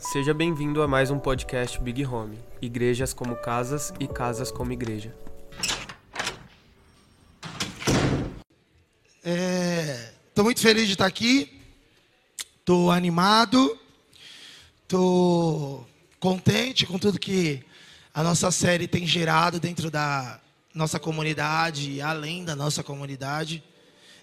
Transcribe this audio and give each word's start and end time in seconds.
Seja 0.00 0.32
bem-vindo 0.32 0.82
a 0.82 0.88
mais 0.88 1.10
um 1.10 1.18
podcast 1.18 1.78
Big 1.78 2.06
Home. 2.06 2.38
Igrejas 2.60 3.12
como 3.12 3.36
casas 3.36 3.92
e 4.00 4.08
casas 4.08 4.50
como 4.50 4.72
igreja. 4.72 5.14
Estou 10.30 10.42
muito 10.42 10.58
feliz 10.60 10.86
de 10.86 10.94
estar 10.94 11.04
aqui. 11.04 11.60
Estou 12.58 12.90
animado. 12.90 13.78
Estou 14.82 15.86
contente 16.18 16.86
com 16.86 16.98
tudo 16.98 17.20
que 17.20 17.62
a 18.14 18.22
nossa 18.22 18.50
série 18.50 18.88
tem 18.88 19.06
gerado 19.06 19.60
dentro 19.60 19.90
da 19.90 20.40
nossa 20.74 20.98
comunidade 20.98 21.90
e 21.90 22.00
além 22.00 22.42
da 22.42 22.56
nossa 22.56 22.82
comunidade. 22.82 23.62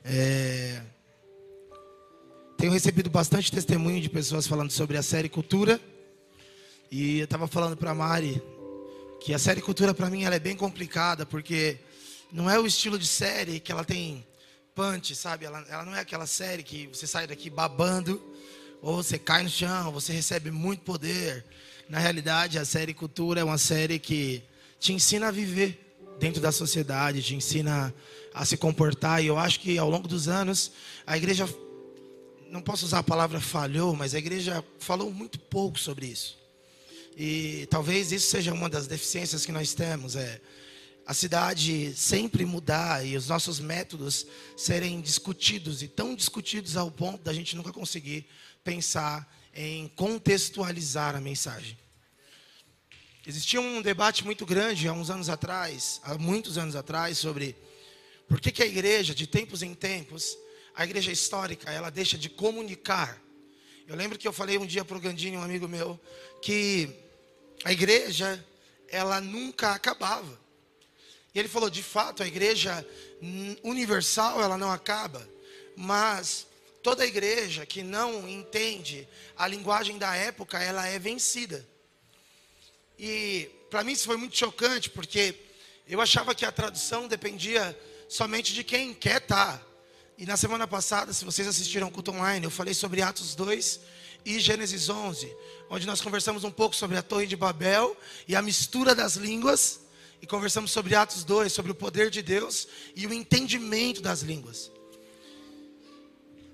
É... 0.04 0.82
Tenho 2.58 2.72
recebido 2.72 3.08
bastante 3.08 3.52
testemunho 3.52 4.02
de 4.02 4.10
pessoas 4.10 4.48
falando 4.48 4.72
sobre 4.72 4.98
a 4.98 5.04
série 5.04 5.30
Cultura. 5.30 5.80
E 6.90 7.20
eu 7.20 7.26
estava 7.26 7.48
falando 7.48 7.78
para 7.78 7.92
a 7.92 7.94
Mari 7.94 8.42
que 9.22 9.32
a 9.32 9.38
série 9.38 9.62
Cultura 9.62 9.94
para 9.94 10.10
mim 10.10 10.24
ela 10.24 10.34
é 10.34 10.40
bem 10.40 10.56
complicada, 10.56 11.24
porque 11.24 11.78
não 12.32 12.50
é 12.50 12.60
o 12.60 12.66
estilo 12.66 12.98
de 12.98 13.06
série 13.06 13.60
que 13.60 13.72
ela 13.72 13.84
tem 13.84 14.26
punch, 14.74 15.16
sabe? 15.16 15.46
Ela, 15.46 15.64
ela 15.70 15.86
não 15.86 15.96
é 15.96 16.00
aquela 16.00 16.26
série 16.26 16.64
que 16.64 16.88
você 16.88 17.06
sai 17.06 17.28
daqui 17.28 17.48
babando, 17.48 18.20
ou 18.82 19.04
você 19.04 19.20
cai 19.20 19.44
no 19.44 19.50
chão, 19.50 19.92
você 19.92 20.12
recebe 20.12 20.50
muito 20.50 20.82
poder. 20.82 21.46
Na 21.88 22.00
realidade, 22.00 22.58
a 22.58 22.66
série 22.66 22.92
Cultura 22.92 23.40
é 23.40 23.44
uma 23.44 23.60
série 23.60 24.00
que 24.00 24.42
te 24.80 24.94
ensina 24.94 25.28
a 25.28 25.32
viver 25.32 25.96
dentro 26.20 26.42
da 26.42 26.52
sociedade, 26.52 27.22
te 27.22 27.36
ensina 27.36 27.94
a 28.34 28.44
se 28.46 28.58
comportar. 28.58 29.24
E 29.24 29.28
eu 29.28 29.38
acho 29.38 29.60
que 29.60 29.78
ao 29.78 29.92
longo 29.92 30.08
dos 30.08 30.28
anos, 30.28 30.72
a 31.06 31.16
igreja 31.16 31.48
não 32.50 32.62
posso 32.62 32.86
usar 32.86 33.00
a 33.00 33.04
palavra 33.04 33.40
falhou, 33.40 33.96
mas 33.96 34.14
a 34.14 34.18
igreja 34.18 34.64
falou 34.80 35.12
muito 35.12 35.40
pouco 35.40 35.80
sobre 35.80 36.08
isso. 36.08 36.38
E 37.16 37.68
talvez 37.70 38.12
isso 38.12 38.30
seja 38.30 38.54
uma 38.54 38.70
das 38.70 38.88
deficiências 38.88 39.46
que 39.46 39.52
nós 39.52 39.74
temos, 39.74 40.16
é 40.16 40.40
a 41.06 41.14
cidade 41.14 41.94
sempre 41.96 42.46
mudar 42.46 43.06
e 43.06 43.16
os 43.16 43.30
nossos 43.30 43.60
métodos 43.60 44.28
serem 44.58 45.00
discutidos 45.00 45.82
e 45.82 45.88
tão 45.88 46.14
discutidos 46.14 46.76
ao 46.76 46.92
ponto 46.92 47.24
da 47.24 47.34
gente 47.34 47.56
nunca 47.56 47.72
conseguir 47.72 48.28
pensar 48.64 49.26
em 49.56 49.88
contextualizar 49.96 51.16
a 51.16 51.22
mensagem. 51.22 51.78
Existia 53.26 53.60
um 53.60 53.82
debate 53.82 54.24
muito 54.24 54.46
grande 54.46 54.88
há 54.88 54.94
uns 54.94 55.10
anos 55.10 55.30
atrás, 55.30 56.02
há 56.04 56.18
muitos 56.18 56.58
anos 56.58 56.76
atrás, 56.76 57.18
sobre 57.18 57.56
por 58.28 58.40
que, 58.42 58.52
que 58.52 58.64
a 58.64 58.68
igreja, 58.68 59.16
de 59.16 59.26
tempos 59.26 59.62
em 59.62 59.74
tempos, 59.74 60.38
a 60.78 60.84
igreja 60.84 61.12
histórica, 61.12 61.72
ela 61.72 61.90
deixa 61.90 62.20
de 62.20 62.30
comunicar. 62.30 63.20
Eu 63.88 63.96
lembro 63.96 64.16
que 64.16 64.28
eu 64.28 64.32
falei 64.32 64.60
um 64.60 64.66
dia 64.66 64.86
para 64.86 64.96
o 64.96 65.00
Gandini, 65.00 65.36
um 65.36 65.42
amigo 65.42 65.68
meu, 65.68 66.00
que 66.40 66.88
a 67.64 67.74
igreja, 67.74 68.46
ela 68.88 69.20
nunca 69.20 69.72
acabava. 69.72 70.40
E 71.34 71.40
ele 71.40 71.48
falou, 71.48 71.68
de 71.68 71.82
fato, 71.82 72.22
a 72.22 72.28
igreja 72.28 72.86
universal, 73.64 74.40
ela 74.40 74.56
não 74.56 74.72
acaba. 74.72 75.28
Mas 75.76 76.46
toda 76.84 77.04
igreja 77.08 77.66
que 77.66 77.82
não 77.82 78.30
entende 78.30 79.10
a 79.36 79.48
linguagem 79.48 79.98
da 79.98 80.16
época, 80.16 80.62
ela 80.62 80.86
é 80.86 81.00
vencida. 81.00 81.68
E 83.00 83.50
para 83.72 83.84
mim 83.84 83.94
isso 83.94 84.06
foi 84.06 84.18
muito 84.18 84.38
chocante, 84.38 84.92
porque 84.92 85.34
eu 85.88 86.00
achava 86.00 86.36
que 86.36 86.46
a 86.46 86.52
tradução 86.52 87.08
dependia 87.08 87.76
somente 88.08 88.54
de 88.54 88.64
quem 88.64 88.94
quer 88.94 89.24
estar. 89.24 89.67
E 90.18 90.26
na 90.26 90.36
semana 90.36 90.66
passada, 90.68 91.14
se 91.14 91.24
vocês 91.24 91.48
assistiram 91.48 91.90
o 91.90 91.92
culto 91.92 92.10
online, 92.10 92.44
eu 92.44 92.50
falei 92.50 92.74
sobre 92.74 93.04
Atos 93.04 93.36
2 93.36 93.80
e 94.26 94.40
Gênesis 94.40 94.90
11, 94.90 95.32
onde 95.70 95.86
nós 95.86 96.02
conversamos 96.02 96.44
um 96.44 96.50
pouco 96.50 96.76
sobre 96.76 96.98
a 96.98 97.04
Torre 97.04 97.28
de 97.28 97.36
Babel 97.36 97.96
e 98.28 98.36
a 98.36 98.42
mistura 98.42 98.96
das 98.96 99.16
línguas, 99.16 99.82
e 100.20 100.26
conversamos 100.26 100.72
sobre 100.72 100.96
Atos 100.96 101.24
2, 101.24 101.54
sobre 101.54 101.72
o 101.72 101.76
poder 101.76 102.10
de 102.10 102.24
Deus 102.24 102.68
e 102.96 103.06
o 103.06 103.14
entendimento 103.14 104.02
das 104.02 104.22
línguas. 104.22 104.72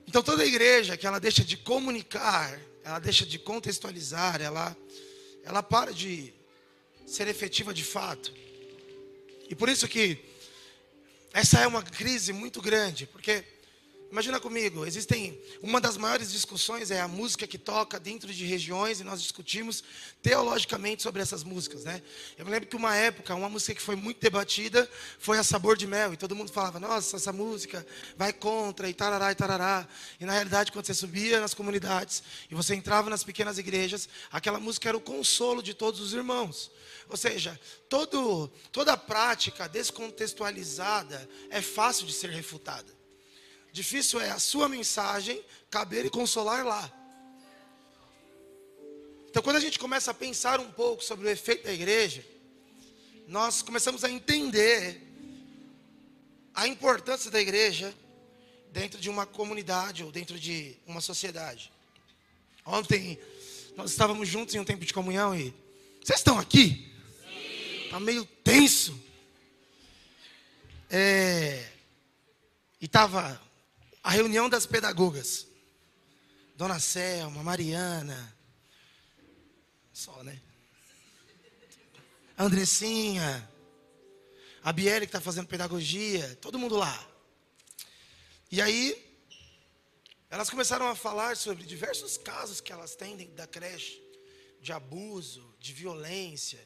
Então 0.06 0.22
toda 0.22 0.45
igreja 0.45 0.97
que 0.97 1.07
ela 1.07 1.18
deixa 1.18 1.41
de 1.41 1.56
comunicar, 1.56 2.59
ela 2.84 3.00
deixa 3.00 3.25
de 3.25 3.40
contextualizar, 3.40 4.41
ela 4.41 4.75
ela 5.45 5.63
para 5.63 5.94
de 5.94 6.34
ser 7.07 7.30
efetiva 7.30 7.74
de 7.74 7.84
fato. 7.84 8.34
E 9.50 9.56
por 9.56 9.69
isso 9.69 9.88
que 9.88 10.19
essa 11.31 11.62
é 11.62 11.66
uma 11.66 11.81
crise 11.81 12.31
muito 12.34 12.62
grande, 12.62 13.07
porque 13.07 13.53
Imagina 14.13 14.40
comigo, 14.40 14.85
existem 14.85 15.41
uma 15.59 15.81
das 15.81 15.97
maiores 15.97 16.31
discussões 16.31 16.91
é 16.91 17.01
a 17.01 17.07
música 17.07 17.47
que 17.47 17.57
toca 17.57 18.00
dentro 18.00 18.31
de 18.31 18.46
regiões 18.46 19.00
e 19.00 19.03
nós 19.03 19.19
discutimos 19.19 19.84
teologicamente 20.22 21.01
sobre 21.01 21.19
essas 21.19 21.44
músicas, 21.44 21.84
né? 21.84 22.00
Eu 22.38 22.46
me 22.46 22.51
lembro 22.51 22.69
que 22.69 22.75
uma 22.75 22.96
época, 22.96 23.34
uma 23.34 23.50
música 23.50 23.74
que 23.74 23.81
foi 23.81 23.96
muito 23.96 24.22
debatida 24.22 24.88
foi 25.18 25.40
a 25.40 25.44
Sabor 25.44 25.75
de 25.75 25.88
Mel 25.88 26.13
e 26.13 26.18
todo 26.18 26.35
mundo 26.35 26.51
falava: 26.51 26.79
"Nossa, 26.79 27.16
essa 27.16 27.34
música 27.34 27.84
vai 28.16 28.31
contra 28.31 28.88
e 28.88 28.94
tarará 28.94 29.31
e 29.31 29.35
tarará". 29.35 29.88
E 30.19 30.25
na 30.25 30.34
realidade, 30.34 30.72
quando 30.72 30.85
você 30.85 30.94
subia 30.94 31.41
nas 31.41 31.56
comunidades 31.56 32.22
e 32.51 32.53
você 32.53 32.75
entrava 32.75 33.09
nas 33.09 33.24
pequenas 33.24 33.57
igrejas, 33.57 34.07
aquela 34.31 34.59
música 34.59 34.90
era 34.90 34.97
o 34.97 35.01
consolo 35.01 35.63
de 35.63 35.74
todos 35.74 36.00
os 36.00 36.13
irmãos. 36.13 36.69
Ou 37.09 37.18
seja, 37.18 37.59
todo, 37.90 38.47
toda 38.72 38.95
prática 38.95 39.68
descontextualizada 39.68 41.28
é 41.50 41.63
fácil 41.63 42.06
de 42.06 42.13
ser 42.13 42.30
refutada. 42.30 43.01
Difícil 43.73 44.22
é 44.22 44.29
a 44.29 44.38
sua 44.38 44.69
mensagem 44.69 45.44
caber 45.72 46.06
e 46.06 46.09
consolar 46.09 46.63
lá. 46.63 46.94
Então, 49.28 49.41
quando 49.41 49.56
a 49.56 49.59
gente 49.59 49.79
começa 49.79 50.11
a 50.11 50.13
pensar 50.13 50.59
um 50.59 50.72
pouco 50.72 51.03
sobre 51.03 51.25
o 51.25 51.29
efeito 51.29 51.63
da 51.63 51.73
igreja, 51.73 52.23
nós 53.28 53.63
começamos 53.63 54.03
a 54.03 54.12
entender 54.12 55.01
a 56.53 56.67
importância 56.67 57.31
da 57.31 57.41
igreja 57.41 57.91
dentro 58.72 59.01
de 59.01 59.09
uma 59.09 59.25
comunidade 59.25 60.03
ou 60.03 60.12
dentro 60.12 60.39
de 60.39 60.78
uma 60.85 61.01
sociedade. 61.01 61.72
Ontem 62.63 63.17
nós 63.75 63.89
estávamos 63.89 64.29
juntos 64.29 64.53
em 64.53 64.59
um 64.59 64.66
tempo 64.66 64.85
de 64.85 64.94
comunhão 64.94 65.35
e 65.35 65.51
vocês 66.00 66.19
estão 66.19 66.38
aqui? 66.38 66.94
Está 67.85 68.00
meio 68.00 68.23
tenso. 68.44 69.01
É, 70.91 71.72
e 72.79 72.85
estava 72.85 73.41
a 74.03 74.12
reunião 74.12 74.50
das 74.50 74.66
pedagogas. 74.66 75.47
Dona 76.58 76.80
Selma, 76.80 77.41
Mariana. 77.41 78.38
Só, 79.94 80.22
né? 80.24 80.40
Andressinha. 82.38 83.50
A 84.62 84.74
Biele 84.74 85.06
que 85.06 85.09
está 85.09 85.22
fazendo 85.22 85.47
pedagogia. 85.47 86.38
Todo 86.42 86.59
mundo 86.59 86.75
lá. 86.75 87.09
E 88.52 88.62
aí, 88.62 89.02
elas 90.30 90.50
começaram 90.50 90.88
a 90.88 90.96
falar 90.96 91.38
sobre 91.38 91.63
diversos 91.63 92.18
casos 92.18 92.59
que 92.59 92.74
elas 92.74 92.96
têm 92.96 93.16
dentro 93.16 93.36
da 93.36 93.47
creche. 93.47 94.03
De 94.62 94.74
abuso, 94.74 95.56
de 95.59 95.72
violência. 95.72 96.59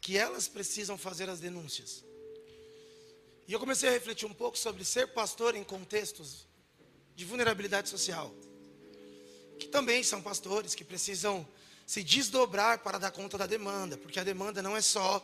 Que 0.00 0.16
elas 0.16 0.48
precisam 0.48 0.96
fazer 0.96 1.28
as 1.28 1.40
denúncias. 1.40 2.02
E 3.46 3.52
eu 3.52 3.60
comecei 3.60 3.88
a 3.88 3.92
refletir 3.92 4.26
um 4.26 4.32
pouco 4.32 4.56
sobre 4.56 4.82
ser 4.82 5.08
pastor 5.08 5.54
em 5.54 5.64
contextos 5.64 6.48
de 7.20 7.26
vulnerabilidade 7.26 7.86
social, 7.90 8.34
que 9.58 9.68
também 9.68 10.02
são 10.02 10.22
pastores 10.22 10.74
que 10.74 10.82
precisam 10.82 11.46
se 11.84 12.02
desdobrar 12.02 12.78
para 12.78 12.96
dar 12.96 13.10
conta 13.10 13.36
da 13.36 13.46
demanda, 13.46 13.98
porque 13.98 14.18
a 14.18 14.24
demanda 14.24 14.62
não 14.62 14.74
é 14.74 14.80
só 14.80 15.22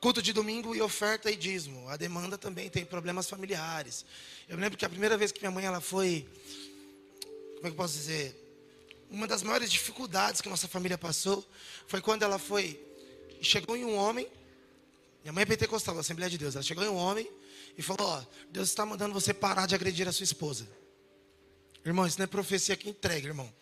culto 0.00 0.22
de 0.22 0.32
domingo 0.32 0.72
e 0.72 0.80
oferta 0.80 1.32
e 1.32 1.34
dízimo. 1.34 1.88
A 1.88 1.96
demanda 1.96 2.38
também 2.38 2.70
tem 2.70 2.84
problemas 2.84 3.28
familiares. 3.28 4.04
Eu 4.48 4.56
lembro 4.56 4.78
que 4.78 4.84
a 4.84 4.88
primeira 4.88 5.18
vez 5.18 5.32
que 5.32 5.40
minha 5.40 5.50
mãe 5.50 5.64
ela 5.64 5.80
foi, 5.80 6.28
como 7.56 7.58
é 7.58 7.62
que 7.62 7.68
eu 7.70 7.74
posso 7.74 7.94
dizer, 7.94 8.36
uma 9.10 9.26
das 9.26 9.42
maiores 9.42 9.68
dificuldades 9.68 10.40
que 10.40 10.48
nossa 10.48 10.68
família 10.68 10.96
passou 10.96 11.44
foi 11.88 12.00
quando 12.00 12.22
ela 12.22 12.38
foi 12.38 12.80
chegou 13.40 13.76
em 13.76 13.84
um 13.84 13.96
homem. 13.96 14.28
Minha 15.24 15.32
mãe 15.32 15.42
é 15.42 15.46
pentecostal, 15.46 15.98
Assembleia 15.98 16.30
de 16.30 16.38
Deus. 16.38 16.54
Ela 16.54 16.62
chegou 16.62 16.84
em 16.84 16.88
um 16.88 16.96
homem 16.96 17.28
e 17.76 17.82
falou: 17.82 18.06
Ó, 18.06 18.22
Deus 18.48 18.68
está 18.68 18.86
mandando 18.86 19.12
você 19.12 19.34
parar 19.34 19.66
de 19.66 19.74
agredir 19.74 20.06
a 20.06 20.12
sua 20.12 20.22
esposa. 20.22 20.81
Irmão, 21.84 22.06
isso 22.06 22.18
não 22.18 22.24
é 22.24 22.26
profecia 22.26 22.76
que 22.76 22.88
entrega, 22.88 23.26
irmão. 23.26 23.52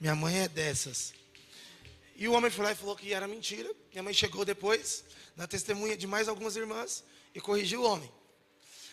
Minha 0.00 0.14
mãe 0.14 0.40
é 0.40 0.48
dessas. 0.48 1.12
E 2.16 2.26
o 2.26 2.32
homem 2.32 2.50
foi 2.50 2.64
lá 2.64 2.72
e 2.72 2.74
falou 2.74 2.96
que 2.96 3.12
era 3.12 3.28
mentira. 3.28 3.70
Minha 3.92 4.02
mãe 4.02 4.12
chegou 4.12 4.44
depois, 4.44 5.04
na 5.36 5.46
testemunha 5.46 5.96
de 5.96 6.06
mais 6.06 6.28
algumas 6.28 6.56
irmãs, 6.56 7.04
e 7.34 7.40
corrigiu 7.40 7.82
o 7.82 7.84
homem. 7.84 8.10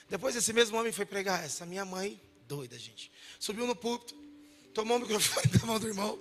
Depois 0.10 0.36
esse 0.36 0.54
mesmo 0.54 0.78
homem 0.78 0.92
foi 0.92 1.06
pregar. 1.06 1.44
Essa 1.44 1.66
minha 1.66 1.84
mãe, 1.84 2.22
doida, 2.48 2.78
gente. 2.78 3.12
Subiu 3.40 3.66
no 3.66 3.76
púlpito, 3.76 4.16
tomou 4.74 4.98
o 4.98 5.00
microfone 5.00 5.48
da 5.58 5.66
mão 5.66 5.80
do 5.80 5.88
irmão 5.88 6.20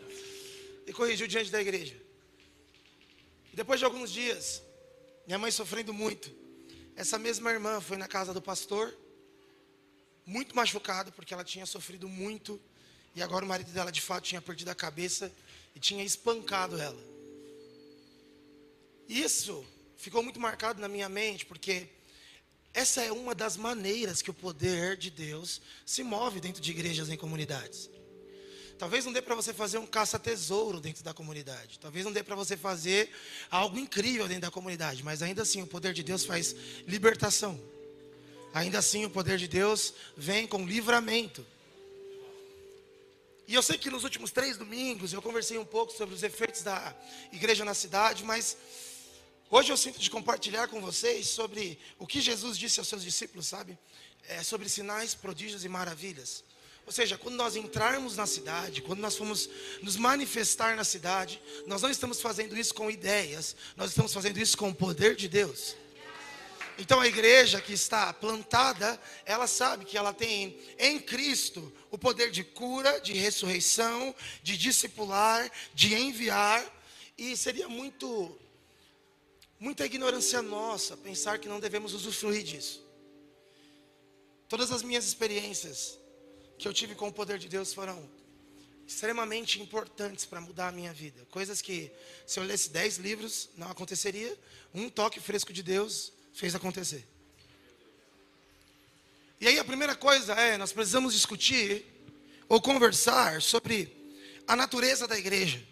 e 0.87 0.93
corrigiu 0.93 1.27
diante 1.27 1.51
da 1.51 1.61
igreja. 1.61 1.95
Depois 3.53 3.79
de 3.79 3.85
alguns 3.85 4.11
dias, 4.11 4.63
minha 5.27 5.39
mãe 5.39 5.51
sofrendo 5.51 5.93
muito, 5.93 6.31
essa 6.95 7.19
mesma 7.19 7.51
irmã 7.51 7.81
foi 7.81 7.97
na 7.97 8.09
casa 8.09 8.33
do 8.33 8.41
pastor 8.41 8.97
muito 10.27 10.55
machucada, 10.57 11.13
porque 11.13 11.33
ela 11.33 11.45
tinha 11.45 11.65
sofrido 11.65 12.09
muito, 12.09 12.61
e 13.15 13.23
agora 13.23 13.45
o 13.45 13.49
marido 13.49 13.71
dela 13.71 13.93
de 13.93 14.01
fato 14.01 14.25
tinha 14.25 14.43
perdido 14.43 14.69
a 14.69 14.75
cabeça, 14.75 15.33
e 15.75 15.79
tinha 15.79 16.03
espancado 16.03 16.79
ela. 16.79 17.01
Isso 19.09 19.65
ficou 19.97 20.23
muito 20.23 20.41
marcado 20.41 20.81
na 20.81 20.89
minha 20.89 21.09
mente, 21.09 21.47
porque 21.47 21.89
essa 22.75 23.03
é 23.03 23.13
uma 23.13 23.35
das 23.35 23.57
maneiras 23.57 24.21
que 24.21 24.31
o 24.31 24.35
poder 24.35 24.97
de 24.97 25.11
Deus 25.11 25.63
se 25.87 26.03
move 26.03 26.41
dentro 26.41 26.61
de 26.61 26.71
igrejas 26.71 27.09
em 27.09 27.17
comunidades. 27.17 27.89
Talvez 28.79 29.05
não 29.07 29.13
dê 29.13 29.23
para 29.23 29.35
você 29.35 29.55
fazer 29.55 29.79
um 29.79 29.87
caça-tesouro 29.87 30.81
dentro 30.81 31.03
da 31.03 31.15
comunidade. 31.15 31.79
Talvez 31.79 32.05
não 32.05 32.13
dê 32.13 32.23
para 32.23 32.37
você 32.37 32.57
fazer 32.57 33.11
algo 33.51 33.79
incrível 33.79 34.29
dentro 34.29 34.43
da 34.43 34.51
comunidade. 34.51 35.03
Mas 35.03 35.23
ainda 35.23 35.43
assim, 35.43 35.63
o 35.63 35.67
poder 35.67 35.95
de 35.95 36.03
Deus 36.03 36.27
faz 36.27 36.55
libertação. 36.87 37.59
Ainda 38.57 38.79
assim, 38.79 39.05
o 39.05 39.11
poder 39.11 39.37
de 39.37 39.47
Deus 39.47 39.93
vem 40.17 40.47
com 40.47 40.65
livramento. 40.65 41.47
E 43.47 43.53
eu 43.53 43.63
sei 43.63 43.77
que 43.77 43.91
nos 43.91 44.03
últimos 44.03 44.31
três 44.31 44.57
domingos 44.57 45.13
eu 45.13 45.21
conversei 45.21 45.59
um 45.59 45.65
pouco 45.65 45.93
sobre 45.93 46.15
os 46.15 46.23
efeitos 46.23 46.63
da 46.63 46.97
igreja 47.31 47.67
na 47.67 47.75
cidade, 47.75 48.25
mas 48.25 48.57
hoje 49.51 49.71
eu 49.71 49.77
sinto 49.77 49.99
de 49.99 50.09
compartilhar 50.09 50.69
com 50.69 50.81
vocês 50.81 51.29
sobre 51.29 51.79
o 51.99 52.07
que 52.07 52.19
Jesus 52.19 52.57
disse 52.57 52.81
aos 52.81 52.89
seus 52.89 53.03
discípulos, 53.03 53.47
sabe? 53.47 53.79
É, 54.27 54.43
sobre 54.43 54.71
sinais, 54.71 55.15
prodígios 55.15 55.63
e 55.63 55.69
maravilhas. 55.69 56.43
Ou 56.87 56.93
seja, 56.93 57.19
quando 57.19 57.35
nós 57.35 57.57
entrarmos 57.57 58.17
na 58.17 58.25
cidade, 58.25 58.81
quando 58.81 59.01
nós 59.01 59.19
formos 59.19 59.51
nos 59.83 59.97
manifestar 59.97 60.75
na 60.77 60.85
cidade, 60.85 61.43
nós 61.67 61.83
não 61.83 61.91
estamos 61.91 62.23
fazendo 62.23 62.57
isso 62.57 62.73
com 62.73 62.91
ideias, 62.91 63.55
nós 63.77 63.91
estamos 63.91 64.15
fazendo 64.15 64.39
isso 64.39 64.57
com 64.57 64.71
o 64.71 64.75
poder 64.75 65.15
de 65.15 65.29
Deus. 65.29 65.77
Então 66.79 67.01
a 67.01 67.07
igreja 67.07 67.61
que 67.61 67.73
está 67.73 68.13
plantada, 68.13 69.01
ela 69.25 69.47
sabe 69.47 69.85
que 69.85 69.97
ela 69.97 70.13
tem 70.13 70.59
em 70.79 71.01
Cristo 71.01 71.73
o 71.91 71.97
poder 71.97 72.31
de 72.31 72.45
cura, 72.45 73.01
de 73.01 73.15
ressurreição, 73.15 74.15
de 74.43 74.59
discipular, 74.59 75.51
de 75.73 75.95
enviar, 75.95 76.65
e 77.17 77.37
seria 77.37 77.69
muito 77.69 78.39
muita 79.59 79.87
ignorância 79.87 80.43
nossa 80.43 80.99
pensar 80.99 81.39
que 81.39 81.49
não 81.49 81.59
devemos 81.59 81.95
usufruir 81.95 82.43
disso. 82.43 82.85
Todas 84.49 84.71
as 84.71 84.83
minhas 84.83 85.07
experiências 85.07 85.99
que 86.59 86.69
eu 86.69 86.75
tive 86.75 86.95
com 86.95 87.09
o 87.09 87.13
poder 87.13 87.39
de 87.39 87.49
Deus 87.49 87.73
foram 87.73 88.09
extremamente 88.87 89.61
importantes 89.61 90.25
para 90.25 90.41
mudar 90.41 90.69
a 90.69 90.73
minha 90.73 90.93
vida. 90.93 91.27
Coisas 91.31 91.61
que, 91.61 91.91
se 92.27 92.39
eu 92.39 92.45
lesse 92.45 92.71
dez 92.71 92.99
livros, 92.99 93.49
não 93.57 93.71
aconteceria. 93.71 94.39
Um 94.73 94.89
toque 94.89 95.19
fresco 95.19 95.53
de 95.53 95.63
Deus 95.63 96.13
fez 96.37 96.55
acontecer. 96.55 97.03
E 99.41 99.49
aí 99.49 99.59
a 99.59 99.65
primeira 99.65 99.97
coisa 99.97 100.35
é, 100.35 100.59
nós 100.59 100.71
precisamos 100.71 101.15
discutir 101.15 101.85
ou 102.47 102.61
conversar 102.61 103.41
sobre 103.41 103.91
a 104.47 104.55
natureza 104.55 105.09
da 105.09 105.19
igreja. 105.19 105.63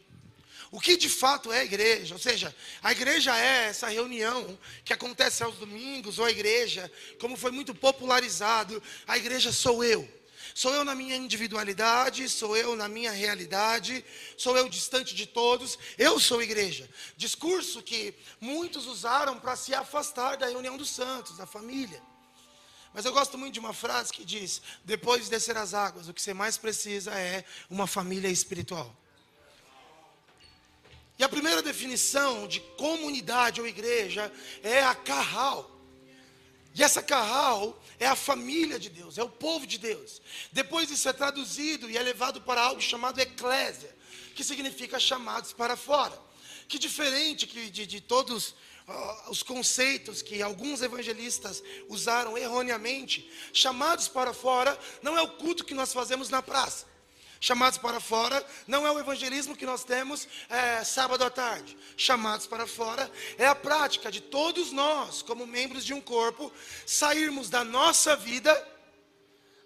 O 0.70 0.80
que 0.80 0.96
de 0.96 1.08
fato 1.08 1.52
é 1.52 1.60
a 1.60 1.64
igreja? 1.64 2.14
Ou 2.14 2.18
seja, 2.18 2.54
a 2.82 2.92
igreja 2.92 3.38
é 3.38 3.66
essa 3.66 3.88
reunião 3.88 4.58
que 4.84 4.92
acontece 4.92 5.42
aos 5.42 5.56
domingos, 5.56 6.18
ou 6.18 6.24
a 6.24 6.30
igreja, 6.30 6.90
como 7.20 7.36
foi 7.36 7.52
muito 7.52 7.74
popularizado, 7.74 8.82
a 9.06 9.18
igreja 9.18 9.52
sou 9.52 9.84
eu. 9.84 10.08
Sou 10.54 10.72
eu 10.72 10.84
na 10.84 10.94
minha 10.94 11.16
individualidade, 11.16 12.28
sou 12.28 12.56
eu 12.56 12.76
na 12.76 12.88
minha 12.88 13.10
realidade, 13.10 14.04
sou 14.38 14.56
eu 14.56 14.68
distante 14.68 15.12
de 15.12 15.26
todos, 15.26 15.76
eu 15.98 16.20
sou 16.20 16.40
igreja. 16.40 16.88
Discurso 17.16 17.82
que 17.82 18.14
muitos 18.40 18.86
usaram 18.86 19.40
para 19.40 19.56
se 19.56 19.74
afastar 19.74 20.36
da 20.36 20.46
reunião 20.46 20.76
dos 20.76 20.90
santos, 20.90 21.36
da 21.36 21.44
família. 21.44 22.00
Mas 22.94 23.04
eu 23.04 23.12
gosto 23.12 23.36
muito 23.36 23.54
de 23.54 23.58
uma 23.58 23.72
frase 23.72 24.12
que 24.12 24.24
diz: 24.24 24.62
depois 24.84 25.24
de 25.24 25.30
descer 25.30 25.56
as 25.56 25.74
águas, 25.74 26.08
o 26.08 26.14
que 26.14 26.22
você 26.22 26.32
mais 26.32 26.56
precisa 26.56 27.10
é 27.10 27.44
uma 27.68 27.88
família 27.88 28.28
espiritual. 28.28 28.94
E 31.18 31.24
a 31.24 31.28
primeira 31.28 31.62
definição 31.62 32.46
de 32.46 32.60
comunidade 32.78 33.60
ou 33.60 33.66
igreja 33.66 34.32
é 34.62 34.84
a 34.84 34.94
carral. 34.94 35.68
E 36.74 36.82
essa 36.82 37.02
carral 37.02 37.80
é 38.04 38.08
a 38.08 38.16
família 38.16 38.78
de 38.78 38.90
Deus, 38.90 39.18
é 39.18 39.22
o 39.22 39.28
povo 39.28 39.66
de 39.66 39.78
Deus. 39.78 40.20
Depois 40.52 40.90
isso 40.90 41.08
é 41.08 41.12
traduzido 41.12 41.90
e 41.90 41.96
é 41.96 42.02
levado 42.02 42.40
para 42.40 42.60
algo 42.60 42.80
chamado 42.80 43.18
eclésia, 43.18 43.94
que 44.34 44.44
significa 44.44 45.00
chamados 45.00 45.52
para 45.52 45.76
fora. 45.76 46.18
Que 46.68 46.78
diferente 46.78 47.46
que 47.46 47.70
de, 47.70 47.86
de 47.86 48.00
todos 48.00 48.50
uh, 48.86 49.30
os 49.30 49.42
conceitos 49.42 50.22
que 50.22 50.42
alguns 50.42 50.82
evangelistas 50.82 51.62
usaram 51.88 52.36
erroneamente, 52.36 53.30
chamados 53.52 54.08
para 54.08 54.32
fora 54.32 54.78
não 55.02 55.16
é 55.16 55.22
o 55.22 55.32
culto 55.32 55.64
que 55.64 55.74
nós 55.74 55.92
fazemos 55.92 56.28
na 56.28 56.42
praça 56.42 56.93
chamados 57.44 57.76
para 57.76 58.00
fora, 58.00 58.42
não 58.66 58.86
é 58.86 58.90
o 58.90 58.98
evangelismo 58.98 59.54
que 59.54 59.66
nós 59.66 59.84
temos 59.84 60.26
é, 60.48 60.82
sábado 60.82 61.22
à 61.22 61.28
tarde. 61.28 61.76
Chamados 61.94 62.46
para 62.46 62.66
fora 62.66 63.10
é 63.36 63.46
a 63.46 63.54
prática 63.54 64.10
de 64.10 64.22
todos 64.22 64.72
nós, 64.72 65.20
como 65.20 65.46
membros 65.46 65.84
de 65.84 65.92
um 65.92 66.00
corpo, 66.00 66.50
sairmos 66.86 67.50
da 67.50 67.62
nossa 67.62 68.16
vida, 68.16 68.50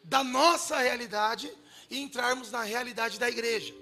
da 0.03 0.25
nossa 0.25 0.77
realidade 0.79 1.49
e 1.89 2.01
entrarmos 2.01 2.51
na 2.51 2.65
realidade 2.65 3.17
da 3.17 3.29
igreja. 3.29 3.73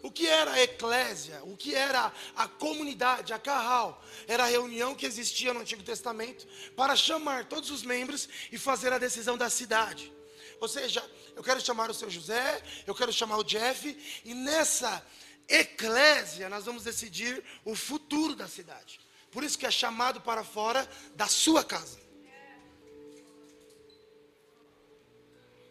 O 0.00 0.12
que 0.12 0.28
era 0.28 0.52
a 0.52 0.62
eclésia? 0.62 1.40
O 1.42 1.56
que 1.56 1.74
era 1.74 2.12
a 2.36 2.46
comunidade, 2.46 3.32
a 3.32 3.38
carral? 3.38 4.00
Era 4.28 4.44
a 4.44 4.48
reunião 4.48 4.94
que 4.94 5.06
existia 5.06 5.52
no 5.52 5.58
Antigo 5.58 5.82
Testamento 5.82 6.46
para 6.76 6.94
chamar 6.94 7.46
todos 7.46 7.72
os 7.72 7.82
membros 7.82 8.28
e 8.52 8.58
fazer 8.58 8.92
a 8.92 8.98
decisão 8.98 9.36
da 9.36 9.50
cidade. 9.50 10.13
Ou 10.60 10.68
seja, 10.68 11.04
eu 11.34 11.42
quero 11.42 11.60
chamar 11.60 11.90
o 11.90 11.94
seu 11.94 12.10
José, 12.10 12.62
eu 12.86 12.94
quero 12.94 13.12
chamar 13.12 13.38
o 13.38 13.44
Jeff, 13.44 14.22
e 14.24 14.34
nessa 14.34 15.04
eclésia 15.48 16.48
nós 16.48 16.64
vamos 16.64 16.84
decidir 16.84 17.44
o 17.64 17.74
futuro 17.74 18.34
da 18.34 18.48
cidade. 18.48 19.00
Por 19.30 19.42
isso 19.42 19.58
que 19.58 19.66
é 19.66 19.70
chamado 19.70 20.20
para 20.20 20.44
fora 20.44 20.88
da 21.14 21.26
sua 21.26 21.64
casa. 21.64 21.98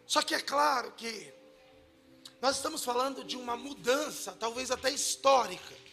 Só 0.06 0.22
que 0.22 0.34
é 0.34 0.40
claro 0.40 0.92
que 0.92 1.32
nós 2.40 2.56
estamos 2.56 2.84
falando 2.84 3.24
de 3.24 3.36
uma 3.36 3.56
mudança, 3.56 4.32
talvez 4.32 4.70
até 4.70 4.90
histórica 4.90 5.83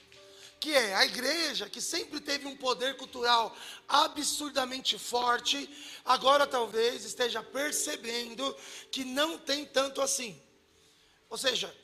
que 0.61 0.71
é 0.71 0.93
a 0.93 1.03
igreja, 1.05 1.67
que 1.67 1.81
sempre 1.81 2.19
teve 2.19 2.45
um 2.45 2.55
poder 2.55 2.95
cultural 2.95 3.53
absurdamente 3.87 4.97
forte, 4.99 5.67
agora 6.05 6.45
talvez 6.45 7.03
esteja 7.03 7.41
percebendo 7.41 8.55
que 8.91 9.03
não 9.03 9.39
tem 9.39 9.65
tanto 9.65 10.01
assim. 10.01 10.39
Ou 11.31 11.37
seja, 11.37 11.75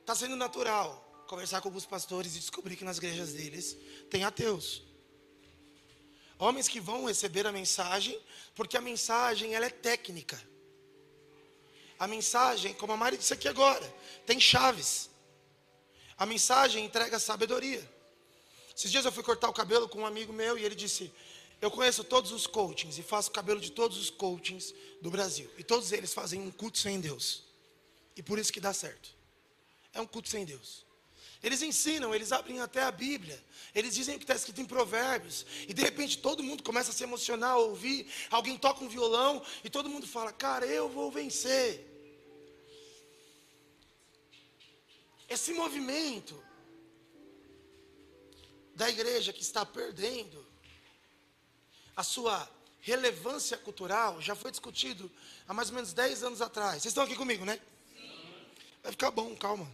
está 0.00 0.14
sendo 0.14 0.36
natural 0.36 1.24
conversar 1.26 1.62
com 1.62 1.68
alguns 1.68 1.86
pastores 1.86 2.36
e 2.36 2.40
descobrir 2.40 2.76
que 2.76 2.84
nas 2.84 2.98
igrejas 2.98 3.32
deles 3.32 3.76
tem 4.10 4.22
ateus. 4.22 4.82
Homens 6.38 6.68
que 6.68 6.80
vão 6.80 7.06
receber 7.06 7.46
a 7.46 7.52
mensagem, 7.52 8.20
porque 8.54 8.76
a 8.76 8.80
mensagem 8.80 9.54
ela 9.54 9.64
é 9.64 9.70
técnica. 9.70 10.40
A 11.98 12.06
mensagem, 12.06 12.74
como 12.74 12.92
a 12.92 12.96
Mari 12.96 13.16
disse 13.16 13.32
aqui 13.32 13.46
agora, 13.48 13.86
tem 14.26 14.38
chaves. 14.40 15.09
A 16.20 16.26
mensagem 16.26 16.84
entrega 16.84 17.18
sabedoria. 17.18 17.82
Esses 18.76 18.90
dias 18.90 19.06
eu 19.06 19.10
fui 19.10 19.22
cortar 19.22 19.48
o 19.48 19.54
cabelo 19.54 19.88
com 19.88 20.00
um 20.00 20.06
amigo 20.06 20.34
meu 20.34 20.58
e 20.58 20.62
ele 20.62 20.74
disse: 20.74 21.10
Eu 21.62 21.70
conheço 21.70 22.04
todos 22.04 22.30
os 22.30 22.46
coachings 22.46 22.98
e 22.98 23.02
faço 23.02 23.30
o 23.30 23.32
cabelo 23.32 23.58
de 23.58 23.70
todos 23.70 23.96
os 23.96 24.10
coachings 24.10 24.74
do 25.00 25.10
Brasil. 25.10 25.50
E 25.56 25.64
todos 25.64 25.92
eles 25.92 26.12
fazem 26.12 26.38
um 26.38 26.50
culto 26.50 26.76
sem 26.76 27.00
Deus. 27.00 27.44
E 28.14 28.22
por 28.22 28.38
isso 28.38 28.52
que 28.52 28.60
dá 28.60 28.74
certo. 28.74 29.16
É 29.94 30.00
um 30.02 30.06
culto 30.06 30.28
sem 30.28 30.44
Deus. 30.44 30.84
Eles 31.42 31.62
ensinam, 31.62 32.14
eles 32.14 32.32
abrem 32.32 32.60
até 32.60 32.82
a 32.82 32.90
Bíblia. 32.90 33.42
Eles 33.74 33.94
dizem 33.94 34.16
o 34.16 34.18
que 34.18 34.24
está 34.24 34.34
escrito 34.34 34.60
em 34.60 34.66
Provérbios. 34.66 35.46
E 35.66 35.72
de 35.72 35.80
repente 35.80 36.18
todo 36.18 36.42
mundo 36.42 36.62
começa 36.62 36.90
a 36.90 36.92
se 36.92 37.02
emocionar, 37.02 37.52
a 37.52 37.56
ouvir. 37.56 38.06
Alguém 38.30 38.58
toca 38.58 38.84
um 38.84 38.88
violão 38.90 39.42
e 39.64 39.70
todo 39.70 39.88
mundo 39.88 40.06
fala: 40.06 40.34
Cara, 40.34 40.66
eu 40.66 40.86
vou 40.86 41.10
vencer. 41.10 41.89
Esse 45.30 45.52
movimento 45.52 46.42
da 48.74 48.90
igreja 48.90 49.32
que 49.32 49.42
está 49.42 49.64
perdendo 49.64 50.44
a 51.96 52.02
sua 52.02 52.50
relevância 52.80 53.56
cultural 53.56 54.20
já 54.20 54.34
foi 54.34 54.50
discutido 54.50 55.08
há 55.46 55.54
mais 55.54 55.68
ou 55.68 55.76
menos 55.76 55.92
10 55.92 56.24
anos 56.24 56.42
atrás. 56.42 56.82
Vocês 56.82 56.86
estão 56.86 57.04
aqui 57.04 57.14
comigo, 57.14 57.44
né? 57.44 57.60
Sim. 57.94 58.44
Vai 58.82 58.90
ficar 58.90 59.12
bom, 59.12 59.36
calma. 59.36 59.70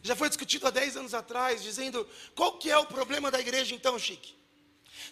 Já 0.00 0.14
foi 0.14 0.28
discutido 0.28 0.68
há 0.68 0.70
10 0.70 0.98
anos 0.98 1.12
atrás, 1.12 1.60
dizendo 1.60 2.08
qual 2.36 2.58
que 2.58 2.70
é 2.70 2.78
o 2.78 2.86
problema 2.86 3.32
da 3.32 3.40
igreja 3.40 3.74
então, 3.74 3.98
Chique? 3.98 4.36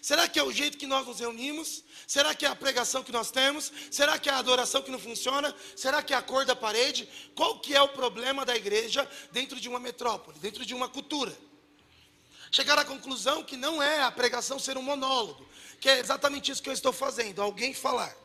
Será 0.01 0.27
que 0.27 0.37
é 0.37 0.43
o 0.43 0.51
jeito 0.51 0.77
que 0.77 0.85
nós 0.85 1.07
nos 1.07 1.19
reunimos? 1.19 1.83
Será 2.05 2.35
que 2.35 2.45
é 2.45 2.49
a 2.49 2.55
pregação 2.55 3.03
que 3.03 3.11
nós 3.11 3.31
temos? 3.31 3.71
Será 3.89 4.19
que 4.19 4.29
é 4.29 4.31
a 4.33 4.37
adoração 4.37 4.81
que 4.81 4.91
não 4.91 4.99
funciona? 4.99 5.55
Será 5.75 6.03
que 6.03 6.13
é 6.13 6.17
a 6.17 6.21
cor 6.21 6.45
da 6.45 6.55
parede? 6.55 7.09
Qual 7.33 7.59
que 7.59 7.75
é 7.75 7.81
o 7.81 7.89
problema 7.89 8.45
da 8.45 8.55
igreja 8.55 9.09
dentro 9.31 9.59
de 9.59 9.67
uma 9.67 9.79
metrópole, 9.79 10.37
dentro 10.39 10.65
de 10.65 10.73
uma 10.73 10.87
cultura? 10.87 11.35
Chegar 12.51 12.77
à 12.77 12.83
conclusão 12.85 13.43
que 13.43 13.55
não 13.55 13.81
é 13.81 14.01
a 14.01 14.11
pregação 14.11 14.59
ser 14.59 14.77
um 14.77 14.81
monólogo, 14.81 15.47
que 15.79 15.89
é 15.89 15.99
exatamente 15.99 16.51
isso 16.51 16.61
que 16.61 16.69
eu 16.69 16.73
estou 16.73 16.91
fazendo, 16.91 17.41
alguém 17.41 17.73
falar. 17.73 18.15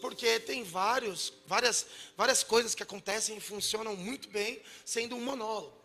porque 0.00 0.38
tem 0.38 0.62
vários, 0.62 1.32
várias, 1.46 1.86
várias 2.14 2.42
coisas 2.42 2.74
que 2.74 2.82
acontecem 2.82 3.38
e 3.38 3.40
funcionam 3.40 3.96
muito 3.96 4.28
bem 4.28 4.60
sendo 4.84 5.16
um 5.16 5.20
monólogo. 5.20 5.83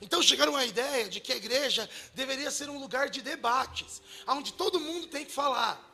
Então 0.00 0.22
chegaram 0.22 0.56
à 0.56 0.64
ideia 0.64 1.08
de 1.08 1.20
que 1.20 1.32
a 1.32 1.36
igreja 1.36 1.88
deveria 2.14 2.50
ser 2.50 2.70
um 2.70 2.78
lugar 2.78 3.10
de 3.10 3.20
debates, 3.20 4.00
onde 4.26 4.52
todo 4.52 4.80
mundo 4.80 5.06
tem 5.06 5.24
que 5.24 5.32
falar. 5.32 5.88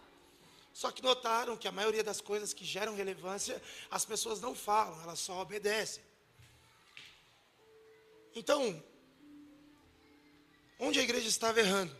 Só 0.72 0.92
que 0.92 1.02
notaram 1.02 1.56
que 1.56 1.66
a 1.66 1.72
maioria 1.72 2.04
das 2.04 2.20
coisas 2.20 2.52
que 2.52 2.64
geram 2.64 2.94
relevância, 2.94 3.60
as 3.90 4.04
pessoas 4.04 4.40
não 4.40 4.54
falam, 4.54 5.02
elas 5.02 5.18
só 5.18 5.40
obedecem. 5.40 6.04
Então, 8.34 8.82
onde 10.78 11.00
a 11.00 11.02
igreja 11.02 11.28
estava 11.28 11.58
errando? 11.58 11.96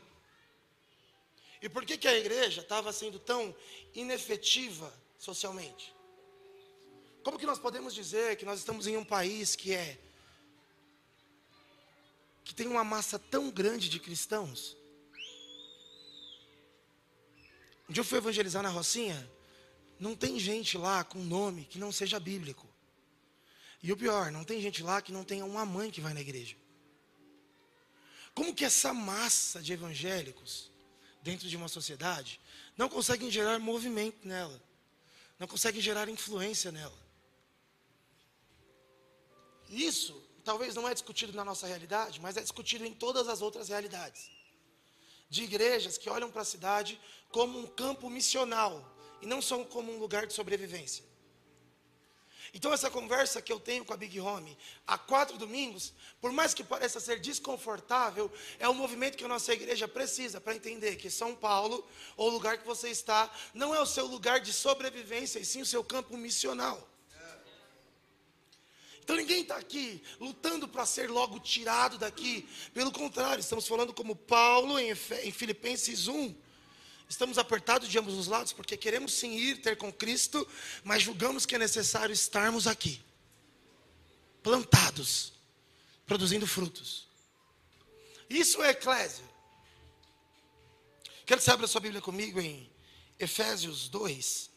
E 1.62 1.68
por 1.68 1.84
que, 1.86 1.96
que 1.96 2.06
a 2.06 2.16
igreja 2.16 2.60
estava 2.60 2.92
sendo 2.92 3.18
tão 3.18 3.56
inefetiva 3.94 4.92
socialmente? 5.18 5.94
Como 7.25 7.38
que 7.38 7.46
nós 7.46 7.58
podemos 7.58 7.94
dizer 7.94 8.36
que 8.36 8.44
nós 8.44 8.58
estamos 8.58 8.86
em 8.86 8.96
um 8.96 9.04
país 9.04 9.56
que 9.56 9.75
é 9.75 9.98
que 12.46 12.54
tem 12.54 12.68
uma 12.68 12.84
massa 12.84 13.18
tão 13.18 13.50
grande 13.50 13.88
de 13.88 13.98
cristãos? 13.98 14.76
Um 17.88 17.92
dia 17.92 18.02
eu 18.02 18.04
fui 18.04 18.18
evangelizar 18.18 18.62
na 18.62 18.68
Rocinha, 18.68 19.28
não 19.98 20.14
tem 20.14 20.38
gente 20.38 20.78
lá 20.78 21.02
com 21.02 21.18
nome 21.18 21.64
que 21.64 21.76
não 21.76 21.90
seja 21.90 22.20
bíblico. 22.20 22.64
E 23.82 23.90
o 23.90 23.96
pior, 23.96 24.30
não 24.30 24.44
tem 24.44 24.60
gente 24.60 24.80
lá 24.80 25.02
que 25.02 25.10
não 25.10 25.24
tenha 25.24 25.44
uma 25.44 25.66
mãe 25.66 25.90
que 25.90 26.00
vai 26.00 26.14
na 26.14 26.20
igreja. 26.20 26.56
Como 28.32 28.54
que 28.54 28.64
essa 28.64 28.94
massa 28.94 29.60
de 29.60 29.72
evangélicos 29.72 30.70
dentro 31.22 31.48
de 31.48 31.56
uma 31.56 31.66
sociedade 31.66 32.40
não 32.76 32.88
conseguem 32.88 33.28
gerar 33.28 33.58
movimento 33.58 34.26
nela, 34.26 34.62
não 35.36 35.48
conseguem 35.48 35.80
gerar 35.80 36.08
influência 36.08 36.70
nela? 36.70 36.96
Isso 39.68 40.25
talvez 40.46 40.76
não 40.76 40.88
é 40.88 40.94
discutido 40.94 41.32
na 41.32 41.44
nossa 41.44 41.66
realidade, 41.66 42.20
mas 42.20 42.36
é 42.36 42.40
discutido 42.40 42.86
em 42.86 42.94
todas 42.94 43.28
as 43.28 43.42
outras 43.42 43.68
realidades. 43.68 44.30
De 45.28 45.42
igrejas 45.42 45.98
que 45.98 46.08
olham 46.08 46.30
para 46.30 46.42
a 46.42 46.44
cidade 46.44 47.00
como 47.32 47.58
um 47.58 47.66
campo 47.66 48.08
missional 48.08 48.72
e 49.20 49.26
não 49.26 49.42
só 49.42 49.64
como 49.64 49.92
um 49.92 49.98
lugar 49.98 50.24
de 50.24 50.32
sobrevivência. 50.32 51.04
Então, 52.54 52.72
essa 52.72 52.88
conversa 52.88 53.42
que 53.42 53.52
eu 53.52 53.58
tenho 53.58 53.84
com 53.84 53.92
a 53.92 53.96
Big 53.96 54.20
Home 54.20 54.56
há 54.86 54.96
quatro 54.96 55.36
domingos, 55.36 55.92
por 56.20 56.30
mais 56.30 56.54
que 56.54 56.62
pareça 56.62 57.00
ser 57.00 57.18
desconfortável, 57.18 58.30
é 58.60 58.68
o 58.68 58.72
movimento 58.72 59.18
que 59.18 59.24
a 59.24 59.28
nossa 59.28 59.52
igreja 59.52 59.88
precisa 59.88 60.40
para 60.40 60.54
entender 60.54 60.94
que 60.94 61.10
São 61.10 61.34
Paulo, 61.34 61.84
ou 62.16 62.28
o 62.28 62.32
lugar 62.32 62.56
que 62.56 62.66
você 62.66 62.88
está, 62.88 63.28
não 63.52 63.74
é 63.74 63.80
o 63.80 63.84
seu 63.84 64.06
lugar 64.06 64.38
de 64.38 64.52
sobrevivência, 64.52 65.40
e 65.40 65.44
sim 65.44 65.60
o 65.60 65.66
seu 65.66 65.82
campo 65.82 66.16
missional. 66.16 66.88
Então 69.06 69.14
ninguém 69.14 69.42
está 69.42 69.54
aqui 69.56 70.02
lutando 70.18 70.66
para 70.66 70.84
ser 70.84 71.08
logo 71.08 71.38
tirado 71.38 71.96
daqui. 71.96 72.44
Pelo 72.75 72.90
contrário, 72.90 73.40
estamos 73.40 73.64
falando 73.64 73.94
como 73.94 74.16
Paulo 74.16 74.80
em, 74.80 74.96
Filipenses 74.96 76.08
1. 76.08 76.34
Estamos 77.08 77.38
apertados 77.38 77.88
de 77.88 77.96
ambos 78.00 78.14
os 78.14 78.26
lados 78.26 78.52
porque 78.52 78.76
queremos 78.76 79.12
sim 79.12 79.36
ir 79.36 79.62
ter 79.62 79.76
com 79.76 79.92
Cristo, 79.92 80.44
mas 80.82 81.04
julgamos 81.04 81.46
que 81.46 81.54
é 81.54 81.58
necessário 81.58 82.12
estarmos 82.12 82.66
aqui, 82.66 83.00
plantados, 84.42 85.32
produzindo 86.04 86.44
frutos. 86.44 87.06
Isso 88.28 88.60
é 88.60 88.70
eclésia. 88.70 89.25
Quero 91.25 91.38
que 91.38 91.44
você 91.44 91.52
abra 91.52 91.68
sua 91.68 91.80
Bíblia 91.80 92.02
comigo 92.02 92.40
em 92.40 92.68
Efésios 93.20 93.88
2. 93.88 94.50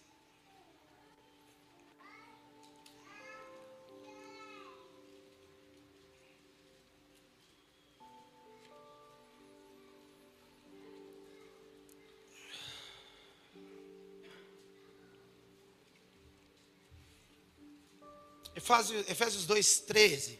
Efésios 18.60 19.46
2, 19.46 19.80
13. 19.80 20.39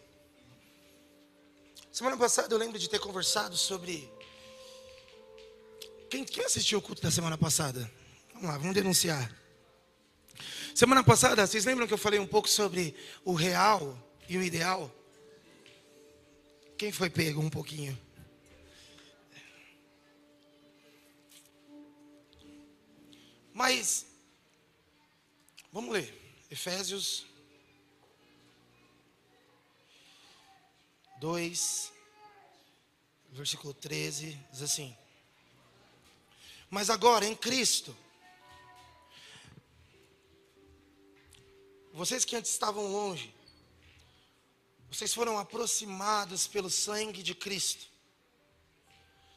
Semana 1.90 2.18
passada 2.18 2.54
eu 2.54 2.58
lembro 2.58 2.78
de 2.78 2.90
ter 2.90 3.00
conversado 3.00 3.56
sobre. 3.56 4.12
Quem, 6.10 6.26
quem 6.26 6.44
assistiu 6.44 6.80
o 6.80 6.82
culto 6.82 7.02
da 7.02 7.10
semana 7.10 7.38
passada? 7.38 7.90
Vamos 8.34 8.50
lá, 8.50 8.58
vamos 8.58 8.74
denunciar. 8.74 9.34
Semana 10.76 11.02
passada, 11.02 11.48
vocês 11.48 11.64
lembram 11.64 11.88
que 11.88 11.94
eu 11.94 11.98
falei 11.98 12.20
um 12.20 12.28
pouco 12.28 12.50
sobre 12.50 12.94
o 13.24 13.34
real 13.34 13.98
e 14.28 14.38
o 14.38 14.44
ideal? 14.44 14.94
Quem 16.78 16.92
foi 16.92 17.10
pego 17.10 17.42
um 17.42 17.50
pouquinho? 17.50 17.98
Mas, 23.54 24.06
vamos 25.72 25.94
ler. 25.94 26.14
Efésios 26.52 27.29
2, 31.20 31.92
versículo 33.32 33.74
13, 33.74 34.40
diz 34.52 34.62
assim: 34.62 34.96
Mas 36.70 36.90
agora 36.90 37.26
em 37.26 37.36
Cristo, 37.36 37.96
vocês 41.94 42.24
que 42.24 42.38
antes 42.38 42.50
estavam 42.50 42.88
longe, 42.88 43.34
vocês 44.90 45.14
foram 45.14 45.38
aproximados 45.38 46.48
pelo 46.48 46.70
sangue 46.70 47.22
de 47.22 47.36
Cristo, 47.36 47.86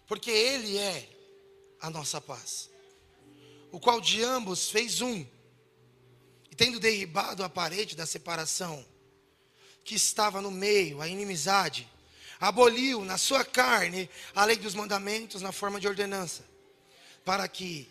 porque 0.06 0.30
Ele 0.30 0.78
é 0.78 1.08
a 1.80 1.90
nossa 1.90 2.20
paz, 2.20 2.70
o 3.72 3.80
qual 3.80 4.00
de 4.00 4.22
ambos 4.22 4.70
fez 4.70 5.00
um, 5.00 5.26
e 6.48 6.54
tendo 6.54 6.78
derribado 6.78 7.42
a 7.42 7.48
parede 7.48 7.96
da 7.96 8.06
separação, 8.06 8.86
que 9.84 9.94
estava 9.94 10.40
no 10.40 10.50
meio, 10.50 11.00
a 11.00 11.08
inimizade, 11.08 11.88
aboliu 12.40 13.04
na 13.04 13.16
sua 13.18 13.44
carne 13.44 14.08
a 14.34 14.44
lei 14.44 14.56
dos 14.56 14.74
mandamentos 14.74 15.42
na 15.42 15.52
forma 15.52 15.80
de 15.80 15.86
ordenança, 15.86 16.44
para 17.24 17.46
que 17.46 17.88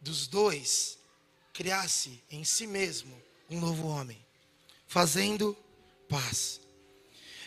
dos 0.00 0.26
dois 0.26 0.98
criasse 1.52 2.22
em 2.30 2.44
si 2.44 2.66
mesmo 2.66 3.20
um 3.50 3.60
novo 3.60 3.86
homem, 3.86 4.18
fazendo 4.86 5.56
paz. 6.08 6.60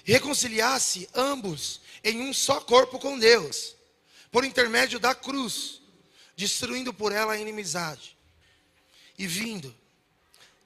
Reconciliasse 0.04 1.10
ambos 1.16 1.82
em 2.04 2.22
um 2.22 2.32
só 2.32 2.62
corpo 2.62 3.00
com 3.00 3.18
Deus, 3.18 3.76
por 4.32 4.46
intermédio 4.46 5.00
da 5.00 5.16
cruz, 5.16 5.82
destruindo 6.36 6.94
por 6.94 7.12
ela 7.12 7.34
a 7.34 7.40
inimizade. 7.40 8.16
E 9.18 9.26
vindo, 9.26 9.76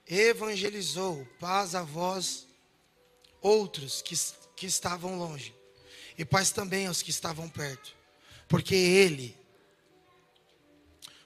evangelizou 0.06 1.26
paz 1.40 1.74
a 1.74 1.84
vós 1.84 2.49
outros 3.42 4.02
que, 4.02 4.16
que 4.56 4.66
estavam 4.66 5.18
longe, 5.18 5.54
e 6.18 6.26
paz 6.26 6.52
também 6.52 6.88
aos 6.88 7.02
que 7.02 7.10
estavam 7.10 7.48
perto, 7.50 7.96
porque 8.48 8.76
Ele, 8.76 9.36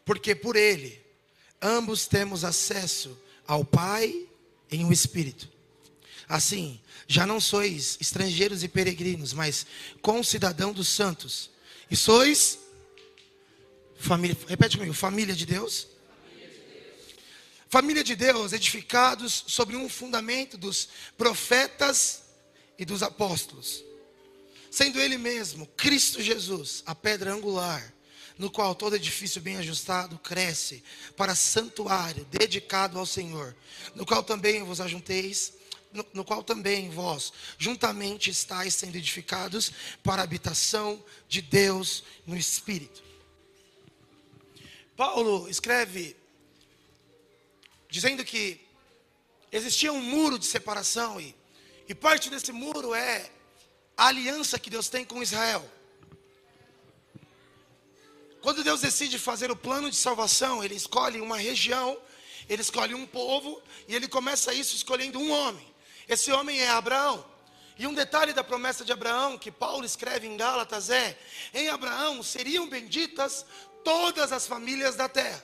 porque 0.06 0.36
por 0.36 0.56
Ele, 0.56 1.02
ambos 1.62 2.06
temos 2.06 2.44
acesso 2.44 3.18
ao 3.48 3.64
Pai 3.64 4.28
em 4.72 4.86
um 4.86 4.92
Espírito. 4.92 5.50
Assim, 6.28 6.80
já 7.08 7.26
não 7.26 7.40
sois 7.40 7.98
estrangeiros 8.00 8.64
e 8.64 8.68
peregrinos, 8.68 9.34
mas 9.34 9.66
concidadão 10.02 10.72
dos 10.72 10.88
santos, 10.88 11.50
e 11.90 11.96
sois 11.96 12.60
família, 13.98 14.38
repete 14.48 14.78
comigo, 14.78 14.94
família 14.94 15.36
de 15.36 15.46
Deus 15.46 15.88
família 17.74 18.04
de 18.04 18.16
Deus, 18.16 18.54
edificados 18.54 19.46
sobre 19.48 19.76
um 19.76 19.90
fundamento 19.90 20.60
dos 20.60 20.90
profetas 21.18 22.22
e 22.78 22.86
dos 22.86 23.02
apóstolos, 23.02 23.84
sendo 24.70 25.02
Ele 25.02 25.18
mesmo, 25.18 25.66
Cristo 25.76 26.22
Jesus, 26.22 26.84
a 26.86 26.94
pedra 26.94 27.34
angular, 27.34 27.92
no 28.38 28.52
qual 28.52 28.76
todo 28.76 28.96
edifício 28.96 29.42
bem 29.42 29.58
ajustado 29.58 30.20
cresce 30.20 30.84
para 31.18 31.34
santuário 31.34 32.24
dedicado 32.26 33.00
ao 33.00 33.08
Senhor, 33.08 33.56
no 33.96 34.06
qual 34.06 34.22
também 34.22 34.62
vos 34.62 34.80
ajunteis, 34.80 35.54
no, 35.92 36.06
no 36.14 36.24
qual 36.24 36.44
também 36.44 36.92
vós 36.92 37.34
juntamente 37.58 38.30
estáis 38.30 38.76
sendo 38.76 38.98
edificados 38.98 39.72
para 40.04 40.22
a 40.22 40.26
habitação 40.26 41.04
de 41.28 41.42
Deus 41.42 42.04
no 42.28 42.38
Espírito. 42.38 43.02
Paulo 44.96 45.50
escreve 45.50 46.22
dizendo 47.94 48.26
que 48.26 48.60
existia 49.52 49.94
um 49.94 50.02
muro 50.02 50.40
de 50.40 50.48
separação 50.48 51.22
e, 51.22 51.36
e 51.88 51.94
parte 51.94 52.30
desse 52.30 52.52
muro 52.52 52.96
é 52.96 53.30
a 53.96 54.08
aliança 54.08 54.58
que 54.58 54.70
Deus 54.76 54.90
tem 54.90 55.06
com 55.06 55.22
Israel. 55.22 55.64
Quando 58.42 58.64
Deus 58.64 58.82
decide 58.82 59.20
fazer 59.20 59.52
o 59.52 59.56
plano 59.56 59.90
de 59.90 59.96
salvação, 59.96 60.64
Ele 60.64 60.76
escolhe 60.76 61.22
uma 61.22 61.38
região 61.38 61.98
ele 62.50 62.62
escolhe 62.62 62.94
um 62.94 63.06
povo 63.06 63.62
e 63.88 63.96
ele 63.96 64.08
começa 64.08 64.54
isso 64.54 64.76
escolhendo 64.76 65.20
um 65.20 65.32
homem. 65.32 65.66
Esse 66.08 66.32
homem 66.32 66.60
é 66.60 66.70
Abraão. 66.70 67.26
E 67.78 67.88
um 67.88 67.94
detalhe 67.94 68.34
da 68.34 68.44
promessa 68.44 68.86
de 68.86 68.92
Abraão, 68.92 69.38
que 69.38 69.52
Paulo 69.52 69.84
escreve 69.84 70.28
em 70.28 70.38
Gálatas, 70.38 70.90
é: 70.90 71.18
em 71.54 71.70
Abraão 71.70 72.22
seriam 72.22 72.70
benditas 72.70 73.46
todas 73.84 74.32
as 74.32 74.46
famílias 74.46 74.96
da 74.96 75.10
terra, 75.10 75.44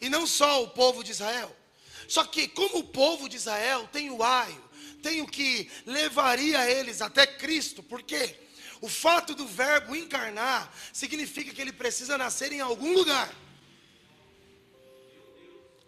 e 0.00 0.08
não 0.08 0.26
só 0.26 0.62
o 0.62 0.68
povo 0.68 1.02
de 1.02 1.10
Israel. 1.10 1.54
Só 2.08 2.24
que, 2.24 2.48
como 2.48 2.78
o 2.78 2.84
povo 2.84 3.28
de 3.28 3.36
Israel 3.36 3.88
tem 3.92 4.10
o 4.10 4.22
aio, 4.22 4.64
tem 5.02 5.22
o 5.22 5.26
que 5.26 5.70
levaria 5.84 6.70
eles 6.70 7.00
até 7.00 7.26
Cristo, 7.26 7.82
por 7.82 8.02
quê? 8.02 8.36
O 8.80 8.88
fato 8.88 9.34
do 9.34 9.46
verbo 9.46 9.96
encarnar 9.96 10.72
significa 10.92 11.52
que 11.52 11.60
ele 11.60 11.72
precisa 11.72 12.18
nascer 12.18 12.52
em 12.52 12.60
algum 12.60 12.92
lugar. 12.92 13.34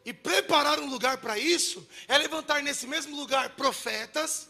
E 0.05 0.13
preparar 0.13 0.81
um 0.81 0.89
lugar 0.89 1.19
para 1.19 1.39
isso 1.39 1.87
é 2.07 2.17
levantar 2.17 2.63
nesse 2.63 2.87
mesmo 2.87 3.15
lugar 3.15 3.51
profetas, 3.51 4.49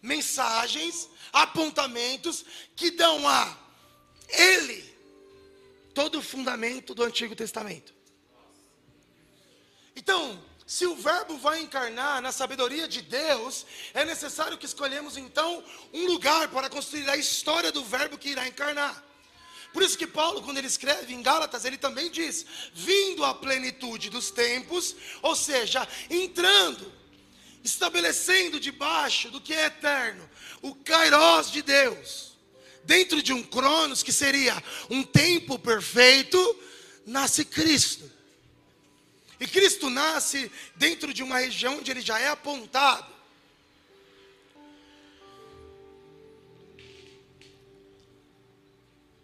mensagens, 0.00 1.08
apontamentos 1.32 2.44
que 2.76 2.90
dão 2.92 3.26
a 3.28 3.58
ele 4.28 4.88
todo 5.94 6.18
o 6.18 6.22
fundamento 6.22 6.94
do 6.94 7.02
Antigo 7.02 7.34
Testamento. 7.34 7.92
Então, 9.96 10.40
se 10.70 10.86
o 10.86 10.94
Verbo 10.94 11.36
vai 11.36 11.60
encarnar 11.62 12.22
na 12.22 12.30
sabedoria 12.30 12.86
de 12.86 13.02
Deus, 13.02 13.66
é 13.92 14.04
necessário 14.04 14.56
que 14.56 14.64
escolhemos 14.64 15.16
então 15.16 15.64
um 15.92 16.06
lugar 16.06 16.46
para 16.46 16.70
construir 16.70 17.10
a 17.10 17.16
história 17.16 17.72
do 17.72 17.84
Verbo 17.84 18.16
que 18.16 18.28
irá 18.28 18.46
encarnar. 18.46 19.04
Por 19.72 19.82
isso 19.82 19.98
que 19.98 20.06
Paulo, 20.06 20.40
quando 20.42 20.58
ele 20.58 20.68
escreve 20.68 21.12
em 21.12 21.22
Gálatas, 21.22 21.64
ele 21.64 21.76
também 21.76 22.08
diz: 22.08 22.46
vindo 22.72 23.24
à 23.24 23.34
plenitude 23.34 24.10
dos 24.10 24.30
tempos, 24.30 24.94
ou 25.22 25.34
seja, 25.34 25.88
entrando, 26.08 26.92
estabelecendo 27.64 28.60
debaixo 28.60 29.28
do 29.28 29.40
que 29.40 29.52
é 29.52 29.66
eterno, 29.66 30.30
o 30.62 30.72
Kairos 30.72 31.50
de 31.50 31.62
Deus, 31.62 32.38
dentro 32.84 33.20
de 33.20 33.32
um 33.32 33.42
Cronos 33.42 34.04
que 34.04 34.12
seria 34.12 34.62
um 34.88 35.02
tempo 35.02 35.58
perfeito, 35.58 36.38
nasce 37.04 37.44
Cristo. 37.44 38.19
E 39.40 39.48
Cristo 39.48 39.88
nasce 39.88 40.52
dentro 40.76 41.14
de 41.14 41.22
uma 41.22 41.38
região 41.38 41.78
onde 41.78 41.90
ele 41.90 42.02
já 42.02 42.20
é 42.20 42.28
apontado. 42.28 43.10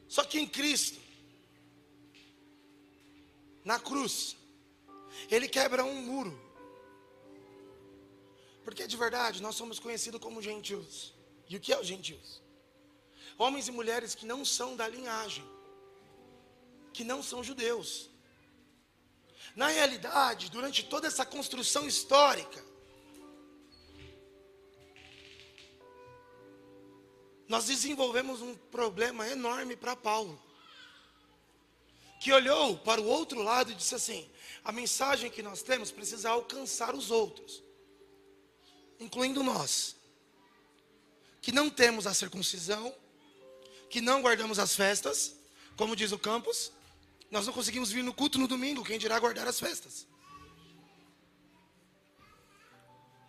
Só 0.08 0.25
que 0.25 0.40
em 0.40 0.49
Cristo, 0.49 0.99
na 3.62 3.78
cruz, 3.78 4.35
ele 5.30 5.46
quebra 5.46 5.85
um 5.85 6.00
muro. 6.00 6.40
Porque 8.64 8.87
de 8.87 8.96
verdade 8.96 9.42
nós 9.42 9.54
somos 9.54 9.78
conhecidos 9.78 10.18
como 10.18 10.40
gentios. 10.40 11.12
E 11.46 11.58
o 11.58 11.61
que 11.61 11.75
é 11.75 11.78
os 11.78 11.87
gentios? 11.87 12.40
Homens 13.37 13.68
e 13.68 13.70
mulheres 13.70 14.14
que 14.14 14.25
não 14.25 14.46
são 14.46 14.75
da 14.75 14.88
linhagem, 14.88 15.44
que 16.94 17.04
não 17.04 17.23
são 17.23 17.44
judeus 17.44 18.15
na 19.55 19.69
realidade, 19.69 20.50
durante 20.50 20.85
toda 20.85 21.07
essa 21.07 21.25
construção 21.25 21.87
histórica, 21.87 22.65
nós 27.49 27.67
desenvolvemos 27.67 28.43
um 28.43 28.55
problema 28.55 29.26
enorme 29.29 29.76
para 29.76 29.95
Paulo, 29.95 30.41
que 32.21 32.33
olhou 32.33 32.76
para 32.79 33.00
o 33.00 33.07
outro 33.07 33.43
lado 33.43 33.71
e 33.71 33.75
disse 33.75 33.95
assim: 33.95 34.29
a 34.65 34.73
mensagem 34.73 35.31
que 35.31 35.43
nós 35.43 35.62
temos 35.62 35.91
precisa 35.91 36.31
alcançar 36.31 36.95
os 36.95 37.11
outros, 37.11 37.62
incluindo 38.99 39.43
nós, 39.43 39.97
que 41.41 41.53
não 41.53 41.71
temos 41.71 42.07
a 42.07 42.15
circuncisão, 42.15 42.95
que 43.88 44.00
não 44.00 44.23
guardamos 44.23 44.59
as 44.59 44.75
festas, 44.75 45.37
como 45.76 45.95
diz 45.95 46.11
o 46.11 46.19
Campos, 46.19 46.73
nós 47.30 47.47
não 47.47 47.52
conseguimos 47.52 47.91
vir 47.91 48.02
no 48.02 48.15
culto 48.15 48.39
no 48.39 48.49
domingo, 48.49 48.84
quem 48.84 48.99
dirá 48.99 49.19
guardar 49.19 49.47
as 49.49 49.58
festas. 49.58 50.06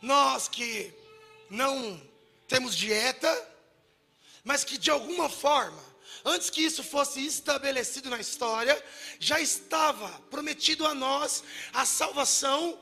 Nós 0.01 0.47
que 0.47 0.93
não 1.49 2.01
temos 2.47 2.75
dieta, 2.75 3.29
mas 4.43 4.63
que 4.63 4.77
de 4.77 4.91
alguma 4.91 5.27
forma, 5.27 5.83
antes 6.23 6.49
que 6.49 6.61
isso 6.61 6.83
fosse 6.83 7.25
estabelecido 7.25 8.09
na 8.09 8.19
história, 8.19 8.81
já 9.19 9.39
estava 9.39 10.07
prometido 10.29 10.85
a 10.85 10.93
nós 10.93 11.43
a 11.73 11.85
salvação 11.85 12.79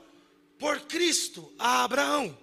por 0.60 0.82
Cristo 0.82 1.54
a 1.58 1.84
Abraão. 1.84 2.38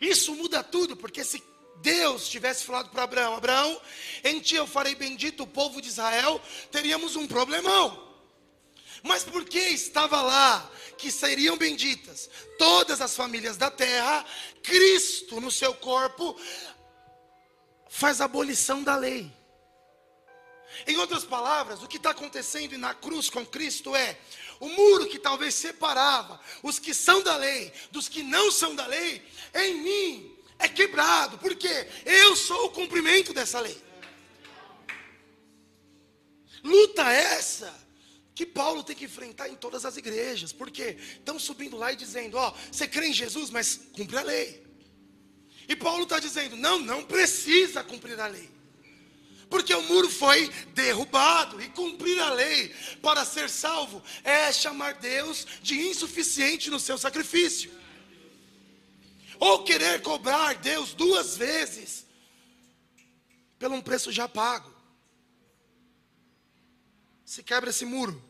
Isso 0.00 0.34
muda 0.34 0.62
tudo, 0.64 0.96
porque 0.96 1.22
se 1.22 1.49
Deus 1.80 2.28
tivesse 2.28 2.64
falado 2.64 2.90
para 2.90 3.04
Abraão: 3.04 3.34
Abraão, 3.34 3.80
em 4.24 4.40
ti 4.40 4.56
eu 4.56 4.66
farei 4.66 4.94
bendito 4.94 5.42
o 5.42 5.46
povo 5.46 5.80
de 5.80 5.88
Israel, 5.88 6.40
teríamos 6.70 7.16
um 7.16 7.26
problemão. 7.26 8.08
Mas 9.02 9.24
porque 9.24 9.58
estava 9.58 10.20
lá 10.20 10.70
que 10.98 11.10
seriam 11.10 11.56
benditas 11.56 12.28
todas 12.58 13.00
as 13.00 13.16
famílias 13.16 13.56
da 13.56 13.70
terra, 13.70 14.24
Cristo 14.62 15.40
no 15.40 15.50
seu 15.50 15.72
corpo 15.74 16.38
faz 17.88 18.20
a 18.20 18.26
abolição 18.26 18.82
da 18.82 18.96
lei. 18.96 19.32
Em 20.86 20.96
outras 20.98 21.24
palavras, 21.24 21.82
o 21.82 21.88
que 21.88 21.96
está 21.96 22.10
acontecendo 22.10 22.76
na 22.78 22.94
cruz 22.94 23.28
com 23.28 23.44
Cristo 23.44 23.96
é 23.96 24.18
o 24.60 24.68
muro 24.68 25.08
que 25.08 25.18
talvez 25.18 25.54
separava 25.54 26.38
os 26.62 26.78
que 26.78 26.94
são 26.94 27.22
da 27.22 27.36
lei 27.36 27.72
dos 27.90 28.08
que 28.08 28.22
não 28.22 28.50
são 28.52 28.74
da 28.74 28.86
lei, 28.86 29.26
em 29.54 29.74
mim 29.82 30.39
é 30.60 30.68
quebrado, 30.68 31.38
porque 31.38 31.86
eu 32.04 32.36
sou 32.36 32.66
o 32.66 32.70
cumprimento 32.70 33.32
dessa 33.32 33.58
lei. 33.58 33.76
Luta 36.62 37.10
essa 37.10 37.74
que 38.34 38.44
Paulo 38.44 38.84
tem 38.84 38.94
que 38.94 39.06
enfrentar 39.06 39.48
em 39.48 39.54
todas 39.54 39.84
as 39.84 39.96
igrejas, 39.96 40.52
porque 40.52 40.98
estão 41.14 41.38
subindo 41.38 41.76
lá 41.76 41.92
e 41.92 41.96
dizendo: 41.96 42.36
Ó, 42.36 42.54
você 42.70 42.86
crê 42.86 43.08
em 43.08 43.12
Jesus, 43.12 43.50
mas 43.50 43.80
cumpre 43.92 44.18
a 44.18 44.22
lei. 44.22 44.62
E 45.66 45.74
Paulo 45.74 46.02
está 46.02 46.18
dizendo: 46.18 46.56
Não, 46.56 46.78
não 46.78 47.04
precisa 47.04 47.82
cumprir 47.82 48.20
a 48.20 48.26
lei. 48.26 48.50
Porque 49.48 49.74
o 49.74 49.82
muro 49.82 50.08
foi 50.08 50.48
derrubado 50.74 51.60
e 51.60 51.68
cumprir 51.70 52.20
a 52.20 52.32
lei 52.32 52.68
para 53.02 53.24
ser 53.24 53.50
salvo 53.50 54.00
é 54.22 54.52
chamar 54.52 54.94
Deus 54.94 55.44
de 55.60 55.80
insuficiente 55.80 56.70
no 56.70 56.78
seu 56.78 56.96
sacrifício 56.96 57.80
ou 59.40 59.64
querer 59.64 60.02
cobrar 60.02 60.54
Deus 60.56 60.92
duas 60.92 61.36
vezes 61.38 62.04
pelo 63.58 63.74
um 63.74 63.80
preço 63.80 64.12
já 64.12 64.28
pago. 64.28 64.70
Se 67.24 67.42
quebra 67.42 67.70
esse 67.70 67.86
muro. 67.86 68.22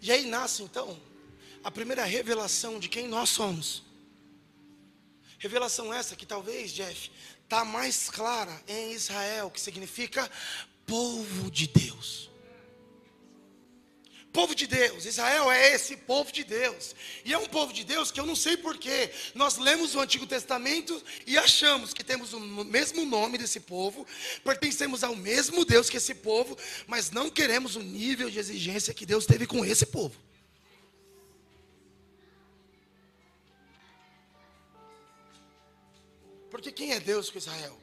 E 0.00 0.10
aí 0.10 0.24
nasce 0.24 0.62
então 0.62 0.98
a 1.62 1.70
primeira 1.70 2.04
revelação 2.04 2.78
de 2.78 2.88
quem 2.88 3.06
nós 3.06 3.28
somos. 3.28 3.82
Revelação 5.38 5.92
essa 5.92 6.16
que 6.16 6.24
talvez, 6.24 6.72
Jeff, 6.72 7.10
está 7.42 7.64
mais 7.64 8.08
clara 8.08 8.62
em 8.66 8.92
Israel, 8.92 9.50
que 9.50 9.60
significa 9.60 10.30
povo 10.86 11.50
de 11.50 11.66
Deus 11.66 12.30
povo 14.36 14.54
de 14.54 14.66
Deus. 14.66 15.06
Israel 15.06 15.50
é 15.50 15.72
esse 15.72 15.96
povo 15.96 16.30
de 16.30 16.44
Deus. 16.44 16.94
E 17.24 17.32
é 17.32 17.38
um 17.38 17.46
povo 17.46 17.72
de 17.72 17.82
Deus 17.84 18.10
que 18.10 18.20
eu 18.20 18.26
não 18.26 18.36
sei 18.36 18.54
porquê. 18.54 19.10
Nós 19.34 19.56
lemos 19.56 19.94
o 19.94 20.00
Antigo 20.00 20.26
Testamento 20.26 21.02
e 21.26 21.38
achamos 21.38 21.94
que 21.94 22.04
temos 22.04 22.34
o 22.34 22.40
mesmo 22.62 23.06
nome 23.06 23.38
desse 23.38 23.60
povo, 23.60 24.06
pertencemos 24.44 25.02
ao 25.02 25.16
mesmo 25.16 25.64
Deus 25.64 25.88
que 25.88 25.96
esse 25.96 26.14
povo, 26.14 26.54
mas 26.86 27.10
não 27.10 27.30
queremos 27.30 27.76
o 27.76 27.80
nível 27.80 28.28
de 28.28 28.38
exigência 28.38 28.92
que 28.92 29.06
Deus 29.06 29.24
teve 29.24 29.46
com 29.46 29.64
esse 29.64 29.86
povo. 29.86 30.20
Porque 36.50 36.70
quem 36.70 36.92
é 36.92 37.00
Deus 37.00 37.30
com 37.30 37.38
Israel? 37.38 37.80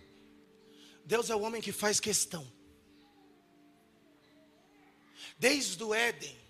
Deus 1.04 1.32
é 1.32 1.36
o 1.36 1.42
homem 1.42 1.63
que 1.63 1.72
faz 1.72 2.00
questão. 2.00 2.46
Desde 5.39 5.84
o 5.84 5.96
Éden, 5.96 6.43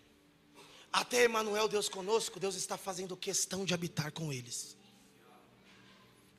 até 0.94 1.26
Emmanuel, 1.26 1.68
Deus 1.68 1.90
conosco, 1.90 2.40
Deus 2.40 2.54
está 2.54 2.78
fazendo 2.78 3.18
questão 3.18 3.66
de 3.66 3.74
habitar 3.74 4.12
com 4.12 4.32
eles. 4.32 4.78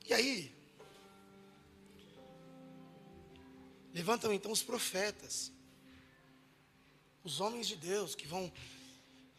E 0.07 0.13
aí, 0.13 0.55
levantam 3.93 4.31
então 4.31 4.53
os 4.53 4.63
profetas, 4.63 5.51
os 7.21 7.41
homens 7.41 7.67
de 7.67 7.75
Deus 7.75 8.15
que 8.15 8.25
vão 8.25 8.51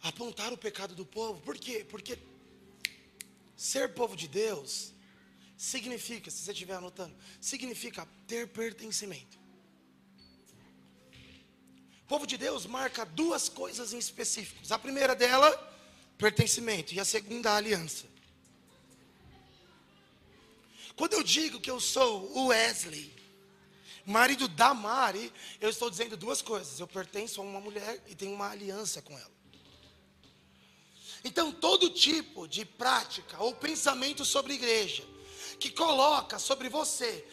apontar 0.02 0.52
o 0.52 0.58
pecado 0.58 0.94
do 0.94 1.06
povo. 1.06 1.40
Por 1.40 1.56
quê? 1.56 1.86
Porque 1.88 2.18
ser 3.56 3.94
povo 3.94 4.14
de 4.14 4.28
Deus 4.28 4.92
significa, 5.56 6.30
se 6.30 6.42
você 6.42 6.52
estiver 6.52 6.74
anotando, 6.74 7.16
significa 7.40 8.06
ter 8.26 8.48
pertencimento. 8.48 9.45
O 12.06 12.08
povo 12.08 12.24
de 12.24 12.38
Deus 12.38 12.66
marca 12.66 13.04
duas 13.04 13.48
coisas 13.48 13.92
em 13.92 13.98
específicos. 13.98 14.70
A 14.70 14.78
primeira 14.78 15.12
dela, 15.12 15.50
pertencimento, 16.16 16.94
e 16.94 17.00
a 17.00 17.04
segunda, 17.04 17.50
a 17.50 17.56
aliança. 17.56 18.06
Quando 20.94 21.14
eu 21.14 21.22
digo 21.24 21.58
que 21.58 21.68
eu 21.68 21.80
sou 21.80 22.30
o 22.32 22.46
Wesley, 22.46 23.12
marido 24.04 24.46
da 24.46 24.72
Mari, 24.72 25.32
eu 25.60 25.68
estou 25.68 25.90
dizendo 25.90 26.16
duas 26.16 26.40
coisas. 26.40 26.78
Eu 26.78 26.86
pertenço 26.86 27.40
a 27.40 27.44
uma 27.44 27.60
mulher 27.60 28.00
e 28.06 28.14
tenho 28.14 28.34
uma 28.34 28.50
aliança 28.50 29.02
com 29.02 29.18
ela. 29.18 29.32
Então, 31.24 31.50
todo 31.50 31.90
tipo 31.90 32.46
de 32.46 32.64
prática 32.64 33.42
ou 33.42 33.52
pensamento 33.52 34.24
sobre 34.24 34.54
igreja 34.54 35.02
que 35.58 35.70
coloca 35.70 36.38
sobre 36.38 36.68
você 36.68 37.26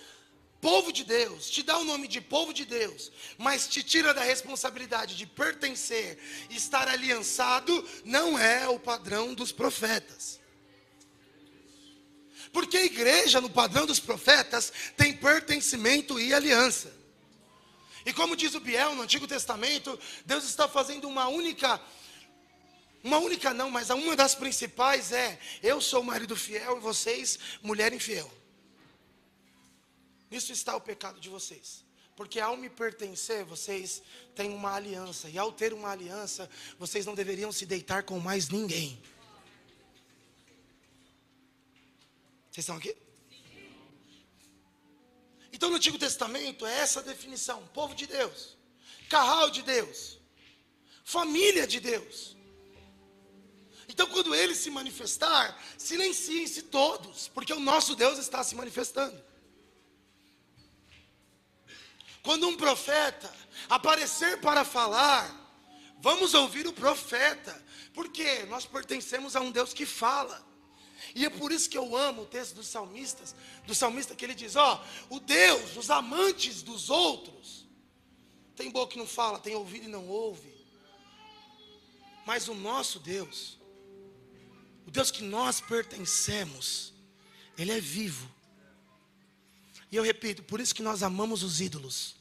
povo 0.63 0.93
de 0.93 1.03
Deus, 1.03 1.49
te 1.49 1.61
dá 1.61 1.77
o 1.77 1.83
nome 1.83 2.07
de 2.07 2.21
povo 2.21 2.53
de 2.53 2.63
Deus, 2.63 3.11
mas 3.37 3.67
te 3.67 3.83
tira 3.83 4.13
da 4.13 4.23
responsabilidade 4.23 5.17
de 5.17 5.25
pertencer, 5.25 6.17
estar 6.49 6.87
aliançado, 6.87 7.85
não 8.05 8.39
é 8.39 8.65
o 8.69 8.79
padrão 8.79 9.33
dos 9.33 9.51
profetas. 9.51 10.39
Porque 12.53 12.77
a 12.77 12.85
igreja, 12.85 13.41
no 13.41 13.49
padrão 13.49 13.85
dos 13.85 13.99
profetas, 13.99 14.71
tem 14.95 15.11
pertencimento 15.11 16.17
e 16.17 16.33
aliança. 16.33 16.93
E 18.05 18.13
como 18.13 18.37
diz 18.37 18.55
o 18.55 18.61
Biel 18.61 18.95
no 18.95 19.01
Antigo 19.01 19.27
Testamento, 19.27 19.99
Deus 20.25 20.45
está 20.45 20.69
fazendo 20.69 21.09
uma 21.09 21.27
única 21.27 21.81
uma 23.03 23.17
única 23.17 23.53
não, 23.53 23.69
mas 23.69 23.89
uma 23.89 24.15
das 24.15 24.33
principais 24.33 25.11
é: 25.11 25.37
eu 25.61 25.81
sou 25.81 26.01
marido 26.01 26.37
fiel 26.37 26.77
e 26.77 26.79
vocês, 26.79 27.37
mulher 27.61 27.91
infiel. 27.91 28.31
Nisso 30.33 30.51
está 30.51 30.75
o 30.75 30.81
pecado 30.81 31.19
de 31.19 31.29
vocês. 31.29 31.85
Porque 32.15 32.39
ao 32.39 32.57
me 32.57 32.67
pertencer, 32.67 33.45
vocês 33.45 34.01
têm 34.33 34.49
uma 34.49 34.73
aliança. 34.73 35.29
E 35.29 35.37
ao 35.37 35.51
ter 35.51 35.71
uma 35.73 35.91
aliança, 35.91 36.49
vocês 36.79 37.05
não 37.05 37.13
deveriam 37.13 37.51
se 37.51 37.67
deitar 37.67 38.01
com 38.01 38.19
mais 38.19 38.49
ninguém. 38.49 38.99
Vocês 42.49 42.63
estão 42.63 42.77
aqui? 42.77 42.97
Então 45.51 45.69
no 45.69 45.75
Antigo 45.75 45.99
Testamento 45.99 46.65
é 46.65 46.79
essa 46.79 47.03
definição: 47.03 47.67
povo 47.67 47.93
de 47.93 48.07
Deus, 48.07 48.57
carral 49.11 49.51
de 49.51 49.61
Deus, 49.61 50.17
família 51.03 51.67
de 51.67 51.79
Deus. 51.79 52.35
Então, 53.87 54.07
quando 54.07 54.33
ele 54.33 54.55
se 54.55 54.71
manifestar, 54.71 55.61
silenciem-se 55.77 56.63
todos, 56.63 57.27
porque 57.27 57.53
o 57.53 57.59
nosso 57.59 57.95
Deus 57.95 58.17
está 58.17 58.43
se 58.43 58.55
manifestando. 58.55 59.32
Quando 62.23 62.47
um 62.47 62.55
profeta 62.55 63.31
aparecer 63.69 64.39
para 64.39 64.63
falar, 64.63 65.29
vamos 65.99 66.33
ouvir 66.33 66.65
o 66.65 66.73
profeta, 66.73 67.63
porque 67.93 68.43
nós 68.45 68.65
pertencemos 68.65 69.35
a 69.35 69.41
um 69.41 69.51
Deus 69.51 69.73
que 69.73 69.85
fala. 69.85 70.43
E 71.13 71.25
é 71.25 71.29
por 71.29 71.51
isso 71.51 71.69
que 71.69 71.77
eu 71.77 71.95
amo 71.95 72.23
o 72.23 72.25
texto 72.25 72.55
dos 72.55 72.67
salmistas, 72.67 73.35
do 73.67 73.75
salmista 73.75 74.15
que 74.15 74.23
ele 74.23 74.33
diz: 74.33 74.55
ó, 74.55 74.83
o 75.09 75.19
Deus, 75.19 75.75
os 75.75 75.89
amantes 75.89 76.61
dos 76.61 76.89
outros, 76.89 77.67
tem 78.55 78.71
boca 78.71 78.93
que 78.93 78.99
não 78.99 79.05
fala, 79.05 79.37
tem 79.37 79.53
ouvido 79.55 79.85
e 79.85 79.89
não 79.89 80.07
ouve. 80.07 80.53
Mas 82.25 82.47
o 82.47 82.55
nosso 82.55 82.99
Deus, 82.99 83.59
o 84.87 84.91
Deus 84.91 85.11
que 85.11 85.23
nós 85.23 85.59
pertencemos, 85.59 86.93
ele 87.57 87.71
é 87.71 87.81
vivo. 87.81 88.31
E 89.93 89.95
eu 89.95 90.01
repito, 90.01 90.41
por 90.41 90.59
isso 90.59 90.73
que 90.73 90.81
nós 90.81 91.03
amamos 91.03 91.43
os 91.43 91.61
ídolos. 91.61 92.15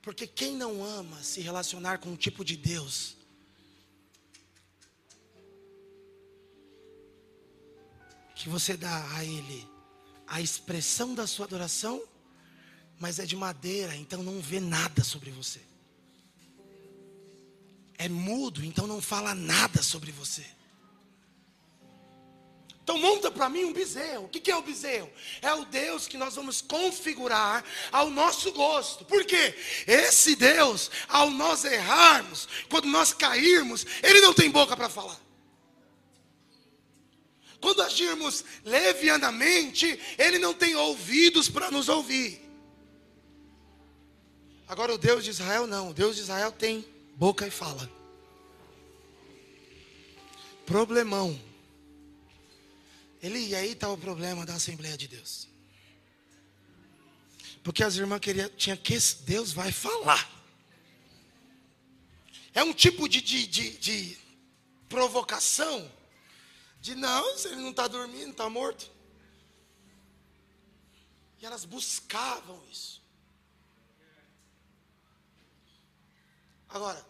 Porque 0.00 0.24
quem 0.24 0.54
não 0.54 0.84
ama 0.84 1.20
se 1.20 1.40
relacionar 1.40 1.98
com 1.98 2.10
um 2.10 2.16
tipo 2.16 2.44
de 2.44 2.56
Deus, 2.56 3.16
que 8.36 8.48
você 8.48 8.76
dá 8.76 9.16
a 9.16 9.24
Ele 9.24 9.68
a 10.28 10.40
expressão 10.40 11.12
da 11.12 11.26
sua 11.26 11.46
adoração, 11.46 12.00
mas 12.96 13.18
é 13.18 13.26
de 13.26 13.34
madeira, 13.34 13.96
então 13.96 14.22
não 14.22 14.40
vê 14.40 14.60
nada 14.60 15.02
sobre 15.02 15.32
você. 15.32 15.60
É 17.98 18.08
mudo, 18.08 18.64
então 18.64 18.86
não 18.86 19.02
fala 19.02 19.34
nada 19.34 19.82
sobre 19.82 20.12
você. 20.12 20.46
Então 22.86 22.98
monta 22.98 23.32
para 23.32 23.48
mim 23.48 23.64
um 23.64 23.72
bezerro. 23.72 24.26
O 24.26 24.28
que, 24.28 24.38
que 24.38 24.48
é 24.48 24.56
o 24.56 24.62
bezerro? 24.62 25.10
É 25.42 25.52
o 25.52 25.64
Deus 25.64 26.06
que 26.06 26.16
nós 26.16 26.36
vamos 26.36 26.60
configurar 26.60 27.64
ao 27.90 28.08
nosso 28.08 28.52
gosto. 28.52 29.04
Por 29.04 29.24
quê? 29.24 29.56
Esse 29.88 30.36
Deus, 30.36 30.88
ao 31.08 31.28
nós 31.28 31.64
errarmos, 31.64 32.48
quando 32.68 32.86
nós 32.86 33.12
cairmos, 33.12 33.84
Ele 34.04 34.20
não 34.20 34.32
tem 34.32 34.48
boca 34.48 34.76
para 34.76 34.88
falar. 34.88 35.20
Quando 37.60 37.82
agirmos 37.82 38.44
levianamente, 38.64 39.98
Ele 40.16 40.38
não 40.38 40.54
tem 40.54 40.76
ouvidos 40.76 41.48
para 41.48 41.72
nos 41.72 41.88
ouvir. 41.88 42.40
Agora 44.68 44.94
o 44.94 44.98
Deus 44.98 45.24
de 45.24 45.30
Israel 45.30 45.66
não. 45.66 45.90
O 45.90 45.92
Deus 45.92 46.14
de 46.14 46.22
Israel 46.22 46.52
tem 46.52 46.86
boca 47.16 47.48
e 47.48 47.50
fala. 47.50 47.90
Problemão. 50.64 51.36
Ele, 53.26 53.40
e 53.48 53.54
aí 53.56 53.72
está 53.72 53.90
o 53.90 53.98
problema 53.98 54.46
da 54.46 54.54
Assembleia 54.54 54.96
de 54.96 55.08
Deus. 55.08 55.48
Porque 57.64 57.82
as 57.82 57.96
irmãs 57.96 58.20
queriam, 58.20 58.48
tinha 58.50 58.76
que 58.76 58.96
Deus 59.24 59.52
vai 59.52 59.72
falar. 59.72 60.30
É 62.54 62.62
um 62.62 62.72
tipo 62.72 63.08
de, 63.08 63.20
de, 63.20 63.48
de, 63.48 63.76
de 63.78 64.18
provocação. 64.88 65.90
De 66.80 66.94
não, 66.94 67.36
se 67.36 67.48
ele 67.48 67.56
não 67.56 67.70
está 67.70 67.88
dormindo, 67.88 68.30
está 68.30 68.48
morto. 68.48 68.88
E 71.40 71.44
elas 71.44 71.64
buscavam 71.64 72.62
isso. 72.70 73.02
Agora, 76.68 77.04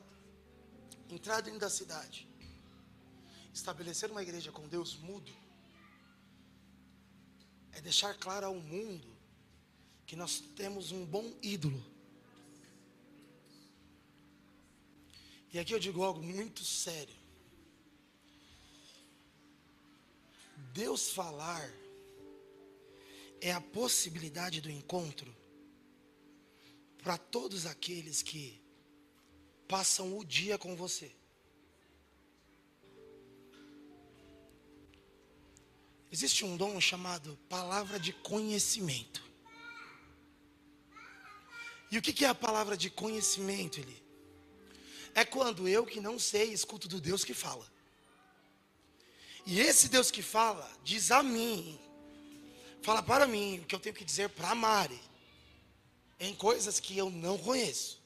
entrar 1.10 1.42
dentro 1.42 1.60
da 1.60 1.68
cidade, 1.68 2.26
estabelecer 3.52 4.10
uma 4.10 4.22
igreja 4.22 4.50
com 4.50 4.66
Deus 4.66 4.96
mudo, 4.96 5.44
é 7.76 7.80
deixar 7.82 8.14
claro 8.14 8.46
ao 8.46 8.54
mundo 8.54 9.06
que 10.06 10.16
nós 10.16 10.40
temos 10.56 10.92
um 10.92 11.04
bom 11.04 11.30
ídolo. 11.42 11.84
E 15.52 15.58
aqui 15.58 15.74
eu 15.74 15.78
digo 15.78 16.02
algo 16.02 16.22
muito 16.22 16.64
sério. 16.64 17.14
Deus 20.72 21.10
falar 21.10 21.70
é 23.42 23.52
a 23.52 23.60
possibilidade 23.60 24.62
do 24.62 24.70
encontro 24.70 25.34
para 27.02 27.18
todos 27.18 27.66
aqueles 27.66 28.22
que 28.22 28.58
passam 29.68 30.16
o 30.16 30.24
dia 30.24 30.56
com 30.56 30.74
você. 30.74 31.14
Existe 36.16 36.46
um 36.46 36.56
dom 36.56 36.80
chamado 36.80 37.38
palavra 37.46 38.00
de 38.00 38.10
conhecimento. 38.10 39.22
E 41.90 41.98
o 41.98 42.00
que 42.00 42.24
é 42.24 42.28
a 42.28 42.34
palavra 42.34 42.74
de 42.74 42.88
conhecimento, 42.88 43.78
ele? 43.80 44.02
É 45.14 45.26
quando 45.26 45.68
eu 45.68 45.84
que 45.84 46.00
não 46.00 46.18
sei 46.18 46.54
escuto 46.54 46.88
do 46.88 47.02
Deus 47.02 47.22
que 47.22 47.34
fala. 47.34 47.70
E 49.44 49.60
esse 49.60 49.90
Deus 49.90 50.10
que 50.10 50.22
fala 50.22 50.66
diz 50.82 51.10
a 51.10 51.22
mim, 51.22 51.78
fala 52.80 53.02
para 53.02 53.26
mim 53.26 53.58
o 53.58 53.66
que 53.66 53.74
eu 53.74 53.78
tenho 53.78 53.94
que 53.94 54.02
dizer 54.02 54.30
para 54.30 54.54
Mari, 54.54 54.98
em 56.18 56.34
coisas 56.34 56.80
que 56.80 56.96
eu 56.96 57.10
não 57.10 57.36
conheço. 57.36 58.02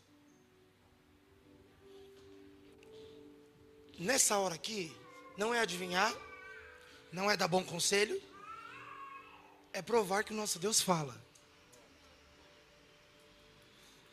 Nessa 3.96 4.36
hora 4.36 4.56
aqui, 4.56 4.92
não 5.36 5.54
é 5.54 5.60
adivinhar, 5.60 6.12
não 7.12 7.30
é 7.30 7.36
dar 7.36 7.48
bom 7.48 7.64
conselho, 7.64 8.20
é 9.72 9.82
provar 9.82 10.24
que 10.24 10.32
o 10.32 10.36
nosso 10.36 10.58
Deus 10.58 10.80
fala. 10.80 11.20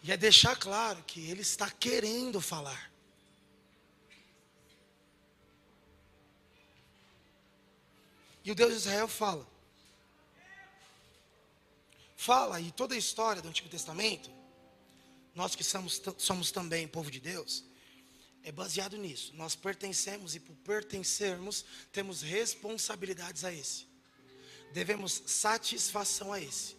E 0.04 0.12
é 0.12 0.18
deixar 0.18 0.56
claro 0.56 1.04
que 1.04 1.30
Ele 1.30 1.42
está 1.42 1.70
querendo 1.70 2.40
falar. 2.40 2.92
E 8.44 8.52
o 8.52 8.56
Deus 8.56 8.72
de 8.72 8.78
Israel 8.78 9.08
fala. 9.08 9.46
Fala, 12.16 12.62
e 12.62 12.72
toda 12.72 12.96
a 12.96 12.98
história 12.98 13.42
do 13.42 13.50
Antigo 13.50 13.70
Testamento, 13.70 14.30
nós 15.36 15.56
que 15.56 15.64
somos, 15.64 16.02
somos 16.18 16.52
também 16.52 16.88
povo 16.88 17.12
de 17.12 17.20
Deus, 17.20 17.64
é 18.48 18.52
baseado 18.52 18.96
nisso. 18.96 19.36
Nós 19.36 19.58
pertencemos 19.58 20.34
e 20.34 20.40
por 20.40 20.56
pertencermos, 20.58 21.66
temos 21.92 22.22
responsabilidades 22.22 23.44
a 23.44 23.52
esse. 23.52 23.86
Devemos 24.72 25.22
satisfação 25.26 26.32
a 26.32 26.40
esse. 26.40 26.78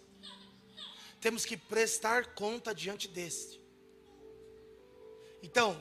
Temos 1.20 1.44
que 1.44 1.58
prestar 1.58 2.32
conta 2.32 2.74
diante 2.74 3.06
deste. 3.06 3.60
Então, 5.42 5.78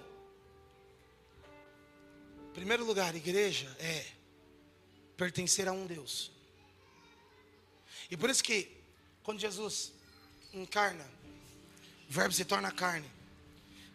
em 2.50 2.54
primeiro 2.54 2.84
lugar, 2.84 3.16
igreja 3.16 3.74
é 3.80 4.06
pertencer 5.16 5.70
a 5.70 5.72
um 5.72 5.88
Deus. 5.88 6.34
E 8.12 8.18
por 8.18 8.30
isso 8.30 8.44
que, 8.44 8.76
quando 9.24 9.40
Jesus 9.40 9.94
encarna, 10.52 11.10
o 12.10 12.12
verbo 12.12 12.34
se 12.34 12.44
torna 12.44 12.74
carne, 12.74 13.10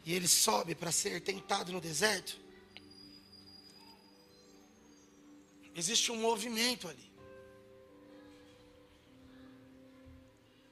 e 0.05 0.15
ele 0.15 0.27
sobe 0.27 0.75
para 0.75 0.91
ser 0.91 1.21
tentado 1.21 1.73
no 1.73 1.81
deserto, 1.81 2.37
existe 5.75 6.11
um 6.11 6.17
movimento 6.17 6.89
ali. 6.89 7.13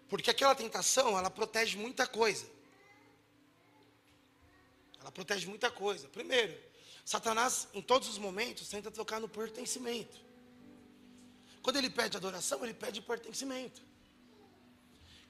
Porque 0.09 0.31
aquela 0.31 0.55
tentação, 0.55 1.17
ela 1.17 1.31
protege 1.31 1.77
muita 1.77 2.07
coisa. 2.07 2.45
Ela 5.01 5.13
protege 5.13 5.47
muita 5.47 5.71
coisa. 5.71 6.09
Primeiro, 6.09 6.59
Satanás, 7.05 7.69
em 7.73 7.81
todos 7.81 8.09
os 8.09 8.19
momentos, 8.19 8.69
tenta 8.69 8.91
tocar 8.91 9.21
no 9.21 9.29
pertencimento. 9.29 10.19
Quando 11.63 11.77
ele 11.77 11.89
pede 11.89 12.17
adoração, 12.17 12.65
ele 12.65 12.75
pede 12.75 13.01
pertencimento. 13.01 13.81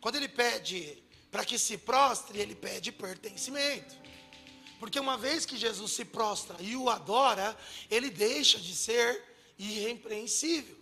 Quando 0.00 0.16
ele 0.16 0.28
pede 0.28 1.02
para 1.30 1.44
que 1.44 1.58
se 1.58 1.78
prostre, 1.78 2.40
ele 2.40 2.54
pede 2.54 2.90
pertencimento. 2.90 3.96
Porque 4.78 4.98
uma 4.98 5.16
vez 5.16 5.44
que 5.44 5.56
Jesus 5.56 5.92
se 5.92 6.04
prostra 6.04 6.56
e 6.60 6.74
o 6.74 6.88
adora, 6.88 7.56
ele 7.90 8.10
deixa 8.10 8.58
de 8.58 8.74
ser 8.74 9.22
irrepreensível. 9.58 10.76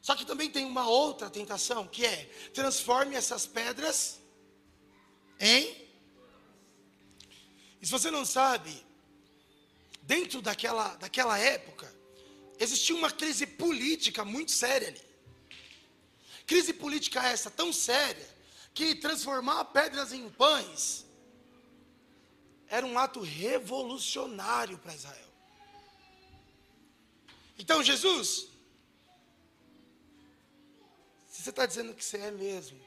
Só 0.00 0.16
que 0.16 0.24
também 0.24 0.50
tem 0.50 0.64
uma 0.64 0.88
outra 0.88 1.28
tentação, 1.28 1.86
que 1.86 2.04
é 2.04 2.24
transforme 2.54 3.14
essas 3.14 3.46
pedras 3.46 4.20
em. 5.38 5.82
E 7.80 7.86
se 7.86 7.90
você 7.90 8.10
não 8.10 8.24
sabe, 8.24 8.84
dentro 10.02 10.40
daquela, 10.40 10.94
daquela 10.96 11.38
época, 11.38 11.92
existia 12.58 12.94
uma 12.96 13.10
crise 13.10 13.46
política 13.46 14.24
muito 14.24 14.52
séria 14.52 14.88
ali. 14.88 15.11
Crise 16.52 16.74
política 16.74 17.26
essa 17.26 17.50
tão 17.50 17.72
séria 17.72 18.28
que 18.74 18.94
transformar 18.94 19.64
pedras 19.64 20.12
em 20.12 20.28
pães 20.28 21.06
era 22.68 22.84
um 22.84 22.98
ato 22.98 23.20
revolucionário 23.20 24.76
para 24.76 24.94
Israel. 24.94 25.30
Então 27.58 27.82
Jesus 27.82 28.48
você 31.26 31.48
está 31.48 31.64
dizendo 31.64 31.94
que 31.94 32.04
você 32.04 32.18
é 32.18 32.30
mesmo, 32.30 32.78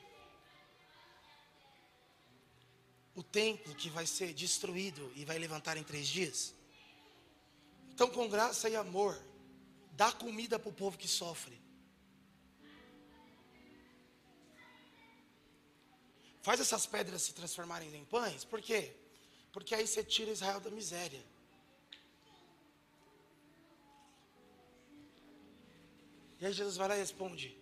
o 3.15 3.23
templo 3.23 3.73
que 3.73 3.89
vai 3.89 4.05
ser 4.05 4.31
destruído 4.31 5.11
e 5.15 5.25
vai 5.25 5.39
levantar 5.39 5.75
em 5.75 5.83
três 5.83 6.07
dias, 6.07 6.53
então, 7.91 8.07
com 8.11 8.29
graça 8.29 8.69
e 8.69 8.75
amor, 8.75 9.19
dá 9.93 10.11
comida 10.11 10.59
para 10.59 10.69
o 10.69 10.73
povo 10.73 10.99
que 10.99 11.07
sofre. 11.07 11.64
Faz 16.45 16.59
essas 16.59 16.85
pedras 16.85 17.23
se 17.23 17.33
transformarem 17.33 17.89
em 17.95 18.05
pães, 18.05 18.43
por 18.45 18.61
quê? 18.61 18.93
Porque 19.51 19.73
aí 19.73 19.87
você 19.87 20.03
tira 20.03 20.29
Israel 20.29 20.59
da 20.59 20.69
miséria. 20.69 21.23
E 26.39 26.45
aí 26.45 26.53
Jesus 26.53 26.77
vai 26.77 26.87
lá 26.89 26.95
e 26.95 26.99
responde: 26.99 27.57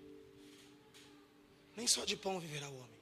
nem 1.78 1.88
só 1.88 2.04
de 2.04 2.18
pão 2.18 2.42
viverá 2.42 2.68
o 2.70 2.78
homem. 2.78 3.00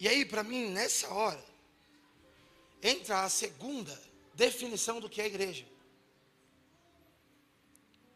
E 0.00 0.08
aí, 0.08 0.24
para 0.24 0.42
mim, 0.42 0.70
nessa 0.70 1.12
hora, 1.12 1.44
entra 2.82 3.22
a 3.22 3.28
segunda 3.28 3.94
definição 4.32 4.98
do 4.98 5.10
que 5.10 5.20
é 5.20 5.26
igreja. 5.26 5.66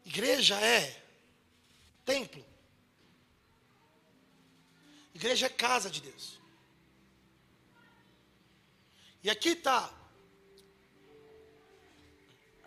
Igreja 0.03 0.59
é 0.59 0.99
templo. 2.03 2.48
Igreja 5.19 5.47
é 5.47 5.49
casa 5.49 5.89
de 5.89 5.99
Deus. 5.99 6.39
E 9.21 9.29
aqui 9.29 9.49
está 9.49 9.93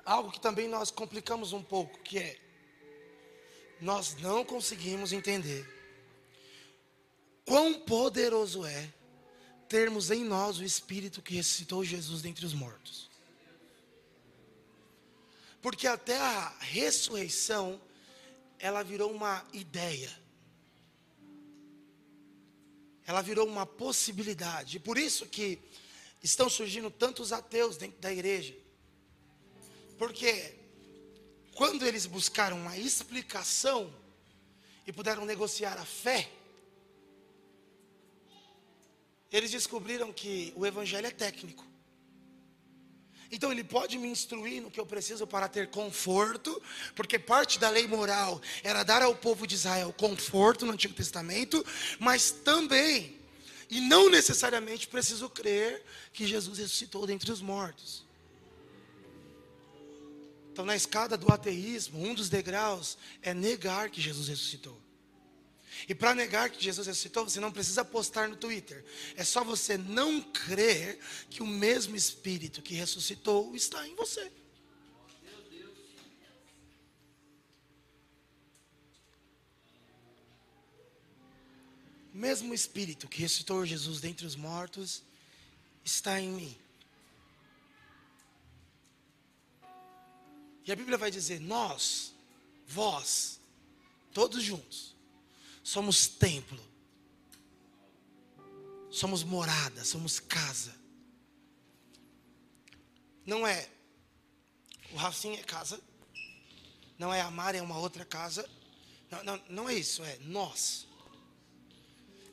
algo 0.05 0.31
que 0.31 0.39
também 0.39 0.69
nós 0.69 0.91
complicamos 0.91 1.55
um 1.55 1.63
pouco, 1.63 1.99
que 2.01 2.19
é 2.19 2.39
nós 3.81 4.15
não 4.17 4.45
conseguimos 4.45 5.15
entender 5.15 5.67
quão 7.47 7.81
poderoso 7.81 8.67
é 8.67 8.93
termos 9.67 10.11
em 10.11 10.23
nós 10.23 10.59
o 10.59 10.65
Espírito 10.65 11.23
que 11.23 11.35
ressuscitou 11.35 11.83
Jesus 11.83 12.21
dentre 12.21 12.45
os 12.45 12.53
mortos. 12.53 13.11
Porque 15.63 15.87
até 15.87 16.19
a 16.19 16.55
ressurreição, 16.61 17.81
ela 18.59 18.83
virou 18.83 19.11
uma 19.11 19.43
ideia. 19.55 20.22
Ela 23.13 23.21
virou 23.21 23.47
uma 23.47 23.67
possibilidade. 23.67 24.79
E 24.79 24.81
por 24.81 24.97
isso 24.97 25.27
que 25.27 25.59
estão 26.23 26.49
surgindo 26.49 26.91
tantos 26.91 27.31
ateus 27.31 27.77
dentro 27.77 28.01
da 28.01 28.11
igreja. 28.11 28.57
Porque 29.99 30.55
quando 31.55 31.87
eles 31.87 32.07
buscaram 32.07 32.57
uma 32.57 32.79
explicação 32.79 33.95
e 34.87 34.93
puderam 34.95 35.27
negociar 35.27 35.77
a 35.79 35.85
fé, 35.85 36.33
eles 39.31 39.51
descobriram 39.51 40.11
que 40.11 40.51
o 40.57 40.65
evangelho 40.65 41.07
é 41.07 41.11
técnico. 41.11 41.67
Então 43.33 43.51
ele 43.51 43.65
pode 43.65 43.97
me 43.97 44.07
instruir 44.09 44.61
no 44.61 44.71
que 44.71 44.79
eu 44.79 44.85
preciso 44.85 45.27
para 45.27 45.49
ter 45.49 45.71
conforto, 45.71 46.63
porque 46.95 47.19
parte 47.19 47.59
da 47.59 47.71
lei 47.71 47.87
moral 47.87 48.43
era 48.63 48.83
dar 48.83 49.01
ao 49.01 49.17
povo 49.17 49.47
de 49.47 49.55
Israel 49.55 49.91
conforto 49.91 50.67
no 50.67 50.73
Antigo 50.73 50.93
Testamento, 50.93 51.65
mas 51.99 52.31
também, 52.31 53.17
e 53.71 53.81
não 53.81 54.11
necessariamente 54.11 54.87
preciso 54.87 55.31
crer 55.31 55.83
que 56.13 56.27
Jesus 56.27 56.59
ressuscitou 56.59 57.07
dentre 57.07 57.33
os 57.33 57.41
mortos. 57.41 58.05
Então, 60.53 60.67
na 60.67 60.77
escada 60.77 61.17
do 61.17 61.33
ateísmo, 61.33 62.05
um 62.07 62.13
dos 62.13 62.29
degraus 62.29 62.99
é 63.23 63.33
negar 63.33 63.89
que 63.89 64.03
Jesus 64.03 64.29
ressuscitou. 64.29 64.82
E 65.89 65.95
para 65.95 66.15
negar 66.15 66.51
que 66.51 66.63
Jesus 66.63 66.87
ressuscitou, 66.87 67.29
você 67.29 67.41
não 67.41 67.51
precisa 67.51 67.85
postar 67.85 68.29
no 68.29 68.37
Twitter. 68.37 68.85
É 69.17 69.25
só 69.25 69.43
você 69.43 69.77
não 69.77 70.21
crer 70.21 70.99
que 71.29 71.43
o 71.43 71.47
mesmo 71.47 71.97
Espírito 71.97 72.63
que 72.63 72.75
ressuscitou 72.75 73.55
está 73.57 73.87
em 73.87 73.95
você. 73.95 74.31
O 82.15 82.19
mesmo 82.19 82.53
Espírito 82.53 83.09
que 83.09 83.21
ressuscitou 83.21 83.65
Jesus 83.65 84.01
dentre 84.01 84.27
os 84.27 84.37
mortos 84.37 85.03
está 85.85 86.21
em 86.21 86.29
mim. 86.29 86.63
E 90.65 90.71
a 90.71 90.77
Bíblia 90.77 90.97
vai 90.99 91.11
dizer: 91.11 91.41
nós, 91.41 92.15
vós, 92.67 93.41
todos 94.13 94.43
juntos, 94.43 94.92
somos 95.63 96.07
templo, 96.07 96.61
somos 98.91 99.23
morada, 99.23 99.85
somos 99.85 100.19
casa. 100.19 100.75
Não 103.25 103.47
é 103.47 103.69
o 104.93 104.97
Rafinha 104.97 105.41
é 105.41 105.43
casa, 105.43 105.81
não 106.99 107.13
é 107.13 107.21
a 107.21 107.31
Mari 107.31 107.59
é 107.59 107.63
uma 107.63 107.79
outra 107.79 108.05
casa, 108.05 108.49
não, 109.11 109.25
não, 109.25 109.43
não 109.49 109.69
é 109.69 109.75
isso, 109.75 110.05
é 110.05 110.19
nós. 110.21 110.87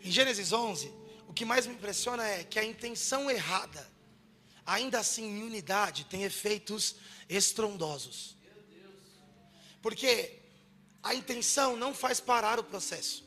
Em 0.01 0.11
Gênesis 0.11 0.51
11, 0.51 0.91
o 1.27 1.33
que 1.33 1.45
mais 1.45 1.65
me 1.65 1.73
impressiona 1.73 2.23
é 2.23 2.43
que 2.43 2.59
a 2.59 2.63
intenção 2.63 3.29
errada, 3.29 3.89
ainda 4.65 4.99
assim 4.99 5.25
em 5.25 5.43
unidade, 5.43 6.05
tem 6.05 6.23
efeitos 6.23 6.95
estrondosos. 7.27 8.35
Porque 9.81 10.39
a 11.01 11.13
intenção 11.13 11.75
não 11.75 11.93
faz 11.93 12.19
parar 12.19 12.59
o 12.59 12.63
processo. 12.63 13.23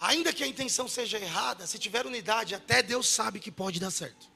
Ainda 0.00 0.32
que 0.32 0.44
a 0.44 0.46
intenção 0.46 0.86
seja 0.86 1.18
errada, 1.18 1.66
se 1.66 1.78
tiver 1.78 2.06
unidade, 2.06 2.54
até 2.54 2.82
Deus 2.82 3.08
sabe 3.08 3.40
que 3.40 3.50
pode 3.50 3.80
dar 3.80 3.90
certo. 3.90 4.30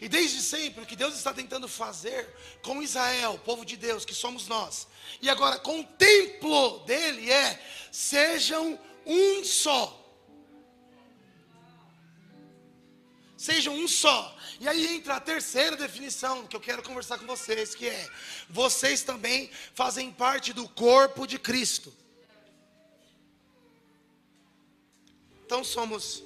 E 0.00 0.08
desde 0.08 0.40
sempre 0.40 0.84
o 0.84 0.86
que 0.86 0.94
Deus 0.94 1.14
está 1.14 1.34
tentando 1.34 1.66
fazer 1.66 2.32
com 2.62 2.80
Israel, 2.80 3.40
povo 3.44 3.64
de 3.64 3.76
Deus, 3.76 4.04
que 4.04 4.14
somos 4.14 4.46
nós, 4.46 4.86
e 5.20 5.28
agora 5.28 5.58
com 5.58 5.80
o 5.80 5.84
templo 5.84 6.78
dele 6.80 7.28
é: 7.30 7.60
sejam 7.90 8.78
um 9.04 9.44
só. 9.44 9.97
Sejam 13.38 13.72
um 13.72 13.86
só. 13.86 14.36
E 14.58 14.68
aí 14.68 14.96
entra 14.96 15.14
a 15.14 15.20
terceira 15.20 15.76
definição 15.76 16.44
que 16.48 16.56
eu 16.56 16.60
quero 16.60 16.82
conversar 16.82 17.18
com 17.18 17.24
vocês, 17.24 17.72
que 17.72 17.86
é: 17.86 18.10
vocês 18.50 19.04
também 19.04 19.48
fazem 19.74 20.10
parte 20.10 20.52
do 20.52 20.68
corpo 20.68 21.24
de 21.24 21.38
Cristo. 21.38 21.94
Então 25.46 25.62
somos 25.62 26.24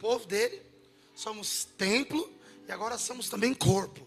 povo 0.00 0.26
dele, 0.26 0.60
somos 1.14 1.64
templo 1.78 2.28
e 2.66 2.72
agora 2.72 2.98
somos 2.98 3.28
também 3.28 3.54
corpo. 3.54 4.04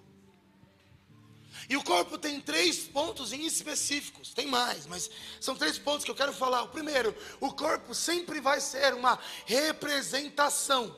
E 1.70 1.78
o 1.78 1.84
corpo 1.84 2.18
tem 2.18 2.42
três 2.42 2.80
pontos 2.80 3.32
em 3.32 3.46
específicos, 3.46 4.34
tem 4.34 4.46
mais, 4.46 4.86
mas 4.88 5.10
são 5.40 5.56
três 5.56 5.78
pontos 5.78 6.04
que 6.04 6.12
eu 6.12 6.16
quero 6.16 6.34
falar. 6.34 6.64
O 6.64 6.68
primeiro, 6.70 7.16
o 7.40 7.54
corpo 7.54 7.96
sempre 7.96 8.42
vai 8.42 8.60
ser 8.60 8.94
uma 8.94 9.18
representação 9.46 10.94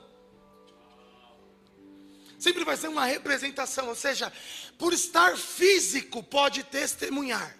Sempre 2.42 2.66
vai 2.66 2.76
ser 2.76 2.88
uma 2.88 3.06
representação, 3.06 3.88
ou 3.88 3.94
seja, 3.94 4.34
por 4.76 4.94
estar 4.94 5.38
físico 5.38 6.24
pode 6.24 6.64
testemunhar. 6.64 7.56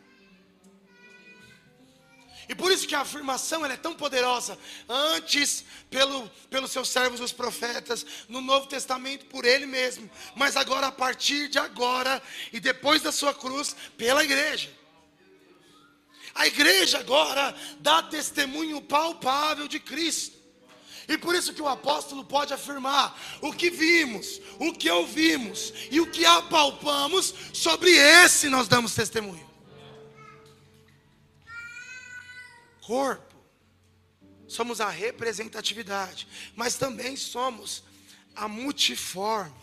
E 2.50 2.56
por 2.56 2.72
isso 2.72 2.88
que 2.88 2.96
a 2.96 3.02
afirmação 3.02 3.64
é 3.64 3.78
tão 3.78 3.94
poderosa. 3.94 4.58
Antes, 4.90 5.64
pelo, 5.88 6.28
pelos 6.50 6.72
seus 6.72 6.90
servos, 6.90 7.20
os 7.20 7.32
profetas, 7.32 8.04
no 8.28 8.42
Novo 8.42 8.66
Testamento, 8.66 9.28
por 9.28 9.46
ele 9.46 9.68
mesmo. 9.68 10.10
Mas 10.36 10.58
agora, 10.58 10.88
a 10.88 10.92
partir 10.92 11.48
de 11.48 11.60
agora, 11.60 12.20
e 12.52 12.60
depois 12.60 13.04
da 13.04 13.12
sua 13.12 13.36
cruz, 13.36 13.76
pela 13.96 14.24
igreja. 14.24 14.72
A 16.34 16.48
igreja 16.48 16.98
agora 16.98 17.56
dá 17.80 18.02
testemunho 18.02 18.82
palpável 18.82 19.68
de 19.68 19.80
Cristo. 19.80 20.41
E 21.12 21.18
por 21.18 21.36
isso 21.36 21.54
que 21.54 21.62
o 21.62 21.68
apóstolo 21.68 22.24
pode 22.24 22.54
afirmar: 22.54 23.20
o 23.42 23.52
que 23.54 23.70
vimos, 23.70 24.42
o 24.60 24.74
que 24.74 24.90
ouvimos 24.90 25.74
e 25.92 26.00
o 26.00 26.10
que 26.10 26.26
apalpamos, 26.26 27.34
sobre 27.54 27.92
esse 27.92 28.50
nós 28.50 28.68
damos 28.68 28.96
testemunho. 28.96 29.52
corpo, 32.92 33.38
somos 34.50 34.82
a 34.82 34.90
representatividade, 34.90 36.28
mas 36.58 36.76
também 36.76 37.16
somos 37.16 37.86
a 38.36 38.50
multiforme. 38.50 39.56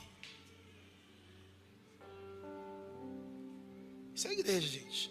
Isso 4.15 4.29
é 4.29 4.33
igreja, 4.33 4.67
gente. 4.67 5.11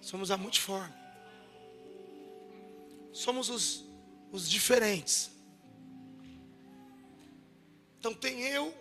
Somos 0.00 0.30
a 0.30 0.36
multiforme. 0.36 0.94
Somos 3.12 3.50
os, 3.50 3.84
os 4.32 4.48
diferentes. 4.48 5.30
Então 7.98 8.14
tem 8.14 8.42
eu, 8.42 8.72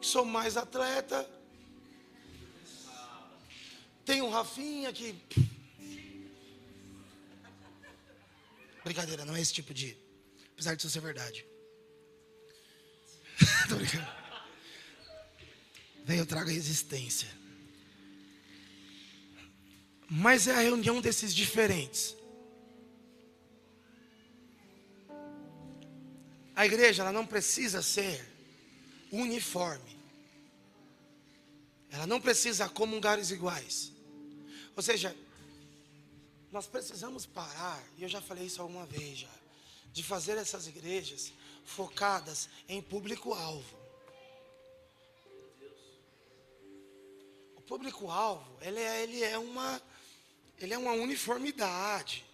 que 0.00 0.06
sou 0.06 0.24
mais 0.24 0.56
atleta. 0.56 1.28
Tem 4.04 4.20
o 4.22 4.28
Rafinha 4.28 4.92
que 4.92 5.14
Brincadeira, 8.84 9.24
não 9.24 9.34
é 9.34 9.40
esse 9.40 9.52
tipo 9.52 9.72
de. 9.72 9.96
Apesar 10.52 10.74
disso 10.74 10.90
ser 10.90 11.00
verdade. 11.00 11.46
Tô 13.66 13.76
brincando. 13.76 14.06
Vem, 16.04 16.18
eu 16.18 16.26
trago 16.26 16.50
a 16.50 16.52
existência. 16.52 17.28
Mas 20.08 20.46
é 20.46 20.54
a 20.54 20.60
reunião 20.60 21.00
desses 21.00 21.34
diferentes. 21.34 22.14
A 26.56 26.64
igreja 26.64 27.02
ela 27.02 27.12
não 27.12 27.26
precisa 27.26 27.82
ser 27.82 28.24
uniforme. 29.10 29.94
Ela 31.90 32.06
não 32.06 32.20
precisa 32.20 32.68
comungar 32.68 33.18
iguais. 33.30 33.92
Ou 34.76 34.82
seja, 34.82 35.16
nós 36.50 36.66
precisamos 36.66 37.26
parar, 37.26 37.82
e 37.96 38.02
eu 38.02 38.08
já 38.08 38.20
falei 38.20 38.46
isso 38.46 38.62
alguma 38.62 38.86
vez 38.86 39.18
já, 39.18 39.34
de 39.92 40.02
fazer 40.02 40.36
essas 40.36 40.66
igrejas 40.66 41.32
focadas 41.64 42.48
em 42.68 42.80
público-alvo. 42.82 43.76
O 47.56 47.60
público-alvo, 47.62 48.58
ele 48.60 48.80
é, 48.80 49.02
ele 49.02 49.22
é 49.22 49.36
ele 50.58 50.74
é 50.74 50.78
uma 50.78 50.92
uniformidade. 50.92 52.24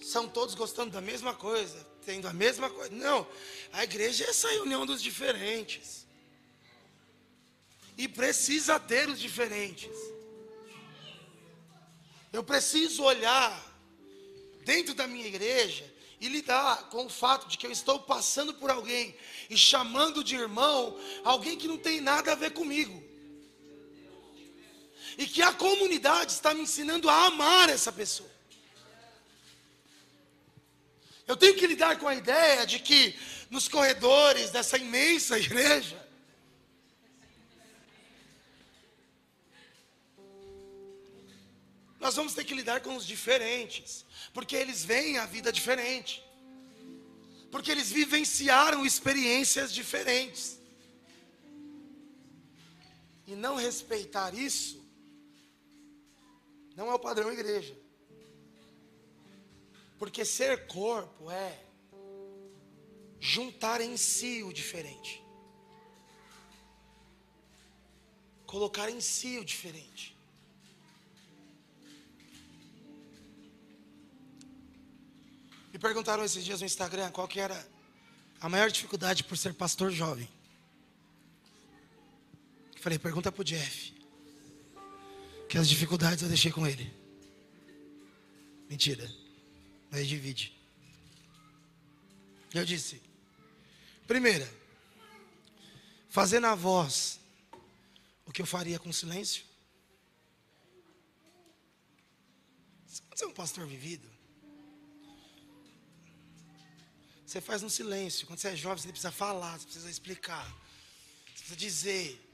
São 0.00 0.28
todos 0.28 0.54
gostando 0.54 0.90
da 0.90 1.00
mesma 1.00 1.34
coisa, 1.34 1.86
tendo 2.04 2.28
a 2.28 2.32
mesma 2.32 2.68
coisa. 2.68 2.94
Não, 2.94 3.26
a 3.72 3.84
igreja 3.84 4.24
é 4.24 4.30
essa 4.30 4.48
reunião 4.50 4.84
dos 4.84 5.02
diferentes. 5.02 6.06
E 7.96 8.08
precisa 8.08 8.78
ter 8.80 9.08
os 9.08 9.20
diferentes. 9.20 9.90
Eu 12.32 12.42
preciso 12.42 13.02
olhar 13.02 13.52
dentro 14.64 14.94
da 14.94 15.06
minha 15.06 15.26
igreja 15.26 15.84
e 16.20 16.28
lidar 16.28 16.88
com 16.88 17.06
o 17.06 17.10
fato 17.10 17.48
de 17.48 17.58
que 17.58 17.66
eu 17.66 17.72
estou 17.72 17.98
passando 17.98 18.54
por 18.54 18.70
alguém 18.70 19.14
e 19.50 19.56
chamando 19.56 20.22
de 20.22 20.36
irmão 20.36 20.98
alguém 21.24 21.58
que 21.58 21.68
não 21.68 21.76
tem 21.76 22.00
nada 22.00 22.32
a 22.32 22.36
ver 22.36 22.52
comigo. 22.52 23.02
E 25.18 25.26
que 25.26 25.42
a 25.42 25.52
comunidade 25.52 26.32
está 26.32 26.54
me 26.54 26.62
ensinando 26.62 27.08
a 27.08 27.26
amar 27.26 27.68
essa 27.68 27.92
pessoa. 27.92 28.31
Eu 31.26 31.36
tenho 31.36 31.54
que 31.54 31.66
lidar 31.66 31.98
com 31.98 32.08
a 32.08 32.14
ideia 32.14 32.66
de 32.66 32.78
que 32.78 33.14
nos 33.50 33.68
corredores 33.68 34.50
dessa 34.50 34.76
imensa 34.76 35.38
igreja, 35.38 36.00
nós 42.00 42.16
vamos 42.16 42.34
ter 42.34 42.44
que 42.44 42.54
lidar 42.54 42.80
com 42.80 42.96
os 42.96 43.06
diferentes, 43.06 44.04
porque 44.34 44.56
eles 44.56 44.84
veem 44.84 45.18
a 45.18 45.26
vida 45.26 45.52
diferente, 45.52 46.22
porque 47.50 47.70
eles 47.70 47.90
vivenciaram 47.90 48.84
experiências 48.84 49.72
diferentes. 49.72 50.58
E 53.26 53.36
não 53.36 53.54
respeitar 53.54 54.34
isso 54.34 54.82
não 56.74 56.90
é 56.90 56.94
o 56.94 56.98
padrão 56.98 57.32
igreja. 57.32 57.81
Porque 60.02 60.24
ser 60.24 60.66
corpo 60.66 61.30
é 61.30 61.64
juntar 63.20 63.80
em 63.80 63.96
si 63.96 64.42
o 64.42 64.52
diferente. 64.52 65.22
Colocar 68.44 68.90
em 68.90 69.00
si 69.00 69.38
o 69.38 69.44
diferente. 69.44 70.18
Me 75.72 75.78
perguntaram 75.78 76.24
esses 76.24 76.44
dias 76.44 76.58
no 76.58 76.66
Instagram 76.66 77.12
qual 77.12 77.28
que 77.28 77.38
era 77.38 77.64
a 78.40 78.48
maior 78.48 78.72
dificuldade 78.72 79.22
por 79.22 79.38
ser 79.38 79.54
pastor 79.54 79.92
jovem. 79.92 80.28
Falei, 82.80 82.98
pergunta 82.98 83.30
pro 83.30 83.44
Jeff. 83.44 83.94
Que 85.48 85.58
as 85.58 85.68
dificuldades 85.68 86.24
eu 86.24 86.28
deixei 86.28 86.50
com 86.50 86.66
ele. 86.66 86.92
Mentira. 88.68 89.21
Mas 89.92 90.08
divide. 90.08 90.58
Eu 92.54 92.64
disse: 92.64 93.02
primeira, 94.06 94.50
fazer 96.08 96.40
na 96.40 96.54
voz 96.54 97.20
o 98.24 98.32
que 98.32 98.40
eu 98.40 98.46
faria 98.46 98.78
com 98.78 98.90
silêncio. 98.90 99.44
Você 102.86 103.24
é 103.24 103.26
um 103.26 103.34
pastor 103.34 103.66
vivido. 103.66 104.10
Você 107.26 107.40
faz 107.42 107.60
no 107.60 107.68
silêncio. 107.68 108.26
Quando 108.26 108.38
você 108.38 108.48
é 108.48 108.56
jovem, 108.56 108.78
você 108.78 108.88
precisa 108.88 109.12
falar, 109.12 109.58
você 109.58 109.64
precisa 109.64 109.90
explicar, 109.90 110.46
você 111.26 111.32
precisa 111.32 111.56
dizer. 111.56 112.28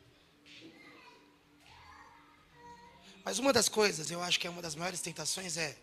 Mas 3.25 3.41
uma 3.41 3.53
das 3.53 3.69
coisas, 3.69 4.13
eu 4.13 4.23
acho 4.23 4.39
que 4.39 4.47
é 4.47 4.51
uma 4.51 4.63
das 4.63 4.77
maiores 4.77 5.01
tentações 5.01 5.57
é 5.57 5.77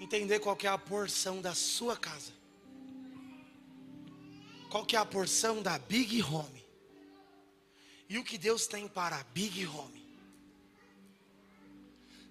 entender 0.00 0.38
qual 0.40 0.56
é 0.62 0.68
a 0.68 0.78
porção 0.78 1.40
da 1.40 1.54
sua 1.54 1.96
casa. 1.96 2.32
Qual 4.70 4.86
é 4.92 4.96
a 4.96 5.04
porção 5.04 5.62
da 5.62 5.78
Big 5.78 6.22
Home? 6.22 6.64
E 8.08 8.18
o 8.18 8.24
que 8.24 8.38
Deus 8.38 8.66
tem 8.66 8.86
para 8.86 9.16
a 9.16 9.24
Big 9.24 9.66
Home? 9.66 10.06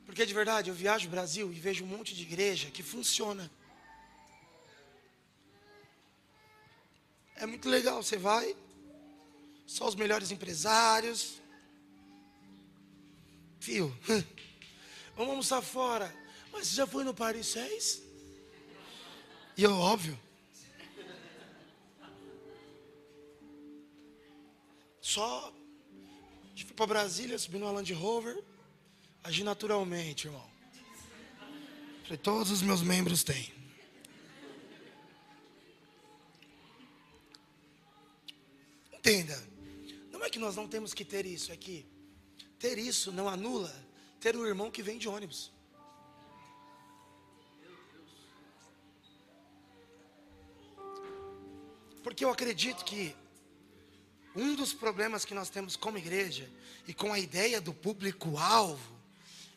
Porque 0.05 0.25
de 0.25 0.33
verdade, 0.33 0.69
eu 0.69 0.75
viajo 0.75 1.07
o 1.07 1.11
Brasil 1.11 1.51
e 1.51 1.59
vejo 1.59 1.83
um 1.83 1.87
monte 1.87 2.15
de 2.15 2.21
igreja 2.21 2.71
que 2.71 2.81
funciona. 2.81 3.51
É 7.35 7.45
muito 7.45 7.69
legal, 7.69 8.01
você 8.01 8.17
vai, 8.17 8.55
só 9.67 9.87
os 9.87 9.95
melhores 9.95 10.31
empresários. 10.31 11.41
Fio, 13.59 13.95
vamos 15.15 15.31
almoçar 15.31 15.61
fora. 15.61 16.26
Mas 16.57 16.69
você 16.69 16.75
já 16.77 16.87
foi 16.87 17.03
no 17.03 17.13
Paris 17.13 17.45
6? 17.47 18.01
E 19.55 19.63
eu, 19.63 19.73
óbvio. 19.73 20.19
Só 24.99 25.53
fui 26.55 26.73
para 26.73 26.87
Brasília, 26.87 27.37
subi 27.37 27.59
no 27.59 27.71
Land 27.71 27.93
Rover, 27.93 28.43
agi 29.23 29.43
naturalmente, 29.43 30.25
irmão. 30.25 30.49
Falei, 32.01 32.17
todos 32.17 32.49
os 32.49 32.63
meus 32.63 32.81
membros 32.81 33.23
têm. 33.23 33.53
Entenda, 38.93 39.47
não 40.11 40.23
é 40.23 40.29
que 40.31 40.39
nós 40.39 40.55
não 40.55 40.67
temos 40.67 40.91
que 40.91 41.05
ter 41.05 41.23
isso, 41.27 41.51
é 41.51 41.55
que 41.55 41.85
ter 42.57 42.79
isso 42.79 43.11
não 43.11 43.29
anula 43.29 43.73
ter 44.19 44.35
um 44.35 44.43
irmão 44.43 44.71
que 44.71 44.81
vem 44.81 44.97
de 44.97 45.07
ônibus. 45.07 45.55
Porque 52.17 52.25
eu 52.25 52.31
acredito 52.31 52.83
que 52.83 53.15
um 54.35 54.55
dos 54.55 54.73
problemas 54.73 55.23
que 55.23 55.35
nós 55.35 55.51
temos 55.51 55.75
como 55.75 55.99
igreja 55.99 56.49
e 56.87 56.91
com 56.91 57.13
a 57.13 57.19
ideia 57.19 57.61
do 57.61 57.71
público-alvo 57.71 58.91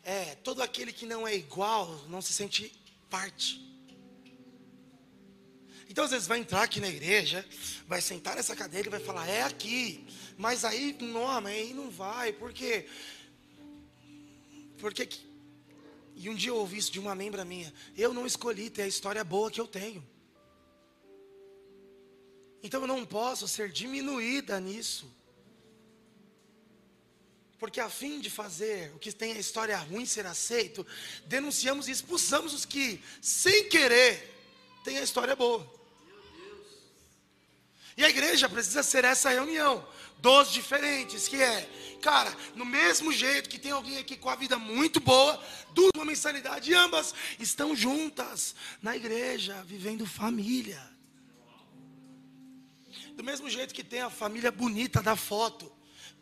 é 0.04 0.34
todo 0.34 0.60
aquele 0.60 0.92
que 0.92 1.06
não 1.06 1.26
é 1.26 1.34
igual 1.34 1.88
não 2.06 2.20
se 2.20 2.34
sente 2.34 2.70
parte. 3.08 3.66
Então 5.88 6.04
às 6.04 6.10
vezes 6.10 6.28
vai 6.28 6.38
entrar 6.38 6.64
aqui 6.64 6.80
na 6.82 6.88
igreja, 6.90 7.48
vai 7.86 8.02
sentar 8.02 8.36
nessa 8.36 8.54
cadeira 8.54 8.88
e 8.88 8.90
vai 8.90 9.00
falar, 9.00 9.26
é 9.26 9.42
aqui. 9.42 10.06
Mas 10.36 10.62
aí, 10.62 10.94
não, 11.00 11.26
aí 11.46 11.72
não 11.72 11.90
vai, 11.90 12.30
porque. 12.30 12.86
Porque. 14.76 15.08
E 16.14 16.28
um 16.28 16.34
dia 16.34 16.50
eu 16.50 16.56
ouvi 16.56 16.76
isso 16.76 16.92
de 16.92 17.00
uma 17.00 17.14
membra 17.14 17.42
minha. 17.42 17.72
Eu 17.96 18.12
não 18.12 18.26
escolhi 18.26 18.68
ter 18.68 18.82
a 18.82 18.86
história 18.86 19.24
boa 19.24 19.50
que 19.50 19.58
eu 19.58 19.66
tenho. 19.66 20.06
Então 22.62 22.82
eu 22.82 22.86
não 22.86 23.04
posso 23.04 23.48
ser 23.48 23.70
diminuída 23.70 24.60
nisso. 24.60 25.10
Porque 27.58 27.78
a 27.78 27.90
fim 27.90 28.20
de 28.20 28.30
fazer 28.30 28.90
o 28.94 28.98
que 28.98 29.12
tem 29.12 29.32
a 29.32 29.38
história 29.38 29.76
ruim 29.76 30.06
ser 30.06 30.26
aceito, 30.26 30.86
denunciamos 31.26 31.88
e 31.88 31.90
expulsamos 31.90 32.54
os 32.54 32.64
que, 32.64 33.02
sem 33.20 33.68
querer, 33.68 34.34
têm 34.82 34.96
a 34.96 35.02
história 35.02 35.36
boa. 35.36 35.70
E 37.96 38.04
a 38.04 38.08
igreja 38.08 38.48
precisa 38.48 38.82
ser 38.82 39.04
essa 39.04 39.28
reunião 39.28 39.86
dos 40.18 40.50
diferentes, 40.50 41.28
que 41.28 41.36
é, 41.36 41.68
cara, 42.00 42.34
no 42.54 42.64
mesmo 42.64 43.12
jeito 43.12 43.48
que 43.48 43.58
tem 43.58 43.72
alguém 43.72 43.98
aqui 43.98 44.16
com 44.16 44.30
a 44.30 44.36
vida 44.36 44.58
muito 44.58 45.00
boa, 45.00 45.42
dupla 45.74 46.04
mensalidade, 46.04 46.70
e 46.70 46.74
ambas 46.74 47.14
estão 47.38 47.76
juntas 47.76 48.54
na 48.80 48.96
igreja, 48.96 49.62
vivendo 49.66 50.06
família. 50.06 50.89
Do 53.20 53.24
mesmo 53.24 53.50
jeito 53.50 53.74
que 53.74 53.84
tem 53.84 54.00
a 54.00 54.08
família 54.08 54.50
bonita 54.50 55.02
da 55.02 55.14
foto, 55.14 55.70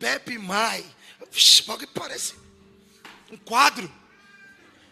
Pepe 0.01 0.33
e 0.33 0.39
Mai, 0.39 0.85
Vixe, 1.31 1.63
parece 1.95 2.35
um 3.31 3.37
quadro. 3.37 3.89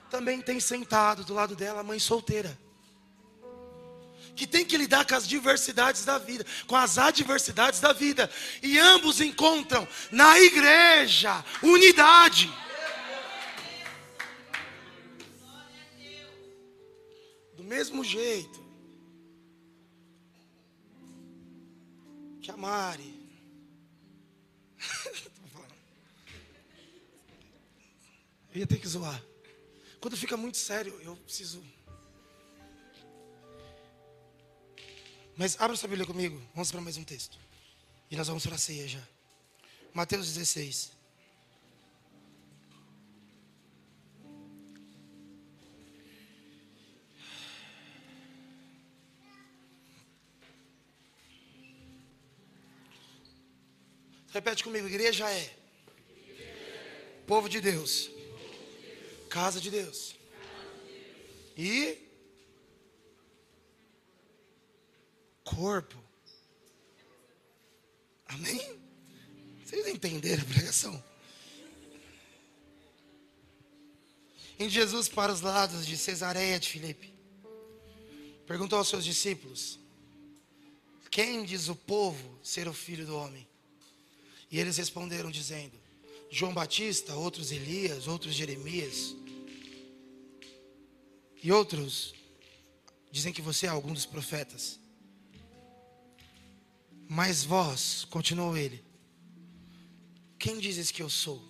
Também 0.08 0.40
tem 0.40 0.60
sentado 0.60 1.24
do 1.24 1.34
lado 1.34 1.56
dela 1.56 1.80
a 1.80 1.82
mãe 1.82 1.98
solteira 1.98 2.56
que 4.36 4.46
tem 4.46 4.64
que 4.64 4.76
lidar 4.76 5.04
com 5.04 5.16
as 5.16 5.26
diversidades 5.26 6.04
da 6.04 6.16
vida, 6.16 6.46
com 6.68 6.76
as 6.76 6.96
adversidades 6.96 7.80
da 7.80 7.92
vida, 7.92 8.30
e 8.62 8.78
ambos 8.78 9.20
encontram 9.20 9.88
na 10.12 10.38
igreja 10.38 11.44
unidade. 11.60 12.48
Do 17.56 17.64
mesmo 17.64 18.04
jeito 18.04 18.65
que. 22.52 23.14
Eu 28.54 28.60
ia 28.60 28.66
ter 28.66 28.78
que 28.78 28.88
zoar. 28.88 29.22
Quando 30.00 30.16
fica 30.16 30.36
muito 30.36 30.56
sério, 30.56 30.98
eu 31.02 31.14
preciso 31.16 31.62
Mas 35.36 35.60
abra 35.60 35.76
sua 35.76 35.88
Bíblia 35.88 36.06
comigo. 36.06 36.40
Vamos 36.54 36.72
para 36.72 36.80
mais 36.80 36.96
um 36.96 37.04
texto. 37.04 37.38
E 38.10 38.16
nós 38.16 38.26
vamos 38.26 38.46
para 38.46 38.54
a 38.54 38.58
ceia 38.58 38.88
já. 38.88 39.02
Mateus 39.92 40.32
16. 40.32 40.95
Repete 54.36 54.62
comigo, 54.62 54.86
igreja 54.86 55.30
é 55.30 55.50
povo 57.26 57.48
de 57.48 57.58
Deus, 57.58 58.10
casa 59.30 59.58
de 59.58 59.70
Deus. 59.70 60.14
E 61.56 61.96
corpo. 65.42 65.96
Amém? 68.26 68.78
Vocês 69.64 69.86
entenderam 69.86 70.42
a 70.42 70.46
pregação? 70.46 71.04
Em 74.58 74.68
Jesus 74.68 75.08
para 75.08 75.32
os 75.32 75.40
lados 75.40 75.86
de 75.86 75.96
Cesareia 75.96 76.60
de 76.60 76.68
Filipe, 76.68 77.10
perguntou 78.46 78.78
aos 78.78 78.88
seus 78.88 79.02
discípulos: 79.02 79.78
Quem 81.10 81.42
diz 81.42 81.68
o 81.68 81.74
povo 81.74 82.38
ser 82.42 82.68
o 82.68 82.74
filho 82.74 83.06
do 83.06 83.16
homem? 83.16 83.48
E 84.50 84.58
eles 84.58 84.76
responderam 84.76 85.30
dizendo: 85.30 85.78
João 86.30 86.54
Batista, 86.54 87.14
outros 87.14 87.52
Elias, 87.52 88.06
outros 88.06 88.34
Jeremias. 88.34 89.14
E 91.42 91.52
outros 91.52 92.14
dizem 93.10 93.32
que 93.32 93.42
você 93.42 93.66
é 93.66 93.68
algum 93.68 93.92
dos 93.92 94.06
profetas. 94.06 94.78
Mas 97.08 97.44
vós, 97.44 98.04
continuou 98.10 98.56
ele, 98.56 98.84
quem 100.38 100.58
dizes 100.58 100.90
que 100.90 101.02
eu 101.02 101.08
sou? 101.08 101.42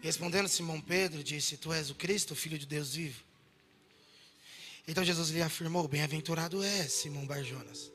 Respondendo 0.00 0.48
Simão 0.48 0.80
Pedro, 0.80 1.22
disse: 1.22 1.56
Tu 1.56 1.72
és 1.72 1.90
o 1.90 1.94
Cristo, 1.94 2.34
Filho 2.34 2.58
de 2.58 2.66
Deus 2.66 2.94
vivo. 2.94 3.22
Então 4.86 5.04
Jesus 5.04 5.30
lhe 5.30 5.42
afirmou: 5.42 5.86
Bem-aventurado 5.86 6.62
é 6.62 6.88
Simão 6.88 7.26
Barjonas, 7.26 7.90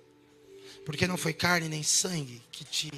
porque 0.86 1.08
não 1.08 1.18
foi 1.18 1.34
carne 1.34 1.68
nem 1.68 1.84
sangue 1.84 2.42
que 2.52 2.64
te 2.64 2.90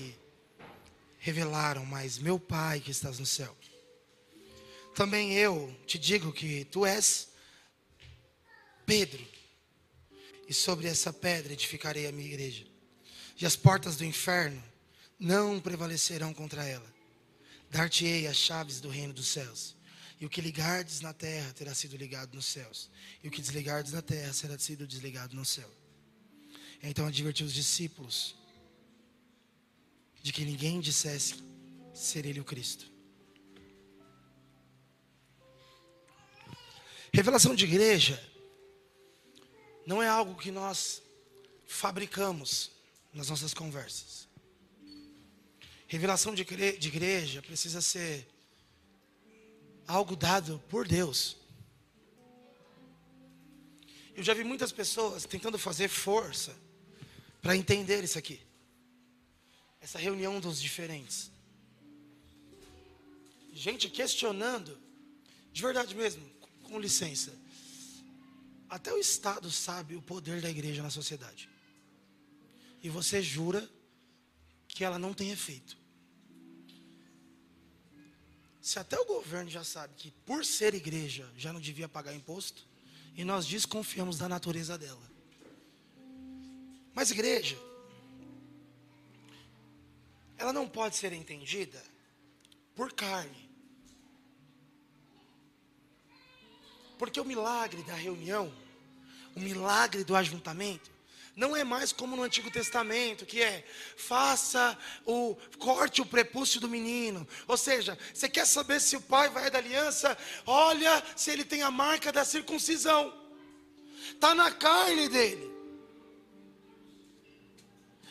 revelaram, 1.20 1.86
mas 1.86 2.18
meu 2.18 2.40
Pai 2.40 2.80
que 2.80 2.92
estás 2.92 3.20
no 3.20 3.26
céu. 3.26 3.56
Também 4.96 5.34
eu 5.34 5.74
te 5.86 5.98
digo 5.98 6.34
que 6.34 6.66
tu 6.66 6.86
és 6.86 7.30
Pedro, 8.86 9.26
e 10.48 10.54
sobre 10.54 10.88
essa 10.88 11.14
pedra 11.14 11.54
edificarei 11.54 12.08
a 12.08 12.12
minha 12.12 12.28
igreja 12.28 12.66
e 13.40 13.46
as 13.46 13.56
portas 13.56 13.96
do 13.96 14.04
inferno 14.04 14.62
não 15.18 15.60
prevalecerão 15.60 16.34
contra 16.34 16.66
ela. 16.66 16.86
Dar-te-ei 17.72 18.28
as 18.28 18.36
chaves 18.36 18.82
do 18.82 18.90
reino 18.90 19.14
dos 19.14 19.28
céus. 19.28 19.76
E 20.20 20.26
o 20.26 20.30
que 20.30 20.42
ligardes 20.42 21.00
na 21.00 21.14
terra 21.14 21.54
terá 21.54 21.74
sido 21.74 21.96
ligado 21.96 22.34
nos 22.34 22.46
céus. 22.46 22.90
E 23.24 23.28
o 23.30 23.32
que 23.32 23.42
desligardes 23.42 23.94
na 23.94 24.02
terra 24.02 24.34
será 24.34 24.58
sido 24.60 24.86
desligado 24.86 25.36
no 25.36 25.46
céu. 25.46 25.70
Então 26.84 27.08
advertiu 27.08 27.46
os 27.46 27.54
discípulos 27.54 28.36
de 30.22 30.32
que 30.34 30.46
ninguém 30.46 30.80
dissesse 30.80 31.36
ser 31.94 32.26
ele 32.26 32.40
o 32.40 32.46
Cristo. 32.46 32.90
Revelação 37.14 37.56
de 37.56 37.66
igreja 37.66 38.24
não 39.86 40.02
é 40.02 40.08
algo 40.08 40.36
que 40.36 40.52
nós 40.52 41.02
fabricamos 41.68 42.72
nas 43.14 43.30
nossas 43.30 43.54
conversas. 43.54 44.28
Revelação 45.88 46.36
de 46.36 46.44
igreja 46.44 47.42
precisa 47.42 47.82
ser 47.82 48.28
algo 49.88 50.16
dado 50.16 50.62
por 50.70 50.88
Deus. 50.88 51.36
Eu 54.16 54.22
já 54.22 54.34
vi 54.34 54.44
muitas 54.44 54.72
pessoas 54.72 55.26
tentando 55.26 55.58
fazer 55.58 55.88
força 55.88 56.56
para 57.42 57.56
entender 57.56 58.04
isso 58.04 58.20
aqui. 58.20 58.40
Essa 59.82 59.98
reunião 59.98 60.40
dos 60.40 60.62
diferentes. 60.62 61.32
Gente 63.54 63.90
questionando, 63.90 64.78
de 65.52 65.62
verdade 65.62 65.96
mesmo, 65.96 66.24
com 66.64 66.80
licença. 66.80 67.34
Até 68.70 68.94
o 68.94 68.98
Estado 68.98 69.50
sabe 69.50 69.96
o 69.96 70.02
poder 70.02 70.42
da 70.42 70.50
igreja 70.50 70.84
na 70.84 70.90
sociedade 70.90 71.50
e 72.82 72.90
você 72.90 73.22
jura 73.22 73.68
que 74.68 74.84
ela 74.84 75.00
não 75.00 75.14
tem 75.14 75.32
efeito. 75.32 75.78
Se 78.62 78.80
até 78.80 79.00
o 79.00 79.06
governo 79.06 79.50
já 79.50 79.64
sabe 79.64 79.96
que 79.96 80.12
por 80.26 80.46
ser 80.46 80.74
igreja 80.74 81.30
já 81.38 81.52
não 81.52 81.60
devia 81.60 81.90
pagar 81.90 82.14
imposto, 82.14 82.68
e 83.16 83.24
nós 83.24 83.46
desconfiamos 83.46 84.18
da 84.18 84.30
natureza 84.30 84.78
dela. 84.78 85.02
Mas 86.94 87.12
igreja, 87.12 87.58
ela 90.40 90.54
não 90.54 90.68
pode 90.68 90.96
ser 90.96 91.12
entendida 91.12 91.84
por 92.74 92.94
carne. 92.94 93.50
Porque 96.98 97.20
o 97.20 97.26
milagre 97.26 97.84
da 97.84 97.94
reunião, 97.94 98.52
o 99.36 99.40
milagre 99.40 100.04
do 100.04 100.16
ajuntamento, 100.16 100.90
não 101.36 101.56
é 101.56 101.64
mais 101.64 101.92
como 101.92 102.16
no 102.16 102.24
Antigo 102.24 102.50
Testamento, 102.50 103.26
que 103.26 103.42
é 103.42 103.66
faça 103.98 104.78
o 105.06 105.36
corte 105.58 106.02
o 106.02 106.06
prepúcio 106.06 106.60
do 106.60 106.68
menino. 106.68 107.28
Ou 107.48 107.58
seja, 107.58 107.98
você 108.14 108.28
quer 108.28 108.46
saber 108.46 108.80
se 108.80 108.96
o 108.96 109.02
pai 109.02 109.30
vai 109.30 109.52
da 109.52 109.58
aliança? 109.58 110.18
Olha 110.46 111.04
se 111.16 111.32
ele 111.32 111.44
tem 111.46 111.62
a 111.62 111.72
marca 111.72 112.12
da 112.12 112.26
circuncisão. 112.26 113.14
Está 114.12 114.34
na 114.34 114.52
carne 114.52 115.08
dele. 115.08 115.50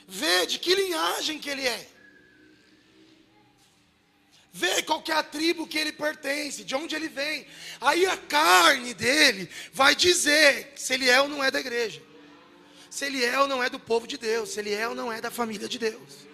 Vê 0.07 0.47
de 0.47 0.59
que 0.59 0.75
linhagem 0.75 1.39
que 1.39 1.51
ele 1.51 1.67
é. 1.67 1.98
Vê 4.61 4.83
qual 4.83 5.03
é 5.09 5.13
a 5.13 5.23
tribo 5.23 5.67
que 5.67 5.79
ele 5.79 5.93
pertence, 5.93 6.65
de 6.65 6.75
onde 6.75 6.95
ele 6.97 7.09
vem. 7.09 7.47
Aí 7.81 8.07
a 8.07 8.17
carne 8.17 8.93
dele 8.95 9.49
vai 9.73 9.95
dizer 9.95 10.73
se 10.77 10.95
ele 10.95 11.09
é 11.09 11.21
ou 11.21 11.29
não 11.29 11.43
é 11.43 11.51
da 11.51 11.61
igreja 11.61 12.09
se 12.91 13.05
ele 13.05 13.25
é 13.25 13.39
ou 13.39 13.47
não 13.47 13.63
é 13.63 13.69
do 13.71 13.79
povo 13.79 14.07
de 14.07 14.17
Deus, 14.17 14.51
se 14.51 14.61
ele 14.61 14.73
é 14.73 14.89
ou 14.89 14.95
não 14.95 15.13
é 15.13 15.21
da 15.21 15.31
família 15.31 15.69
de 15.69 15.79
Deus. 15.79 16.27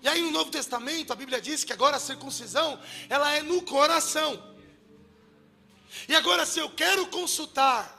E 0.00 0.08
aí 0.08 0.22
no 0.22 0.30
Novo 0.30 0.50
Testamento 0.50 1.12
a 1.12 1.16
Bíblia 1.16 1.40
diz 1.40 1.64
que 1.64 1.72
agora 1.72 1.96
a 1.96 2.00
circuncisão, 2.00 2.80
ela 3.08 3.32
é 3.34 3.42
no 3.42 3.62
coração. 3.62 4.56
E 6.08 6.14
agora 6.14 6.46
se 6.46 6.60
eu 6.60 6.70
quero 6.70 7.06
consultar 7.08 7.96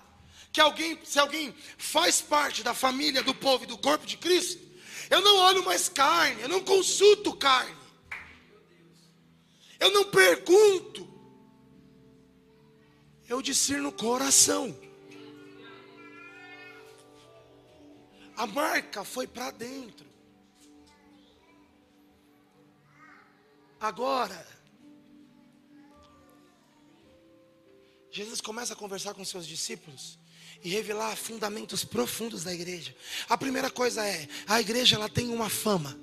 que 0.51 0.61
alguém, 0.61 0.97
se 1.03 1.19
alguém 1.19 1.53
faz 1.77 2.21
parte 2.21 2.63
da 2.63 2.73
família, 2.73 3.21
do 3.21 3.35
povo 3.35 3.65
e 3.65 3.67
do 3.67 3.77
corpo 3.77 4.05
de 4.05 4.17
Cristo, 4.17 4.68
eu 5.09 5.21
não 5.21 5.37
olho 5.37 5.65
mais 5.65 5.89
carne, 5.89 6.41
eu 6.41 6.49
não 6.49 6.63
consulto 6.63 7.35
carne. 7.35 7.75
Eu 9.79 9.91
não 9.91 10.05
pergunto. 10.11 11.07
Eu 13.27 13.41
discerno 13.41 13.91
coração. 13.91 14.77
A 18.35 18.45
marca 18.45 19.03
foi 19.03 19.25
para 19.25 19.51
dentro. 19.51 20.05
Agora, 23.79 24.45
Jesus 28.11 28.41
começa 28.41 28.73
a 28.73 28.75
conversar 28.75 29.13
com 29.13 29.23
seus 29.23 29.47
discípulos 29.47 30.18
e 30.63 30.69
revelar 30.69 31.15
fundamentos 31.15 31.85
profundos 31.85 32.43
da 32.43 32.53
igreja. 32.53 32.95
A 33.27 33.37
primeira 33.37 33.69
coisa 33.69 34.05
é, 34.05 34.27
a 34.47 34.59
igreja 34.59 34.95
ela 34.95 35.09
tem 35.09 35.29
uma 35.29 35.49
fama. 35.49 35.99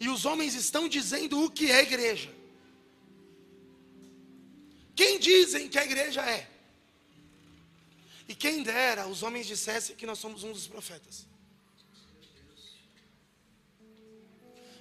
E 0.00 0.08
os 0.08 0.24
homens 0.24 0.54
estão 0.54 0.88
dizendo 0.88 1.42
o 1.42 1.50
que 1.50 1.70
é 1.70 1.82
igreja. 1.82 2.34
Quem 4.96 5.18
dizem 5.18 5.68
que 5.68 5.78
a 5.78 5.84
igreja 5.84 6.20
é? 6.22 6.48
E 8.28 8.34
quem 8.34 8.62
dera 8.62 9.06
os 9.06 9.22
homens 9.22 9.46
dissessem 9.46 9.94
que 9.96 10.06
nós 10.06 10.18
somos 10.18 10.42
um 10.44 10.52
dos 10.52 10.66
profetas. 10.66 11.26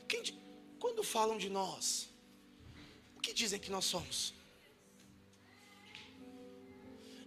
Quem, 0.07 0.23
quando 0.79 1.03
falam 1.03 1.37
de 1.37 1.49
nós, 1.49 2.09
o 3.17 3.19
que 3.19 3.33
dizem 3.33 3.59
que 3.59 3.71
nós 3.71 3.85
somos? 3.85 4.33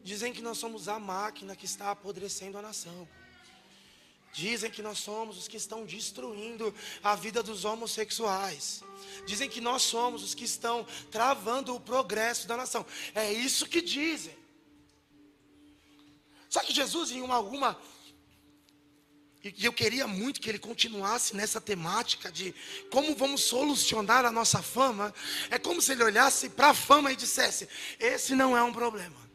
Dizem 0.07 0.33
que 0.33 0.41
nós 0.41 0.57
somos 0.57 0.87
a 0.87 1.01
máquina 1.01 1.57
que 1.57 1.65
está 1.65 1.91
apodrecendo 1.91 2.57
a 2.57 2.63
nação. 2.63 3.09
Dizem 4.33 4.71
que 4.71 4.81
nós 4.81 4.99
somos 4.99 5.37
os 5.37 5.49
que 5.49 5.57
estão 5.57 5.85
destruindo 5.85 6.73
a 7.03 7.17
vida 7.17 7.43
dos 7.43 7.65
homossexuais. 7.65 8.85
Dizem 9.27 9.49
que 9.49 9.61
nós 9.61 9.83
somos 9.83 10.23
os 10.23 10.33
que 10.33 10.45
estão 10.45 10.87
travando 11.11 11.75
o 11.75 11.81
progresso 11.81 12.47
da 12.47 12.57
nação. 12.57 12.87
É 13.17 13.33
isso 13.33 13.67
que 13.67 13.83
dizem. 13.83 14.33
Só 16.49 16.61
que 16.61 16.73
Jesus, 16.73 17.11
em 17.11 17.21
uma 17.21 17.35
alguma. 17.35 17.77
E 19.43 19.65
eu 19.65 19.73
queria 19.73 20.07
muito 20.07 20.41
que 20.41 20.49
ele 20.49 20.61
continuasse 20.61 21.35
nessa 21.35 21.61
temática 21.61 22.31
de 22.31 22.55
como 22.93 23.17
vamos 23.17 23.41
solucionar 23.41 24.25
a 24.25 24.31
nossa 24.31 24.63
fama. 24.63 25.13
É 25.51 25.59
como 25.59 25.83
se 25.83 25.91
ele 25.91 26.05
olhasse 26.05 26.49
para 26.49 26.69
a 26.69 26.75
fama 26.75 27.11
e 27.11 27.17
dissesse: 27.17 27.69
Esse 27.99 28.37
não 28.37 28.57
é 28.57 28.63
um 28.63 28.73
problema. 28.73 29.26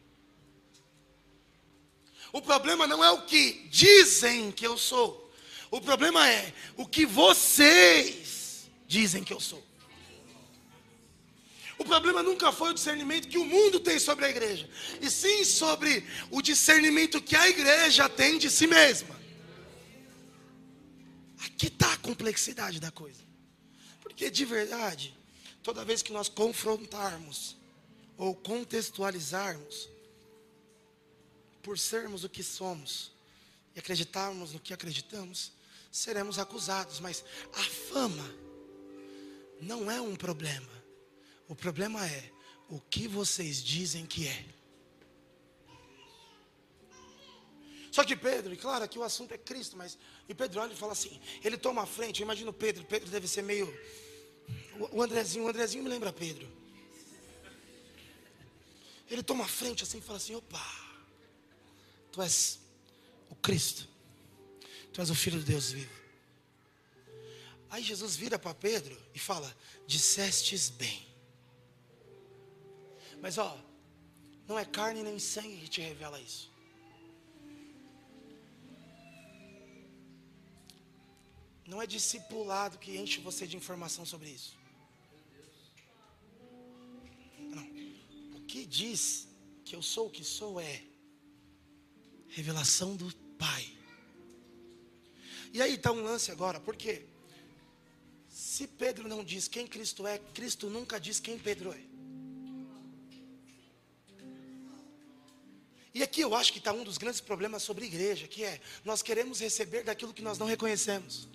O 2.32 2.40
problema 2.40 2.86
não 2.86 3.04
é 3.04 3.10
o 3.10 3.22
que 3.22 3.68
dizem 3.70 4.50
que 4.50 4.66
eu 4.66 4.78
sou. 4.78 5.30
O 5.70 5.80
problema 5.80 6.28
é 6.28 6.52
o 6.76 6.86
que 6.86 7.04
vocês 7.04 8.70
dizem 8.86 9.22
que 9.22 9.32
eu 9.32 9.40
sou. 9.40 9.62
O 11.78 11.84
problema 11.84 12.22
nunca 12.22 12.52
foi 12.52 12.70
o 12.70 12.74
discernimento 12.74 13.28
que 13.28 13.38
o 13.38 13.44
mundo 13.44 13.80
tem 13.80 13.98
sobre 13.98 14.24
a 14.24 14.30
igreja, 14.30 14.68
e 15.00 15.10
sim 15.10 15.44
sobre 15.44 16.06
o 16.30 16.40
discernimento 16.40 17.20
que 17.20 17.34
a 17.34 17.48
igreja 17.48 18.08
tem 18.08 18.38
de 18.38 18.50
si 18.50 18.66
mesma. 18.66 19.20
Aqui 21.44 21.66
está 21.66 21.92
a 21.92 21.96
complexidade 21.96 22.78
da 22.78 22.90
coisa. 22.90 23.22
Porque 24.00 24.30
de 24.30 24.44
verdade, 24.44 25.16
toda 25.62 25.84
vez 25.84 26.02
que 26.02 26.12
nós 26.12 26.28
confrontarmos 26.28 27.56
ou 28.16 28.34
contextualizarmos, 28.34 29.88
por 31.62 31.78
sermos 31.78 32.24
o 32.24 32.28
que 32.28 32.42
somos 32.42 33.12
e 33.74 33.78
acreditarmos 33.78 34.52
no 34.52 34.60
que 34.60 34.74
acreditamos, 34.74 35.52
seremos 35.90 36.38
acusados. 36.38 37.00
Mas 37.00 37.24
a 37.52 37.62
fama 37.62 38.34
não 39.60 39.90
é 39.90 40.00
um 40.00 40.16
problema. 40.16 40.68
O 41.48 41.54
problema 41.54 42.06
é 42.06 42.30
o 42.68 42.80
que 42.80 43.06
vocês 43.06 43.62
dizem 43.62 44.06
que 44.06 44.26
é. 44.26 44.44
Só 47.90 48.02
que 48.04 48.16
Pedro, 48.16 48.54
e 48.54 48.56
claro, 48.56 48.84
aqui 48.84 48.98
o 48.98 49.02
assunto 49.02 49.32
é 49.32 49.38
Cristo, 49.38 49.76
mas 49.76 49.98
e 50.26 50.34
Pedro 50.34 50.62
olha 50.62 50.72
e 50.72 50.76
fala 50.76 50.92
assim, 50.92 51.20
ele 51.44 51.58
toma 51.58 51.82
a 51.82 51.86
frente, 51.86 52.20
eu 52.20 52.24
imagino 52.24 52.50
Pedro, 52.50 52.86
Pedro 52.86 53.10
deve 53.10 53.28
ser 53.28 53.42
meio 53.42 53.68
o 54.90 55.02
Andrezinho, 55.02 55.44
o 55.44 55.48
Andrezinho 55.48 55.84
me 55.84 55.90
lembra 55.90 56.12
Pedro. 56.12 56.48
Ele 59.10 59.22
toma 59.22 59.44
a 59.44 59.48
frente 59.48 59.82
assim 59.82 59.98
e 59.98 60.00
fala 60.00 60.16
assim: 60.16 60.34
opa, 60.34 60.64
tu 62.12 62.22
és 62.22 62.60
o 63.30 63.34
Cristo, 63.34 63.88
tu 64.92 65.00
és 65.00 65.10
o 65.10 65.14
Filho 65.14 65.40
de 65.40 65.46
Deus 65.46 65.72
vivo. 65.72 66.02
Aí 67.70 67.82
Jesus 67.82 68.14
vira 68.14 68.38
para 68.38 68.54
Pedro 68.54 68.96
e 69.14 69.18
fala: 69.18 69.56
dissestes 69.86 70.68
bem. 70.68 71.06
Mas 73.22 73.38
ó, 73.38 73.58
não 74.46 74.58
é 74.58 74.64
carne 74.64 75.02
nem 75.02 75.18
sangue 75.18 75.56
que 75.56 75.68
te 75.68 75.80
revela 75.80 76.20
isso. 76.20 76.52
Não 81.66 81.80
é 81.80 81.86
discipulado 81.86 82.76
que 82.76 82.98
enche 82.98 83.20
você 83.20 83.46
de 83.46 83.56
informação 83.56 84.04
sobre 84.04 84.28
isso. 84.28 84.58
Não. 87.38 87.64
O 88.36 88.44
que 88.44 88.66
diz 88.66 89.26
que 89.64 89.74
eu 89.74 89.80
sou 89.80 90.08
o 90.08 90.10
que 90.10 90.22
sou 90.22 90.60
é 90.60 90.91
revelação 92.32 92.96
do 92.96 93.14
Pai. 93.38 93.72
E 95.52 95.60
aí 95.60 95.74
está 95.74 95.92
um 95.92 96.02
lance 96.02 96.30
agora, 96.30 96.58
porque 96.58 97.04
se 98.28 98.66
Pedro 98.66 99.06
não 99.06 99.22
diz 99.22 99.48
quem 99.48 99.66
Cristo 99.66 100.06
é, 100.06 100.18
Cristo 100.18 100.70
nunca 100.70 100.98
diz 100.98 101.20
quem 101.20 101.38
Pedro 101.38 101.72
é. 101.72 101.80
E 105.94 106.02
aqui 106.02 106.22
eu 106.22 106.34
acho 106.34 106.52
que 106.52 106.58
está 106.58 106.72
um 106.72 106.82
dos 106.82 106.96
grandes 106.96 107.20
problemas 107.20 107.62
sobre 107.62 107.84
igreja, 107.84 108.26
que 108.26 108.42
é 108.42 108.60
nós 108.82 109.02
queremos 109.02 109.40
receber 109.40 109.82
daquilo 109.82 110.14
que 110.14 110.22
nós 110.22 110.38
não 110.38 110.46
reconhecemos. 110.46 111.28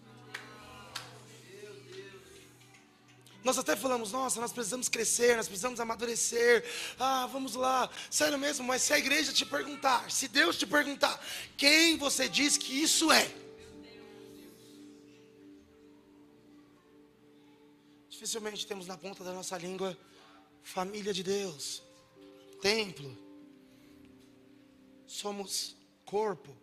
Nós 3.47 3.57
até 3.57 3.77
falamos, 3.77 4.11
nossa, 4.11 4.41
nós 4.41 4.51
precisamos 4.51 4.89
crescer, 4.89 5.37
nós 5.37 5.47
precisamos 5.47 5.79
amadurecer. 5.79 6.65
Ah, 6.99 7.27
vamos 7.27 7.55
lá. 7.55 7.89
Sério 8.11 8.37
mesmo, 8.37 8.67
mas 8.67 8.81
se 8.81 8.91
a 8.91 8.99
igreja 8.99 9.31
te 9.31 9.45
perguntar, 9.45 10.11
se 10.11 10.27
Deus 10.27 10.57
te 10.57 10.67
perguntar, 10.67 11.17
quem 11.55 11.95
você 11.97 12.27
diz 12.27 12.57
que 12.57 12.73
isso 12.83 13.09
é? 13.09 13.25
Dificilmente 18.09 18.67
temos 18.67 18.85
na 18.85 18.97
ponta 18.97 19.23
da 19.23 19.31
nossa 19.31 19.57
língua 19.57 19.97
família 20.61 21.13
de 21.13 21.23
Deus, 21.23 21.81
templo 22.61 23.17
somos 25.07 25.73
corpo. 26.03 26.53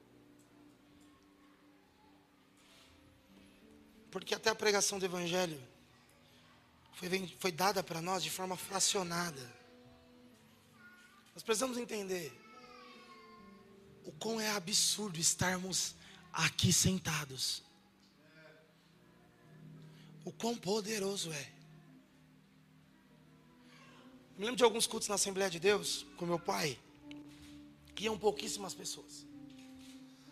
Porque 4.10 4.34
até 4.34 4.50
a 4.50 4.54
pregação 4.54 4.98
do 4.98 5.06
Evangelho 5.06 5.72
foi, 6.94 7.36
foi 7.38 7.52
dada 7.52 7.82
para 7.82 8.00
nós 8.00 8.22
de 8.22 8.30
forma 8.30 8.56
fracionada. 8.56 9.52
Nós 11.34 11.42
precisamos 11.42 11.76
entender 11.76 12.32
o 14.04 14.12
quão 14.12 14.40
é 14.40 14.50
absurdo 14.50 15.18
estarmos 15.18 15.94
aqui 16.32 16.72
sentados. 16.72 17.62
O 20.24 20.32
quão 20.32 20.56
poderoso 20.56 21.32
é. 21.32 21.52
Me 24.36 24.44
lembro 24.44 24.56
de 24.56 24.64
alguns 24.64 24.86
cultos 24.86 25.08
na 25.08 25.16
Assembleia 25.16 25.50
de 25.50 25.60
Deus 25.60 26.06
com 26.16 26.26
meu 26.26 26.38
pai, 26.38 26.78
que 27.94 28.04
iam 28.04 28.18
pouquíssimas 28.18 28.74
pessoas. 28.74 29.26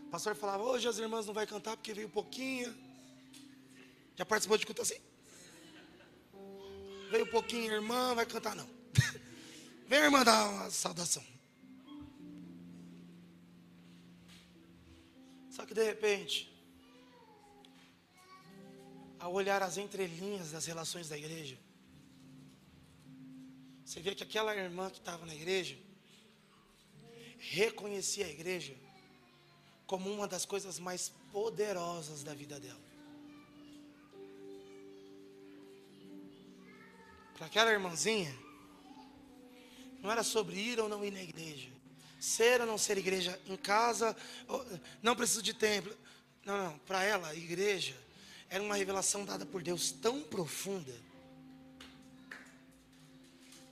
O 0.07 0.11
pastor 0.11 0.35
falava: 0.35 0.63
hoje 0.63 0.89
as 0.89 0.99
irmãs 0.99 1.27
não 1.27 1.35
vai 1.35 1.47
cantar 1.47 1.77
porque 1.77 1.93
veio 1.93 2.09
pouquinho. 2.09 2.75
Já 4.17 4.25
participou 4.25 4.59
de 4.59 4.67
culto 4.67 4.83
assim? 4.83 5.12
Veio 7.13 7.27
pouquinho, 7.27 7.71
irmã, 7.71 8.15
vai 8.15 8.25
cantar 8.25 8.57
não. 8.57 8.67
Vem 9.87 9.99
irmã 9.99 10.25
dar 10.25 10.49
uma 10.49 10.71
saudação. 10.71 11.23
Só 15.51 15.67
que 15.67 15.75
de 15.75 15.85
repente, 15.85 16.51
ao 19.19 19.31
olhar 19.31 19.63
as 19.63 19.77
entrelinhas 19.77 20.53
das 20.53 20.65
relações 20.65 21.11
da 21.11 21.19
igreja, 21.19 21.59
você 23.85 24.01
vê 24.01 24.15
que 24.15 24.23
aquela 24.23 24.57
irmã 24.57 24.89
que 24.89 24.99
estava 24.99 25.27
na 25.27 25.35
igreja 25.35 25.77
reconhecia 27.39 28.25
a 28.25 28.31
igreja 28.31 28.75
como 29.87 30.11
uma 30.11 30.27
das 30.27 30.47
coisas 30.47 30.79
mais 30.79 31.13
poderosas 31.31 32.23
da 32.23 32.33
vida 32.33 32.59
dela. 32.59 32.92
Para 37.37 37.47
aquela 37.47 37.73
irmãzinha, 37.73 38.35
não 40.01 40.11
era 40.11 40.23
sobre 40.23 40.57
ir 40.57 40.81
ou 40.81 40.89
não 40.89 41.05
ir 41.05 41.11
na 41.11 41.23
igreja, 41.23 41.69
ser 42.21 42.61
ou 42.61 42.67
não 42.67 42.77
ser 42.79 42.99
igreja 42.99 43.41
em 43.47 43.57
casa, 43.57 44.17
não 45.03 45.17
preciso 45.17 45.43
de 45.43 45.55
templo. 45.55 45.97
Não, 46.45 46.71
não, 46.71 46.79
para 46.81 47.05
ela, 47.05 47.29
a 47.29 47.37
igreja 47.37 47.97
era 48.49 48.63
uma 48.63 48.77
revelação 48.77 49.25
dada 49.25 49.47
por 49.47 49.63
Deus 49.63 49.93
tão 49.93 50.21
profunda 50.23 50.93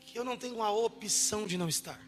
que 0.00 0.18
eu 0.18 0.24
não 0.24 0.36
tenho 0.36 0.62
a 0.62 0.72
opção 0.72 1.46
de 1.46 1.56
não 1.56 1.68
estar. 1.68 2.00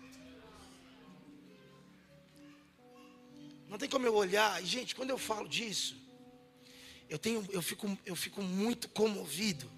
Não 3.69 3.79
tem 3.79 3.89
como 3.89 4.07
eu 4.07 4.15
olhar, 4.15 4.63
e 4.63 4.67
gente, 4.67 4.95
quando 4.95 5.11
eu 5.11 5.19
falo 5.19 5.49
disso, 5.49 5.97
eu 7.09 7.19
tenho, 7.19 7.47
eu 7.51 7.63
fico, 7.63 7.99
eu 8.05 8.17
fico 8.17 8.43
muito 8.43 8.89
comovido, 8.89 9.71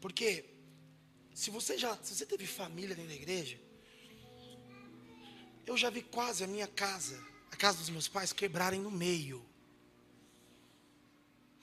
porque 0.00 0.44
se 1.34 1.50
você 1.50 1.78
já, 1.78 1.96
se 2.02 2.14
você 2.14 2.26
teve 2.26 2.46
família 2.46 2.94
dentro 2.94 3.10
da 3.10 3.16
igreja, 3.16 3.58
eu 5.66 5.76
já 5.76 5.90
vi 5.90 6.02
quase 6.02 6.42
a 6.42 6.46
minha 6.46 6.66
casa, 6.66 7.22
a 7.52 7.56
casa 7.56 7.78
dos 7.78 7.90
meus 7.90 8.08
pais, 8.08 8.32
quebrarem 8.32 8.80
no 8.80 8.90
meio. 8.90 9.44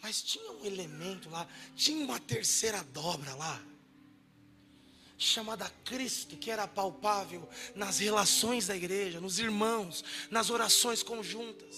Mas 0.01 0.21
tinha 0.21 0.51
um 0.51 0.63
elemento 0.63 1.29
lá, 1.29 1.47
tinha 1.75 2.05
uma 2.05 2.19
terceira 2.19 2.83
dobra 2.83 3.33
lá, 3.33 3.61
chamada 5.17 5.69
Cristo, 5.83 6.37
que 6.37 6.51
era 6.51 6.67
palpável 6.67 7.49
nas 7.73 7.99
relações 7.99 8.67
da 8.67 8.75
igreja, 8.75 9.19
nos 9.19 9.39
irmãos, 9.39 10.03
nas 10.29 10.49
orações 10.49 11.01
conjuntas. 11.01 11.75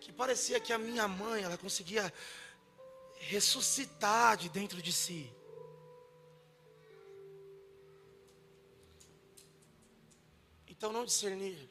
Que 0.00 0.12
parecia 0.12 0.60
que 0.60 0.72
a 0.72 0.78
minha 0.78 1.08
mãe, 1.08 1.42
ela 1.42 1.58
conseguia 1.58 2.12
ressuscitar 3.20 4.36
de 4.36 4.48
dentro 4.48 4.80
de 4.82 4.92
si. 4.92 5.30
Então, 10.66 10.92
não 10.92 11.04
discernir 11.04 11.68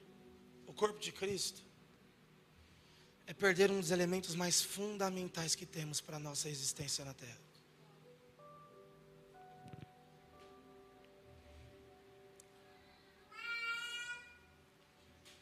o 0.67 0.73
corpo 0.73 0.99
de 0.99 1.11
Cristo 1.11 1.63
é 3.25 3.33
perder 3.33 3.71
um 3.71 3.79
dos 3.79 3.89
elementos 3.89 4.35
mais 4.35 4.61
fundamentais 4.61 5.55
que 5.55 5.65
temos 5.65 5.99
para 5.99 6.17
a 6.17 6.19
nossa 6.19 6.47
existência 6.47 7.03
na 7.03 7.13
Terra. 7.13 7.39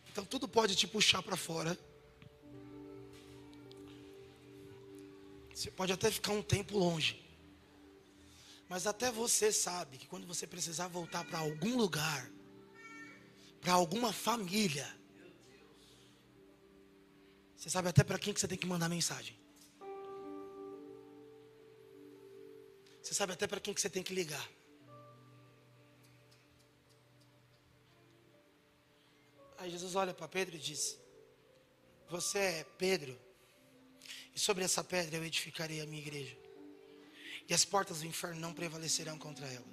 Então, 0.10 0.26
tudo 0.26 0.47
pode 0.47 0.76
te 0.76 0.88
puxar 0.88 1.22
para 1.22 1.38
fora. 1.38 1.78
Você 5.58 5.72
pode 5.72 5.91
até 5.91 6.12
ficar 6.12 6.34
um 6.34 6.43
tempo 6.43 6.78
longe. 6.78 7.20
Mas 8.70 8.86
até 8.86 9.10
você 9.10 9.51
sabe 9.51 9.97
que 9.97 10.08
quando 10.08 10.28
você 10.28 10.45
precisar 10.45 10.88
voltar 10.88 11.26
para 11.26 11.39
algum 11.39 11.76
lugar, 11.76 12.30
para 13.60 13.74
alguma 13.74 14.14
família. 14.14 14.88
Você 17.55 17.72
sabe 17.72 17.89
até 17.89 18.03
para 18.03 18.20
quem 18.20 18.36
que 18.36 18.39
você 18.39 18.47
tem 18.47 18.55
que 18.55 18.68
mandar 18.68 18.88
mensagem. 18.88 19.36
Você 23.01 23.16
sabe 23.16 23.34
até 23.34 23.47
para 23.47 23.60
quem 23.60 23.74
que 23.74 23.82
você 23.82 23.89
tem 23.89 24.03
que 24.03 24.14
ligar. 24.14 24.47
Aí 29.58 29.72
Jesus 29.72 29.95
olha 29.95 30.14
para 30.14 30.28
Pedro 30.28 30.55
e 30.55 30.60
diz: 30.60 30.99
Você 32.12 32.38
é 32.38 32.64
Pedro, 32.78 33.20
e 34.38 34.39
sobre 34.39 34.63
essa 34.63 34.83
pedra 34.83 35.17
eu 35.17 35.25
edificarei 35.25 35.81
a 35.81 35.85
minha 35.88 35.99
igreja, 35.99 36.38
e 37.49 37.55
as 37.55 37.65
portas 37.65 38.01
do 38.01 38.05
inferno 38.05 38.39
não 38.39 38.53
prevalecerão 38.53 39.17
contra 39.17 39.47
ela. 39.47 39.65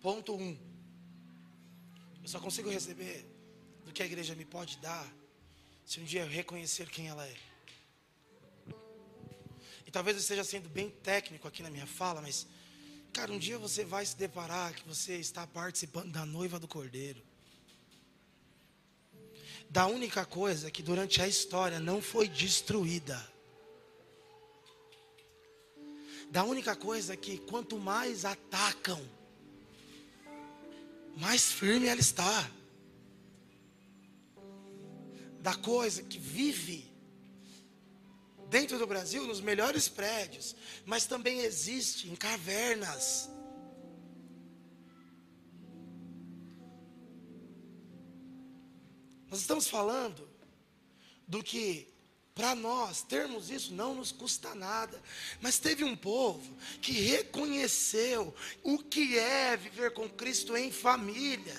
Ponto 0.00 0.34
1. 0.34 0.42
Um. 0.42 0.58
Eu 2.20 2.28
só 2.28 2.40
consigo 2.40 2.68
receber 2.68 3.24
do 3.84 3.92
que 3.92 4.02
a 4.02 4.06
igreja 4.06 4.34
me 4.34 4.44
pode 4.44 4.76
dar 4.78 5.08
se 5.86 6.00
um 6.00 6.04
dia 6.04 6.22
eu 6.22 6.26
reconhecer 6.26 6.88
quem 6.90 7.06
ela 7.06 7.24
é. 7.24 7.36
E 9.86 9.90
talvez 9.92 10.16
eu 10.16 10.20
esteja 10.20 10.42
sendo 10.42 10.68
bem 10.68 10.90
técnico 10.90 11.46
aqui 11.46 11.62
na 11.62 11.70
minha 11.70 11.86
fala, 11.86 12.20
mas, 12.20 12.48
cara, 13.12 13.30
um 13.30 13.38
dia 13.38 13.56
você 13.56 13.84
vai 13.84 14.04
se 14.04 14.16
deparar 14.16 14.74
que 14.74 14.88
você 14.88 15.14
está 15.14 15.46
participando 15.46 16.10
da 16.10 16.26
noiva 16.26 16.58
do 16.58 16.66
cordeiro. 16.66 17.22
Da 19.72 19.86
única 19.86 20.26
coisa 20.26 20.70
que 20.70 20.82
durante 20.82 21.22
a 21.22 21.26
história 21.26 21.80
não 21.80 22.02
foi 22.02 22.28
destruída. 22.28 23.18
Da 26.30 26.44
única 26.44 26.76
coisa 26.76 27.16
que 27.16 27.38
quanto 27.38 27.78
mais 27.78 28.26
atacam, 28.26 29.02
mais 31.16 31.50
firme 31.50 31.86
ela 31.86 32.02
está. 32.02 32.50
Da 35.40 35.54
coisa 35.54 36.02
que 36.02 36.18
vive 36.18 36.86
dentro 38.50 38.78
do 38.78 38.86
Brasil 38.86 39.26
nos 39.26 39.40
melhores 39.40 39.88
prédios, 39.88 40.54
mas 40.84 41.06
também 41.06 41.40
existe 41.40 42.10
em 42.10 42.14
cavernas. 42.14 43.30
Nós 49.32 49.40
estamos 49.40 49.66
falando 49.66 50.28
do 51.26 51.42
que 51.42 51.88
para 52.34 52.54
nós 52.54 53.00
termos 53.00 53.48
isso 53.48 53.72
não 53.72 53.94
nos 53.94 54.12
custa 54.12 54.54
nada. 54.54 55.02
Mas 55.40 55.58
teve 55.58 55.82
um 55.82 55.96
povo 55.96 56.54
que 56.82 56.92
reconheceu 56.92 58.34
o 58.62 58.76
que 58.76 59.18
é 59.18 59.56
viver 59.56 59.94
com 59.94 60.06
Cristo 60.06 60.54
em 60.54 60.70
família 60.70 61.56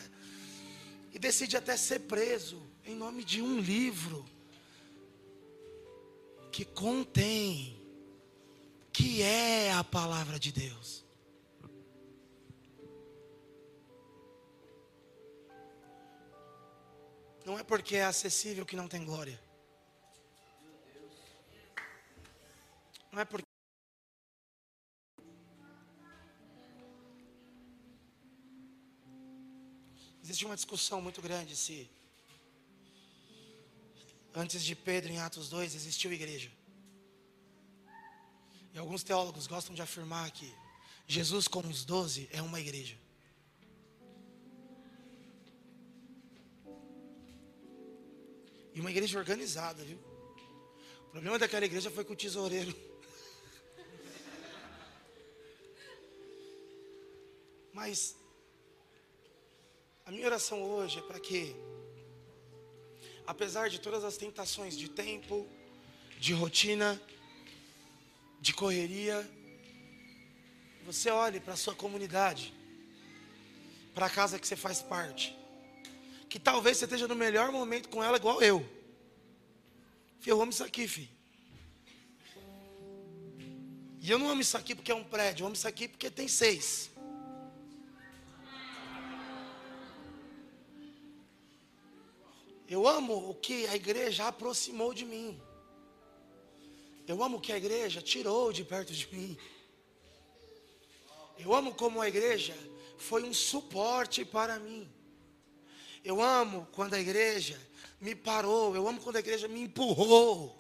e 1.12 1.18
decide 1.18 1.58
até 1.58 1.76
ser 1.76 2.02
preso 2.02 2.62
em 2.86 2.94
nome 2.94 3.24
de 3.24 3.42
um 3.42 3.60
livro 3.60 4.24
que 6.52 6.64
contém 6.64 7.76
que 8.92 9.24
é 9.24 9.74
a 9.74 9.84
palavra 9.84 10.40
de 10.40 10.52
Deus. 10.52 11.03
Não 17.46 17.60
é 17.60 17.64
porque 17.64 17.98
é 17.98 18.06
acessível 18.06 18.66
que 18.66 18.76
não 18.76 18.88
tem 18.88 19.04
glória. 19.04 19.40
Não 23.12 23.20
é 23.20 23.26
porque. 23.26 23.44
Existe 30.24 30.46
uma 30.46 30.56
discussão 30.56 31.02
muito 31.02 31.22
grande 31.22 31.56
se 31.56 31.90
antes 34.34 34.64
de 34.64 34.74
Pedro 34.74 35.12
em 35.12 35.20
Atos 35.20 35.50
2 35.50 35.76
existiu 35.76 36.14
igreja. 36.14 36.52
E 38.74 38.78
alguns 38.80 39.04
teólogos 39.04 39.48
gostam 39.48 39.76
de 39.76 39.82
afirmar 39.82 40.32
que 40.32 40.52
Jesus 41.06 41.48
com 41.48 41.60
os 41.60 41.84
doze 41.86 42.28
é 42.32 42.42
uma 42.42 42.60
igreja. 42.60 42.98
E 48.74 48.80
uma 48.80 48.90
igreja 48.90 49.20
organizada, 49.20 49.84
viu? 49.84 49.98
O 51.08 51.10
problema 51.12 51.38
daquela 51.38 51.66
igreja 51.66 51.92
foi 51.92 52.04
que 52.04 52.12
o 52.12 52.16
tesoureiro 52.16 52.76
Mas 57.72 58.16
a 60.06 60.12
minha 60.12 60.26
oração 60.26 60.62
hoje 60.62 61.00
é 61.00 61.02
para 61.02 61.20
que, 61.20 61.56
apesar 63.26 63.70
de 63.70 63.80
todas 63.80 64.04
as 64.04 64.18
tentações 64.18 64.78
de 64.78 64.90
tempo, 64.90 65.48
de 66.20 66.34
rotina, 66.34 67.02
de 68.42 68.54
correria, 68.54 69.30
você 70.86 71.10
olhe 71.10 71.40
para 71.40 71.54
a 71.54 71.58
sua 71.58 71.74
comunidade, 71.74 72.54
para 73.94 74.08
a 74.08 74.10
casa 74.10 74.38
que 74.38 74.48
você 74.48 74.56
faz 74.56 74.82
parte, 74.82 75.36
que 76.34 76.40
talvez 76.40 76.78
você 76.78 76.86
esteja 76.86 77.08
no 77.08 77.14
melhor 77.14 77.52
momento 77.52 77.90
com 77.90 78.04
ela, 78.04 78.18
igual 78.18 78.42
eu. 78.42 78.68
Eu 80.26 80.42
amo 80.42 80.52
isso 80.52 80.64
aqui, 80.64 80.88
filho. 80.88 81.08
E 84.02 84.10
eu 84.10 84.18
não 84.18 84.32
amo 84.32 84.42
isso 84.42 84.58
aqui 84.58 84.74
porque 84.74 84.92
é 84.92 84.96
um 84.96 85.04
prédio, 85.04 85.44
eu 85.44 85.46
amo 85.46 85.56
isso 85.56 85.68
aqui 85.68 85.88
porque 85.88 86.10
tem 86.10 86.28
seis. 86.28 86.90
Eu 92.68 92.88
amo 92.88 93.30
o 93.30 93.36
que 93.36 93.68
a 93.68 93.76
igreja 93.76 94.28
aproximou 94.28 94.92
de 94.92 95.06
mim. 95.06 95.40
Eu 97.08 97.22
amo 97.22 97.38
o 97.38 97.42
que 97.42 97.52
a 97.52 97.58
igreja 97.58 98.02
tirou 98.02 98.52
de 98.52 98.64
perto 98.64 98.92
de 98.92 99.08
mim. 99.14 99.38
Eu 101.38 101.54
amo 101.54 101.76
como 101.76 102.02
a 102.02 102.08
igreja 102.08 102.58
foi 102.98 103.22
um 103.22 103.34
suporte 103.36 104.26
para 104.26 104.58
mim. 104.58 104.92
Eu 106.04 106.22
amo 106.22 106.68
quando 106.72 106.94
a 106.96 107.00
igreja 107.00 107.60
me 108.00 108.14
parou. 108.14 108.76
Eu 108.76 108.88
amo 108.88 109.00
quando 109.00 109.16
a 109.16 109.20
igreja 109.20 109.48
me 109.48 109.62
empurrou. 109.62 110.58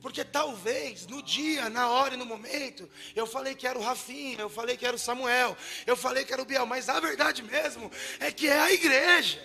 Porque 0.00 0.24
talvez 0.24 1.06
no 1.06 1.22
dia, 1.22 1.68
na 1.68 1.88
hora 1.88 2.14
e 2.14 2.16
no 2.16 2.24
momento, 2.24 2.88
eu 3.14 3.26
falei 3.26 3.54
que 3.54 3.66
era 3.66 3.78
o 3.78 3.82
Rafinha, 3.82 4.40
eu 4.40 4.48
falei 4.48 4.76
que 4.76 4.86
era 4.86 4.94
o 4.94 4.98
Samuel, 4.98 5.56
eu 5.84 5.96
falei 5.96 6.24
que 6.24 6.32
era 6.32 6.40
o 6.40 6.44
Biel, 6.44 6.64
mas 6.64 6.88
a 6.88 7.00
verdade 7.00 7.42
mesmo 7.42 7.90
é 8.20 8.30
que 8.30 8.46
é 8.46 8.58
a 8.58 8.70
igreja. 8.70 9.44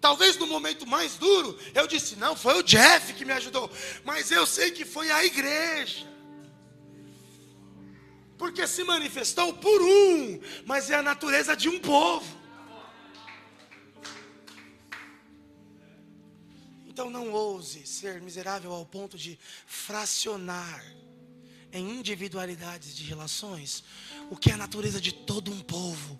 Talvez 0.00 0.38
no 0.38 0.46
momento 0.46 0.86
mais 0.86 1.16
duro, 1.16 1.58
eu 1.74 1.86
disse: 1.86 2.16
não, 2.16 2.34
foi 2.34 2.54
o 2.54 2.62
Jeff 2.62 3.12
que 3.12 3.24
me 3.24 3.32
ajudou. 3.32 3.70
Mas 4.02 4.30
eu 4.30 4.46
sei 4.46 4.70
que 4.70 4.86
foi 4.86 5.10
a 5.10 5.22
igreja. 5.22 6.08
Porque 8.40 8.66
se 8.66 8.82
manifestou 8.84 9.52
por 9.52 9.82
um, 9.82 10.40
mas 10.64 10.88
é 10.88 10.94
a 10.94 11.02
natureza 11.02 11.54
de 11.54 11.68
um 11.68 11.78
povo. 11.78 12.40
Então 16.86 17.10
não 17.10 17.32
ouse 17.32 17.86
ser 17.86 18.18
miserável 18.22 18.72
ao 18.72 18.86
ponto 18.86 19.18
de 19.18 19.38
fracionar 19.66 20.82
em 21.70 21.98
individualidades 21.98 22.96
de 22.96 23.04
relações 23.04 23.84
o 24.30 24.36
que 24.38 24.50
é 24.50 24.54
a 24.54 24.56
natureza 24.56 25.02
de 25.02 25.12
todo 25.12 25.52
um 25.52 25.60
povo. 25.60 26.18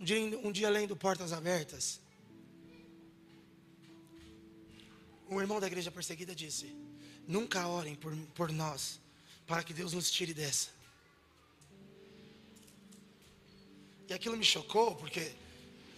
Um 0.00 0.04
dia, 0.04 0.18
um 0.42 0.50
dia 0.50 0.68
lendo 0.68 0.96
Portas 0.96 1.32
Abertas, 1.32 2.00
um 5.30 5.40
irmão 5.40 5.60
da 5.60 5.68
igreja 5.68 5.92
perseguida 5.92 6.34
disse: 6.34 6.76
Nunca 7.24 7.68
orem 7.68 7.94
por, 7.94 8.12
por 8.34 8.50
nós, 8.50 9.05
para 9.46 9.62
que 9.62 9.72
Deus 9.72 9.92
nos 9.92 10.10
tire 10.10 10.34
dessa. 10.34 10.68
E 14.08 14.14
aquilo 14.14 14.36
me 14.36 14.44
chocou, 14.44 14.94
porque 14.94 15.32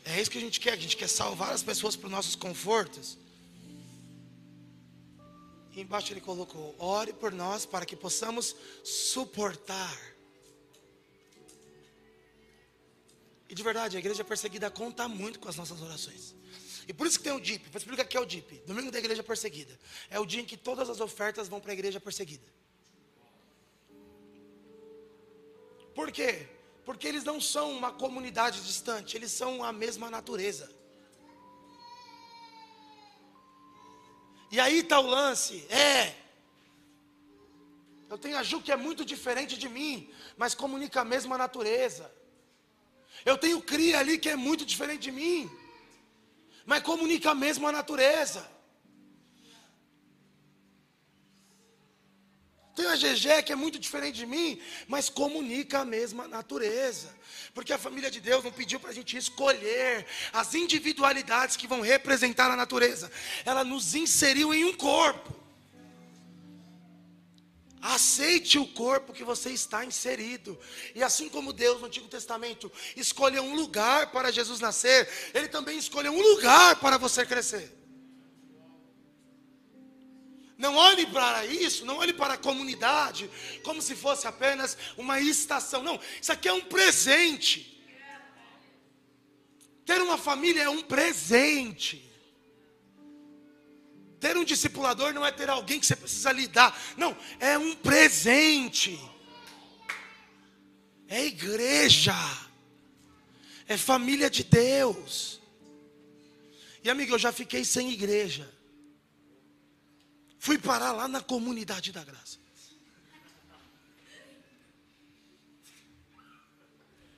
é 0.04 0.20
isso 0.20 0.30
que 0.30 0.38
a 0.38 0.40
gente 0.40 0.58
quer, 0.60 0.72
a 0.72 0.76
gente 0.76 0.96
quer 0.96 1.08
salvar 1.08 1.52
as 1.52 1.62
pessoas 1.62 1.94
para 1.94 2.06
os 2.06 2.12
nossos 2.12 2.34
confortos. 2.34 3.18
E 5.74 5.80
embaixo 5.80 6.12
ele 6.12 6.20
colocou: 6.20 6.74
ore 6.78 7.12
por 7.12 7.32
nós 7.32 7.66
para 7.66 7.84
que 7.84 7.94
possamos 7.94 8.56
suportar 8.84 9.96
E 13.48 13.54
de 13.54 13.62
verdade, 13.62 13.96
a 13.96 13.98
igreja 13.98 14.22
perseguida 14.22 14.70
conta 14.70 15.08
muito 15.08 15.40
com 15.40 15.48
as 15.48 15.56
nossas 15.56 15.80
orações. 15.80 16.34
E 16.86 16.92
por 16.92 17.06
isso 17.06 17.18
que 17.18 17.24
tem 17.24 17.32
o 17.32 17.40
DIP. 17.40 17.68
Vou 17.70 17.78
explicar 17.78 18.04
o 18.04 18.08
que 18.08 18.16
é 18.16 18.20
o 18.20 18.26
DIP. 18.26 18.62
Domingo 18.66 18.90
da 18.90 18.98
igreja 18.98 19.22
perseguida. 19.22 19.78
É 20.10 20.20
o 20.20 20.26
dia 20.26 20.42
em 20.42 20.44
que 20.44 20.56
todas 20.56 20.90
as 20.90 21.00
ofertas 21.00 21.48
vão 21.48 21.60
para 21.60 21.72
a 21.72 21.74
igreja 21.74 21.98
perseguida. 21.98 22.46
Por 25.98 26.12
quê? 26.12 26.46
Porque 26.84 27.08
eles 27.08 27.24
não 27.24 27.40
são 27.40 27.72
uma 27.72 27.90
comunidade 27.90 28.60
distante, 28.64 29.16
eles 29.16 29.32
são 29.32 29.64
a 29.64 29.72
mesma 29.72 30.08
natureza. 30.08 30.70
E 34.52 34.60
aí 34.60 34.78
está 34.78 35.00
o 35.00 35.08
lance, 35.08 35.66
é. 35.68 36.14
Eu 38.08 38.16
tenho 38.16 38.38
a 38.38 38.44
Ju 38.44 38.62
que 38.62 38.70
é 38.70 38.76
muito 38.76 39.04
diferente 39.04 39.58
de 39.58 39.68
mim, 39.68 40.08
mas 40.36 40.54
comunica 40.54 41.00
a 41.00 41.04
mesma 41.04 41.36
natureza. 41.36 42.08
Eu 43.26 43.36
tenho 43.36 43.60
cria 43.60 43.98
ali 43.98 44.18
que 44.18 44.28
é 44.28 44.36
muito 44.36 44.64
diferente 44.64 45.00
de 45.00 45.10
mim, 45.10 45.50
mas 46.64 46.80
comunica 46.80 47.32
a 47.32 47.34
mesma 47.34 47.72
natureza. 47.72 48.48
Tenho 52.78 52.90
a 52.90 52.94
GG 52.94 53.42
que 53.44 53.52
é 53.52 53.56
muito 53.56 53.76
diferente 53.76 54.14
de 54.14 54.24
mim, 54.24 54.56
mas 54.86 55.08
comunica 55.08 55.80
a 55.80 55.84
mesma 55.84 56.28
natureza. 56.28 57.12
Porque 57.52 57.72
a 57.72 57.78
família 57.78 58.08
de 58.08 58.20
Deus 58.20 58.44
não 58.44 58.52
pediu 58.52 58.78
para 58.78 58.90
a 58.90 58.94
gente 58.94 59.16
escolher 59.16 60.06
as 60.32 60.54
individualidades 60.54 61.56
que 61.56 61.66
vão 61.66 61.80
representar 61.80 62.48
a 62.48 62.54
natureza. 62.54 63.10
Ela 63.44 63.64
nos 63.64 63.96
inseriu 63.96 64.54
em 64.54 64.64
um 64.64 64.72
corpo. 64.72 65.34
Aceite 67.82 68.60
o 68.60 68.66
corpo 68.68 69.12
que 69.12 69.24
você 69.24 69.50
está 69.50 69.84
inserido. 69.84 70.56
E 70.94 71.02
assim 71.02 71.28
como 71.28 71.52
Deus 71.52 71.80
no 71.80 71.88
Antigo 71.88 72.06
Testamento 72.06 72.70
escolheu 72.96 73.42
um 73.42 73.56
lugar 73.56 74.12
para 74.12 74.30
Jesus 74.30 74.60
nascer, 74.60 75.08
Ele 75.34 75.48
também 75.48 75.76
escolheu 75.76 76.12
um 76.12 76.22
lugar 76.22 76.76
para 76.76 76.96
você 76.96 77.26
crescer. 77.26 77.76
Não 80.58 80.74
olhe 80.74 81.06
para 81.06 81.46
isso, 81.46 81.86
não 81.86 81.98
olhe 81.98 82.12
para 82.12 82.34
a 82.34 82.38
comunidade 82.38 83.30
como 83.62 83.80
se 83.80 83.94
fosse 83.94 84.26
apenas 84.26 84.76
uma 84.96 85.20
estação. 85.20 85.84
Não, 85.84 86.00
isso 86.20 86.32
aqui 86.32 86.48
é 86.48 86.52
um 86.52 86.62
presente. 86.62 87.80
Ter 89.86 90.02
uma 90.02 90.18
família 90.18 90.62
é 90.64 90.68
um 90.68 90.82
presente. 90.82 92.04
Ter 94.18 94.36
um 94.36 94.42
discipulador 94.42 95.14
não 95.14 95.24
é 95.24 95.30
ter 95.30 95.48
alguém 95.48 95.78
que 95.78 95.86
você 95.86 95.94
precisa 95.94 96.32
lidar. 96.32 96.76
Não, 96.96 97.16
é 97.38 97.56
um 97.56 97.76
presente. 97.76 99.00
É 101.06 101.24
igreja. 101.24 102.16
É 103.68 103.76
família 103.76 104.28
de 104.28 104.42
Deus. 104.42 105.40
E 106.82 106.90
amigo, 106.90 107.14
eu 107.14 107.18
já 107.18 107.30
fiquei 107.30 107.64
sem 107.64 107.92
igreja. 107.92 108.57
Fui 110.38 110.58
parar 110.58 110.92
lá 110.92 111.08
na 111.08 111.20
comunidade 111.20 111.92
da 111.92 112.04
graça. 112.04 112.38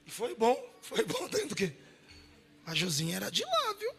E 0.07 0.11
foi 0.11 0.35
bom, 0.35 0.57
foi 0.81 1.05
bom 1.05 1.29
dentro 1.29 1.55
quê? 1.55 1.73
A 2.67 2.75
Josinha 2.75 3.17
era 3.17 3.31
de 3.31 3.45
lá, 3.45 3.73
viu? 3.75 3.95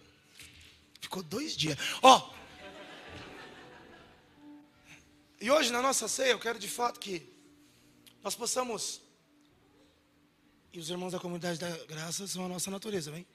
Ficou 0.99 1.23
dois 1.23 1.55
dias. 1.55 1.77
Ó, 2.01 2.17
oh, 2.17 2.41
e 5.39 5.49
hoje 5.49 5.71
na 5.71 5.81
nossa 5.81 6.07
ceia 6.07 6.31
eu 6.31 6.39
quero 6.39 6.59
de 6.59 6.67
fato 6.67 6.99
que 6.99 7.27
nós 8.23 8.35
possamos, 8.35 9.01
e 10.71 10.79
os 10.79 10.89
irmãos 10.89 11.11
da 11.11 11.19
comunidade 11.19 11.59
da 11.59 11.69
graça 11.85 12.27
são 12.27 12.45
a 12.45 12.47
nossa 12.47 12.69
natureza, 12.69 13.11
vem? 13.11 13.25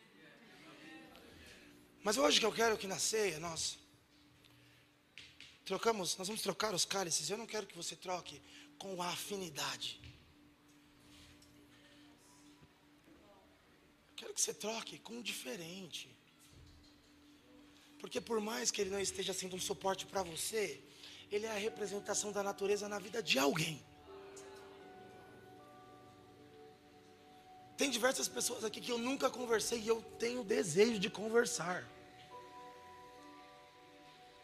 Mas 2.05 2.17
hoje 2.17 2.39
que 2.39 2.47
eu 2.47 2.53
quero 2.53 2.79
que 2.79 2.87
na 2.87 2.99
ceia 2.99 3.41
nós 3.41 3.79
trocamos, 5.67 6.17
nós 6.17 6.29
vamos 6.29 6.43
trocar 6.43 6.73
os 6.73 6.85
cálices. 6.85 7.29
Eu 7.29 7.37
não 7.37 7.47
quero 7.47 7.67
que 7.67 7.77
você 7.77 7.97
troque 7.97 8.41
com 8.79 9.03
a 9.03 9.09
afinidade. 9.09 10.01
Eu 14.11 14.15
quero 14.15 14.33
que 14.33 14.41
você 14.41 14.55
troque 14.55 14.99
com 15.01 15.19
o 15.19 15.23
diferente. 15.23 16.09
Porque 17.99 18.21
por 18.21 18.41
mais 18.41 18.71
que 18.71 18.81
ele 18.81 18.91
não 18.91 19.01
esteja 19.01 19.35
sendo 19.35 19.57
um 19.57 19.61
suporte 19.61 20.07
para 20.07 20.23
você, 20.23 20.81
ele 21.33 21.47
é 21.47 21.51
a 21.51 21.59
representação 21.59 22.31
da 22.31 22.43
natureza 22.43 22.89
na 22.89 23.01
vida 23.01 23.21
de 23.21 23.37
alguém. 23.37 23.85
Tem 27.77 27.91
diversas 27.91 28.29
pessoas 28.29 28.65
aqui 28.65 28.81
que 28.81 28.93
eu 28.93 28.99
nunca 28.99 29.29
conversei 29.29 29.81
e 29.81 29.89
eu 29.89 30.01
tenho 30.19 30.45
desejo 30.45 30.99
de 31.01 31.11
conversar. 31.11 31.96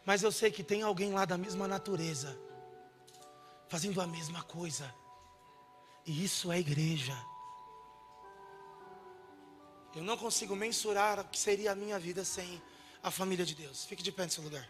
Mas 0.05 0.21
eu 0.21 0.31
sei 0.31 0.51
que 0.51 0.63
tem 0.63 0.81
alguém 0.81 1.13
lá 1.13 1.25
da 1.25 1.37
mesma 1.37 1.67
natureza, 1.67 2.37
fazendo 3.69 4.01
a 4.01 4.07
mesma 4.07 4.43
coisa. 4.43 4.93
E 6.05 6.23
isso 6.23 6.51
é 6.51 6.59
igreja. 6.59 7.15
Eu 9.95 10.03
não 10.03 10.17
consigo 10.17 10.55
mensurar 10.55 11.19
o 11.19 11.25
que 11.25 11.39
seria 11.39 11.71
a 11.71 11.75
minha 11.75 11.97
vida 11.99 12.25
sem 12.25 12.61
a 13.01 13.11
família 13.11 13.45
de 13.45 13.55
Deus. 13.55 13.85
Fique 13.85 14.03
de 14.03 14.11
pé 14.11 14.25
no 14.25 14.31
seu 14.31 14.43
lugar. 14.43 14.67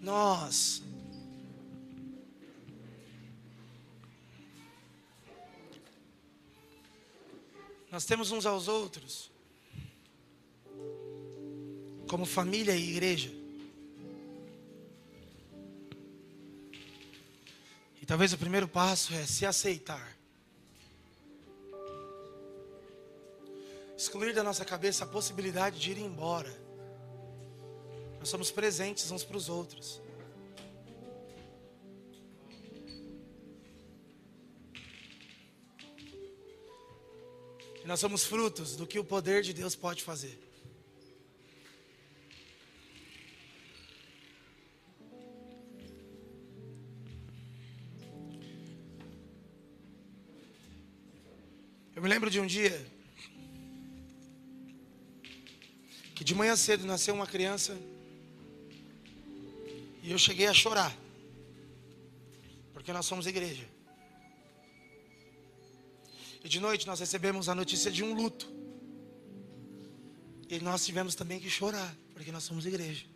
Nós 0.00 0.82
Nós 7.90 8.04
temos 8.04 8.30
uns 8.30 8.46
aos 8.46 8.68
outros 8.68 9.30
como 12.08 12.24
família 12.26 12.74
e 12.74 12.90
igreja. 12.90 13.30
E 18.02 18.06
talvez 18.06 18.32
o 18.32 18.38
primeiro 18.38 18.66
passo 18.66 19.14
é 19.14 19.24
se 19.26 19.46
aceitar. 19.46 20.16
Excluir 23.96 24.34
da 24.34 24.42
nossa 24.42 24.64
cabeça 24.64 25.04
a 25.04 25.06
possibilidade 25.06 25.78
de 25.78 25.90
ir 25.90 25.98
embora. 25.98 26.52
Nós 28.18 28.28
somos 28.28 28.50
presentes 28.50 29.10
uns 29.10 29.22
para 29.22 29.36
os 29.36 29.48
outros. 29.48 30.00
Nós 37.90 37.98
somos 37.98 38.22
frutos 38.22 38.76
do 38.76 38.86
que 38.86 39.00
o 39.00 39.04
poder 39.04 39.42
de 39.42 39.52
Deus 39.52 39.74
pode 39.74 40.00
fazer. 40.04 40.38
Eu 51.96 52.00
me 52.00 52.08
lembro 52.08 52.30
de 52.30 52.38
um 52.38 52.46
dia 52.46 52.80
que 56.14 56.22
de 56.22 56.32
manhã 56.32 56.54
cedo 56.54 56.86
nasceu 56.86 57.12
uma 57.12 57.26
criança 57.26 57.76
e 60.00 60.12
eu 60.12 60.18
cheguei 60.26 60.46
a 60.46 60.54
chorar, 60.54 60.96
porque 62.72 62.92
nós 62.92 63.04
somos 63.04 63.26
igreja. 63.26 63.79
E 66.42 66.48
de 66.48 66.58
noite 66.58 66.86
nós 66.86 67.00
recebemos 67.00 67.48
a 67.48 67.54
notícia 67.54 67.90
de 67.90 68.02
um 68.02 68.14
luto. 68.14 68.50
E 70.48 70.58
nós 70.60 70.84
tivemos 70.84 71.14
também 71.14 71.38
que 71.38 71.50
chorar, 71.50 71.94
porque 72.12 72.32
nós 72.32 72.44
somos 72.44 72.66
igreja. 72.66 73.06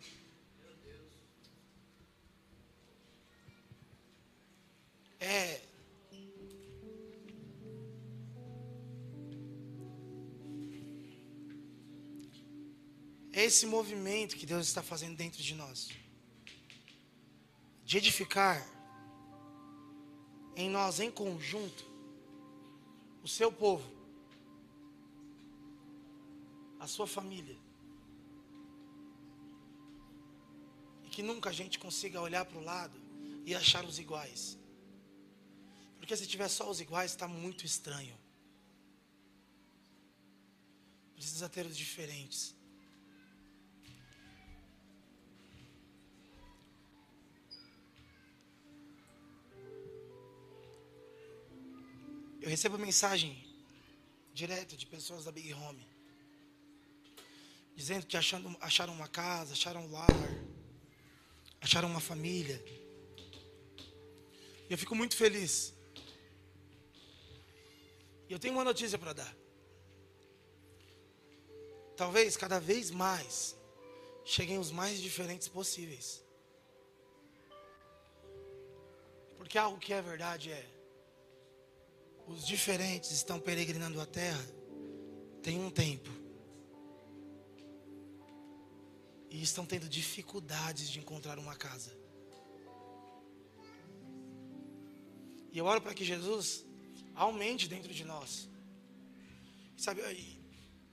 É. 5.19 5.61
É 13.33 13.43
esse 13.43 13.65
movimento 13.65 14.37
que 14.37 14.45
Deus 14.45 14.65
está 14.67 14.81
fazendo 14.81 15.17
dentro 15.17 15.41
de 15.41 15.55
nós. 15.55 15.89
De 17.83 17.97
edificar 17.97 18.65
em 20.55 20.69
nós 20.69 20.99
em 20.99 21.11
conjunto 21.11 21.94
o 23.25 23.27
seu 23.27 23.51
povo, 23.51 23.89
a 26.79 26.85
sua 26.85 27.07
família. 27.07 27.57
E 31.03 31.09
que 31.09 31.23
nunca 31.23 31.49
a 31.49 31.51
gente 31.51 31.79
consiga 31.79 32.21
olhar 32.21 32.45
para 32.45 32.59
o 32.59 32.63
lado 32.63 32.95
e 33.43 33.55
achar 33.55 33.83
os 33.83 33.97
iguais. 33.97 34.59
Porque 35.97 36.15
se 36.15 36.27
tiver 36.27 36.47
só 36.47 36.69
os 36.69 36.79
iguais, 36.79 37.11
está 37.11 37.27
muito 37.27 37.65
estranho. 37.65 38.15
Precisa 41.15 41.49
ter 41.49 41.65
os 41.65 41.75
diferentes. 41.75 42.55
Eu 52.45 52.51
recebo 52.51 52.77
mensagem 52.77 53.43
direto 54.31 54.77
de 54.77 54.85
pessoas 54.85 55.25
da 55.25 55.31
Big 55.31 55.51
Home. 55.51 55.83
Dizendo 57.75 58.05
que 58.05 58.15
achando, 58.15 58.55
acharam 58.61 58.93
uma 58.93 59.07
casa, 59.07 59.53
acharam 59.53 59.83
um 59.83 59.91
lar, 59.91 60.07
acharam 61.59 61.89
uma 61.89 61.99
família. 61.99 62.63
E 64.69 64.71
eu 64.73 64.77
fico 64.77 64.93
muito 64.93 65.17
feliz. 65.17 65.73
E 68.29 68.33
eu 68.33 68.37
tenho 68.37 68.53
uma 68.53 68.63
notícia 68.63 68.99
para 68.99 69.13
dar. 69.13 69.35
Talvez 71.97 72.37
cada 72.37 72.59
vez 72.59 72.91
mais 72.91 73.55
cheguem 74.23 74.59
os 74.59 74.69
mais 74.69 75.01
diferentes 75.01 75.47
possíveis. 75.47 76.23
Porque 79.35 79.57
algo 79.57 79.79
que 79.79 79.91
é 79.91 79.99
verdade 79.99 80.51
é 80.51 80.74
os 82.27 82.45
diferentes 82.45 83.11
estão 83.11 83.39
peregrinando 83.39 84.01
a 84.01 84.05
terra 84.05 84.45
tem 85.41 85.59
um 85.59 85.69
tempo. 85.69 86.09
E 89.29 89.43
estão 89.43 89.65
tendo 89.65 89.87
dificuldades 89.87 90.89
de 90.89 90.99
encontrar 90.99 91.37
uma 91.37 91.55
casa. 91.55 91.91
E 95.51 95.57
eu 95.57 95.65
oro 95.65 95.81
para 95.81 95.93
que 95.93 96.03
Jesus 96.03 96.65
aumente 97.13 97.67
dentro 97.67 97.93
de 97.93 98.03
nós. 98.03 98.49
Sabe, 99.77 100.01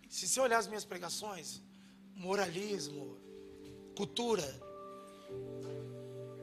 se 0.08 0.28
você 0.28 0.40
olhar 0.40 0.58
as 0.58 0.66
minhas 0.66 0.84
pregações, 0.84 1.62
moralismo, 2.14 3.16
cultura, 3.96 4.46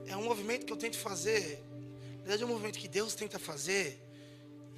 é 0.07 0.17
um 0.17 0.23
movimento 0.23 0.65
que 0.65 0.73
eu 0.73 0.77
tento 0.77 0.97
fazer. 0.97 1.63
Na 2.19 2.23
verdade, 2.23 2.43
é 2.43 2.45
um 2.45 2.49
movimento 2.49 2.79
que 2.79 2.87
Deus 2.87 3.13
tenta 3.13 3.37
fazer 3.37 4.08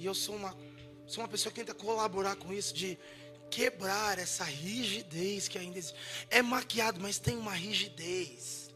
e 0.02 0.06
eu 0.06 0.16
sou 0.16 0.36
uma, 0.36 0.58
sou 1.06 1.24
uma 1.24 1.28
pessoa 1.28 1.54
que 1.54 1.60
tenta 1.60 1.76
colaborar 1.76 2.36
com 2.36 2.52
isso, 2.52 2.74
de 2.74 2.98
quebrar 3.52 4.18
essa 4.18 4.44
rigidez 4.44 5.48
que 5.48 5.60
ainda 5.60 5.78
existe. 5.78 5.96
É 6.32 6.42
maquiado, 6.42 7.00
mas 7.00 7.20
tem 7.20 7.38
uma 7.38 7.54
rigidez. 7.54 8.72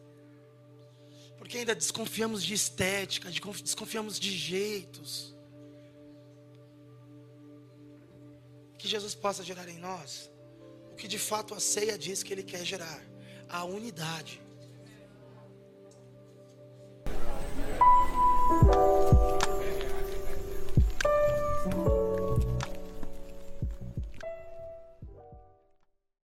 Porque 1.36 1.58
ainda 1.58 1.74
desconfiamos 1.74 2.44
de 2.44 2.54
estética, 2.54 3.32
desconfiamos 3.32 4.20
de 4.20 4.38
jeitos. 4.38 5.34
Que 8.78 8.88
Jesus 8.88 9.16
possa 9.16 9.44
gerar 9.44 9.68
em 9.68 9.80
nós 9.80 10.30
o 10.92 10.96
que 10.96 11.08
de 11.08 11.18
fato 11.18 11.56
a 11.56 11.60
ceia 11.60 11.98
diz 11.98 12.22
que 12.22 12.32
Ele 12.32 12.44
quer 12.44 12.64
gerar: 12.64 13.02
a 13.50 13.64
unidade. 13.64 14.40